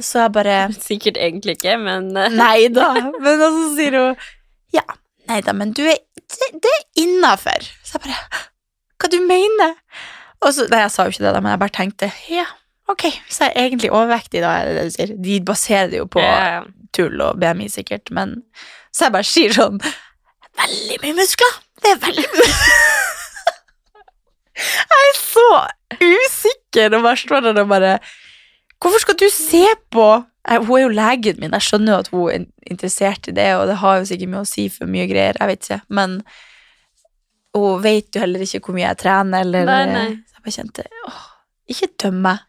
Så 0.00 0.22
jeg 0.22 0.32
bare 0.32 0.72
Sikkert 0.72 1.18
egentlig 1.20 1.58
ikke, 1.58 1.74
men 1.76 2.06
eh, 2.16 2.32
Nei 2.42 2.70
da. 2.72 2.86
Men 3.20 3.42
så 3.42 3.50
sier 3.76 3.96
hun 3.98 4.22
Ja, 4.72 4.86
nei 5.28 5.42
da, 5.44 5.52
men 5.52 5.74
du 5.76 5.82
er 5.84 5.98
Det, 6.16 6.48
det 6.64 6.70
er 6.72 7.02
innafor. 7.04 7.66
Så 7.84 7.98
jeg 7.98 8.06
bare 8.06 8.40
Hva 8.96 9.10
du 9.12 9.18
mener? 9.20 9.74
Og 10.40 10.54
så 10.56 10.64
Nei, 10.72 10.80
jeg 10.86 10.94
sa 10.94 11.04
jo 11.04 11.12
ikke 11.12 11.26
det, 11.26 11.34
da, 11.36 11.42
men 11.44 11.52
jeg 11.52 11.60
bare 11.60 11.76
tenkte 11.76 12.08
ja, 12.32 12.46
ok, 12.88 13.04
så 13.28 13.44
er 13.44 13.52
jeg 13.52 13.68
egentlig 13.68 13.92
overvektig, 13.92 14.40
da, 14.42 14.54
er 14.62 14.70
det 14.70 14.78
det 14.78 14.86
du 14.88 14.94
sier. 14.96 15.12
De 15.28 15.36
baserer 15.52 15.92
det 15.92 16.00
jo 16.00 16.08
på 16.16 16.24
tull 16.96 17.20
og 17.24 17.38
BMI, 17.40 17.68
sikkert, 17.72 18.10
men 18.16 18.38
Så 18.92 19.06
jeg 19.08 19.14
bare 19.14 19.28
sier 19.28 19.54
sånn 19.56 19.78
Veldig 20.60 20.98
mye 21.04 21.16
muskler! 21.16 21.54
Det 21.82 21.94
er 21.94 22.02
veldig 22.02 22.26
mye 22.34 22.50
Jeg 24.62 25.06
er 25.08 25.16
så 25.18 25.46
usikker 26.02 26.92
og 26.98 27.06
bare 27.06 27.20
står 27.22 27.46
der 27.48 27.62
og 27.64 27.70
bare 27.72 27.94
Hvorfor 28.82 29.02
skal 29.04 29.16
du 29.20 29.28
se 29.32 29.64
på 29.94 30.06
jeg, 30.48 30.64
Hun 30.66 30.76
er 30.76 30.82
jo 30.82 30.92
legen 30.98 31.38
min, 31.40 31.54
jeg 31.54 31.66
skjønner 31.68 31.92
jo 31.94 31.98
at 32.02 32.08
hun 32.12 32.30
er 32.32 32.46
interessert 32.72 33.28
i 33.30 33.34
det, 33.36 33.48
og 33.58 33.68
det 33.70 33.76
har 33.82 34.00
jo 34.00 34.08
sikkert 34.10 34.32
mye 34.32 34.42
å 34.42 34.48
si 34.48 34.64
for 34.74 34.90
mye 34.90 35.04
greier, 35.10 35.38
jeg 35.38 35.50
vet 35.52 35.68
ikke, 35.68 35.78
men 35.94 36.16
hun 37.54 37.82
vet 37.84 38.16
jo 38.16 38.22
heller 38.24 38.42
ikke 38.42 38.60
hvor 38.64 38.74
mye 38.74 38.88
jeg 38.88 38.98
trener, 39.04 39.44
eller 39.46 39.68
Nei, 39.68 39.82
nei. 39.92 40.08
Så 40.26 40.38
jeg 40.38 40.44
bare 40.46 40.56
kjente 40.56 40.86
åh, 41.06 41.20
Ikke 41.70 41.88
døm 42.02 42.18
meg 42.26 42.42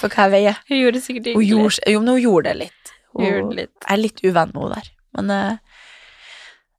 for 0.00 0.10
hva 0.10 0.26
jeg 0.26 0.32
veier. 0.32 0.58
Hun 0.66 0.80
gjorde 0.80 1.02
sikkert 1.04 1.28
Hun 1.30 1.42
det. 1.42 1.48
gjorde, 1.52 1.90
jo, 1.92 2.00
men 2.02 2.10
hun 2.16 2.22
gjorde 2.24 2.48
det 2.48 2.56
litt. 2.64 2.92
Hun 3.14 3.26
gjorde 3.28 3.48
det 3.50 3.56
litt. 3.60 3.74
Jeg 3.84 3.92
er 3.94 4.00
litt 4.02 4.22
uvenn 4.24 4.54
med 4.54 4.62
henne 4.64 4.78
der. 4.80 4.88
Men 5.16 5.30
uh, 5.36 5.75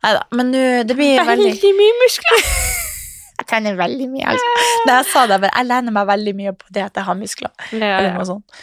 Nei 0.05 0.13
da. 0.17 0.23
Men 0.37 0.51
nå 0.53 0.63
Det 0.87 0.95
blir 0.97 1.17
veldig 1.25 1.51
Veldig 1.51 1.73
mye 1.77 1.97
muskler! 2.03 2.49
Jeg 3.37 3.45
trener 3.51 3.75
veldig 3.77 4.07
mye, 4.09 4.31
altså. 4.33 4.53
Da 4.87 4.95
jeg 4.97 5.05
sa 5.11 5.23
det, 5.29 5.35
bare 5.43 5.53
Jeg 5.53 5.67
lener 5.69 5.93
meg 5.93 6.07
veldig 6.09 6.31
mye 6.39 6.53
på 6.57 6.71
det 6.73 6.81
at 6.87 6.95
jeg 6.97 7.05
har 7.05 7.17
muskler. 7.19 7.51
Ja, 7.69 7.99
Eller 7.99 8.15
noe 8.15 8.25
sånt. 8.25 8.55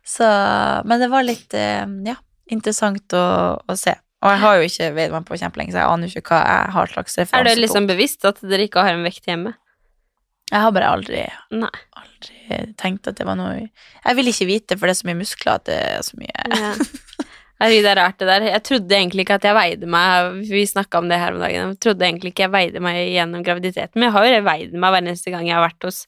Så 0.00 0.28
Men 0.88 1.02
det 1.02 1.10
var 1.12 1.26
litt 1.26 1.52
eh, 1.58 1.84
Ja, 2.08 2.14
interessant 2.48 3.16
å, 3.16 3.24
å 3.60 3.76
se. 3.76 3.92
Og 4.24 4.32
jeg 4.32 4.40
har 4.40 4.56
jo 4.56 4.68
ikke 4.70 4.88
veid 4.96 5.12
meg 5.12 5.26
på 5.28 5.36
kjempelenge, 5.36 5.74
så 5.74 5.82
jeg 5.82 5.92
aner 5.92 6.08
ikke 6.08 6.32
hva 6.32 6.40
jeg 6.40 6.72
har 6.78 6.94
slags 6.94 7.18
Er 7.26 7.44
du 7.44 7.52
liksom 7.60 7.88
bevisst 7.90 8.24
at 8.24 8.40
dere 8.40 8.64
ikke 8.64 8.84
har 8.86 8.96
en 8.96 9.04
vekt 9.04 9.28
hjemme? 9.28 9.52
Jeg 10.48 10.60
har 10.60 10.72
bare 10.76 10.88
aldri, 10.92 11.20
aldri 11.52 12.62
tenkt 12.80 13.08
at 13.08 13.18
det 13.20 13.26
var 13.28 13.36
noe 13.36 13.66
Jeg 13.66 14.16
vil 14.16 14.32
ikke 14.32 14.48
vite, 14.48 14.78
for 14.78 14.88
det 14.88 14.94
er 14.94 15.00
så 15.02 15.08
mye 15.10 15.20
muskler 15.20 15.58
at 15.58 15.68
det 15.68 15.76
er 15.76 16.04
så 16.06 16.20
mye 16.20 16.48
Ja. 16.52 16.72
Herregud, 17.60 17.84
det 17.86 17.90
er 17.92 18.00
rart 18.02 18.18
det 18.18 18.26
der. 18.28 18.46
Jeg 18.50 18.62
trodde 18.66 18.96
egentlig 18.96 19.24
ikke 19.24 19.36
at 19.38 19.44
jeg 19.46 19.54
veide 19.54 19.86
meg 19.86 20.40
Vi 20.50 20.64
snakka 20.66 20.98
om 20.98 21.08
det 21.08 21.18
her 21.22 21.32
om 21.36 21.40
dagen. 21.40 21.68
Jeg 21.74 21.80
trodde 21.80 22.02
egentlig 22.08 22.32
ikke 22.34 22.48
jeg 22.48 22.50
veide 22.56 22.80
meg 22.82 22.96
gjennom 23.14 23.44
graviditeten, 23.46 23.94
men 23.94 24.08
jeg 24.10 24.12
har 24.16 24.26
jo 24.26 24.40
veid 24.48 24.72
meg 24.74 24.90
hver 24.96 25.02
eneste 25.06 25.30
gang 25.30 25.46
jeg 25.46 25.54
har 25.54 25.68
vært 25.68 25.86
hos 25.86 26.06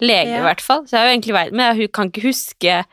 lege, 0.00 0.28
Ja. 0.30 0.38
i 0.38 0.46
hvert 0.46 0.60
fall. 0.60 0.84
Så 0.86 0.94
jeg 0.96 1.00
har 1.00 1.08
jo 1.10 1.14
egentlig 1.18 1.34
veid 1.34 1.52
Men 1.56 1.76
jeg 1.80 1.92
kan 1.92 2.10
ikke 2.12 2.26
huske 2.28 2.84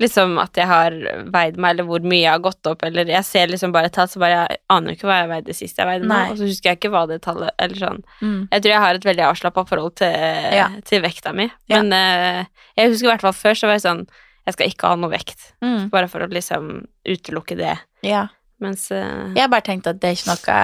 liksom 0.00 0.38
at 0.40 0.56
jeg 0.56 0.64
har 0.64 0.94
veid 1.28 1.58
meg, 1.60 1.74
eller 1.74 1.84
hvor 1.84 2.00
mye 2.00 2.22
jeg 2.22 2.30
har 2.32 2.40
gått 2.40 2.64
opp, 2.70 2.82
eller 2.88 3.04
jeg 3.04 3.24
ser 3.28 3.50
liksom 3.52 3.72
bare 3.74 3.90
tall, 3.92 4.08
så 4.08 4.20
bare 4.22 4.38
jeg 4.48 4.56
aner 4.72 4.94
ikke 4.96 5.04
hva 5.10 5.18
jeg 5.20 5.28
veide 5.28 5.56
sist 5.58 5.76
jeg 5.76 5.88
veide 5.90 6.08
meg, 6.08 6.30
og 6.32 6.38
så 6.40 6.46
husker 6.48 6.70
jeg 6.70 6.78
ikke 6.80 6.90
hva 6.94 7.02
det 7.10 7.18
tallet 7.26 7.50
Eller 7.60 7.76
sånn. 7.76 8.00
mm. 8.22 8.48
Jeg 8.50 8.62
tror 8.62 8.72
jeg 8.72 8.80
har 8.86 8.94
et 8.94 9.04
veldig 9.10 9.26
avslappa 9.28 9.66
forhold 9.68 9.96
til, 10.00 10.14
Ja. 10.56 10.70
til 10.88 11.02
vekta 11.04 11.34
mi. 11.36 11.50
Ja. 11.68 11.82
Men 11.82 11.92
eh, 11.92 12.44
jeg 12.78 12.94
husker 12.94 13.10
i 13.10 13.12
hvert 13.12 13.26
fall 13.28 13.36
før 13.36 13.52
så 13.60 13.66
var 13.68 13.76
jeg 13.76 13.84
sånn 13.84 14.06
Jeg 14.50 14.56
skal 14.56 14.72
ikke 14.72 14.90
ha 14.90 14.98
noe 14.98 15.12
vekt. 15.12 15.52
Mm. 15.62 15.88
Bare 15.92 16.10
for 16.10 16.24
å 16.24 16.30
liksom 16.30 16.70
utelukke 17.06 17.56
det. 17.58 17.76
Ja. 18.06 18.26
Mens 18.60 18.90
uh, 18.92 19.30
Jeg 19.32 19.40
har 19.40 19.52
bare 19.52 19.64
tenkt 19.64 19.88
at 19.88 20.00
det 20.02 20.10
er 20.10 20.16
ikke 20.18 20.34
noe 20.34 20.56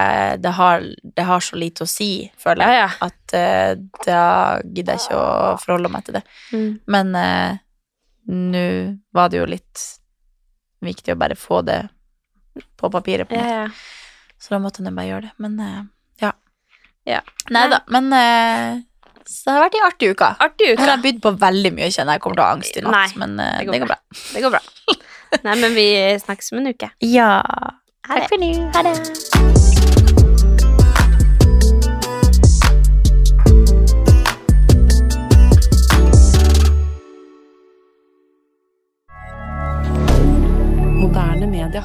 det 0.42 0.52
har, 0.58 0.82
det 1.16 1.24
har 1.24 1.44
så 1.44 1.56
lite 1.56 1.86
å 1.86 1.88
si, 1.88 2.10
føler 2.40 2.66
jeg. 2.66 2.76
Ja, 2.76 2.82
ja. 2.82 3.06
At 3.06 3.36
uh, 3.38 4.00
da 4.04 4.24
gidder 4.66 4.96
jeg 4.98 5.06
ikke 5.06 5.20
å 5.20 5.54
forholde 5.62 5.92
meg 5.94 6.08
til 6.08 6.18
det. 6.18 6.24
mm. 6.52 6.72
Men 6.92 7.14
uh, 7.16 7.62
nå 8.26 8.66
var 9.14 9.30
det 9.30 9.38
jo 9.38 9.46
litt 9.48 9.84
viktig 10.84 11.14
å 11.14 11.20
bare 11.20 11.38
få 11.38 11.62
det 11.64 11.84
på 12.76 12.90
papiret, 12.92 13.28
på 13.30 13.36
en 13.36 13.40
ja, 13.40 13.46
måte. 13.46 13.78
ja. 13.78 14.34
Så 14.42 14.52
da 14.52 14.60
måtte 14.60 14.84
jeg 14.84 14.92
bare 14.92 15.08
gjøre 15.08 15.28
det. 15.30 15.34
Men 15.40 15.56
ja. 16.20 16.34
Ja. 17.06 17.22
Nei 17.54 17.68
da. 17.70 17.78
Men 17.94 18.10
så 19.26 19.50
det 19.50 19.54
har 19.56 19.64
vært 19.66 19.78
en 19.80 19.86
artig 19.88 20.10
uke. 20.14 20.28
Artig 20.46 20.68
Jeg 20.70 20.78
uke. 20.78 20.88
har 20.90 21.02
bydd 21.02 21.20
på 21.24 21.32
veldig 21.42 21.72
mye, 21.76 21.88
kjenner 21.90 22.14
jeg. 22.14 22.20
Jeg 22.20 22.24
kommer 22.26 22.36
til 22.38 22.44
å 22.44 22.46
ha 22.46 22.56
angst 22.56 22.76
i 22.76 22.84
natt, 22.86 22.92
Nei, 22.96 23.06
men 23.24 23.40
eh, 23.42 23.58
det 23.58 23.66
går 23.66 23.72
det 23.72 23.80
går 23.84 23.90
bra. 23.92 23.98
Det 24.34 24.44
går 24.46 24.54
bra. 24.56 24.62
Nei, 25.48 25.56
men 25.64 25.74
vi 25.74 25.88
snakkes 26.22 26.52
om 26.54 26.62
en 26.62 26.72
uke. 26.74 26.90
Ja. 27.02 27.30
Ha 28.06 28.20
det. 28.20 28.26
Takk 28.26 28.30
for 28.30 28.38
nå. 28.42 28.52
Ha 28.76 28.86
det. 28.86 30.06
Moderne 41.00 41.46
media. 41.46 41.84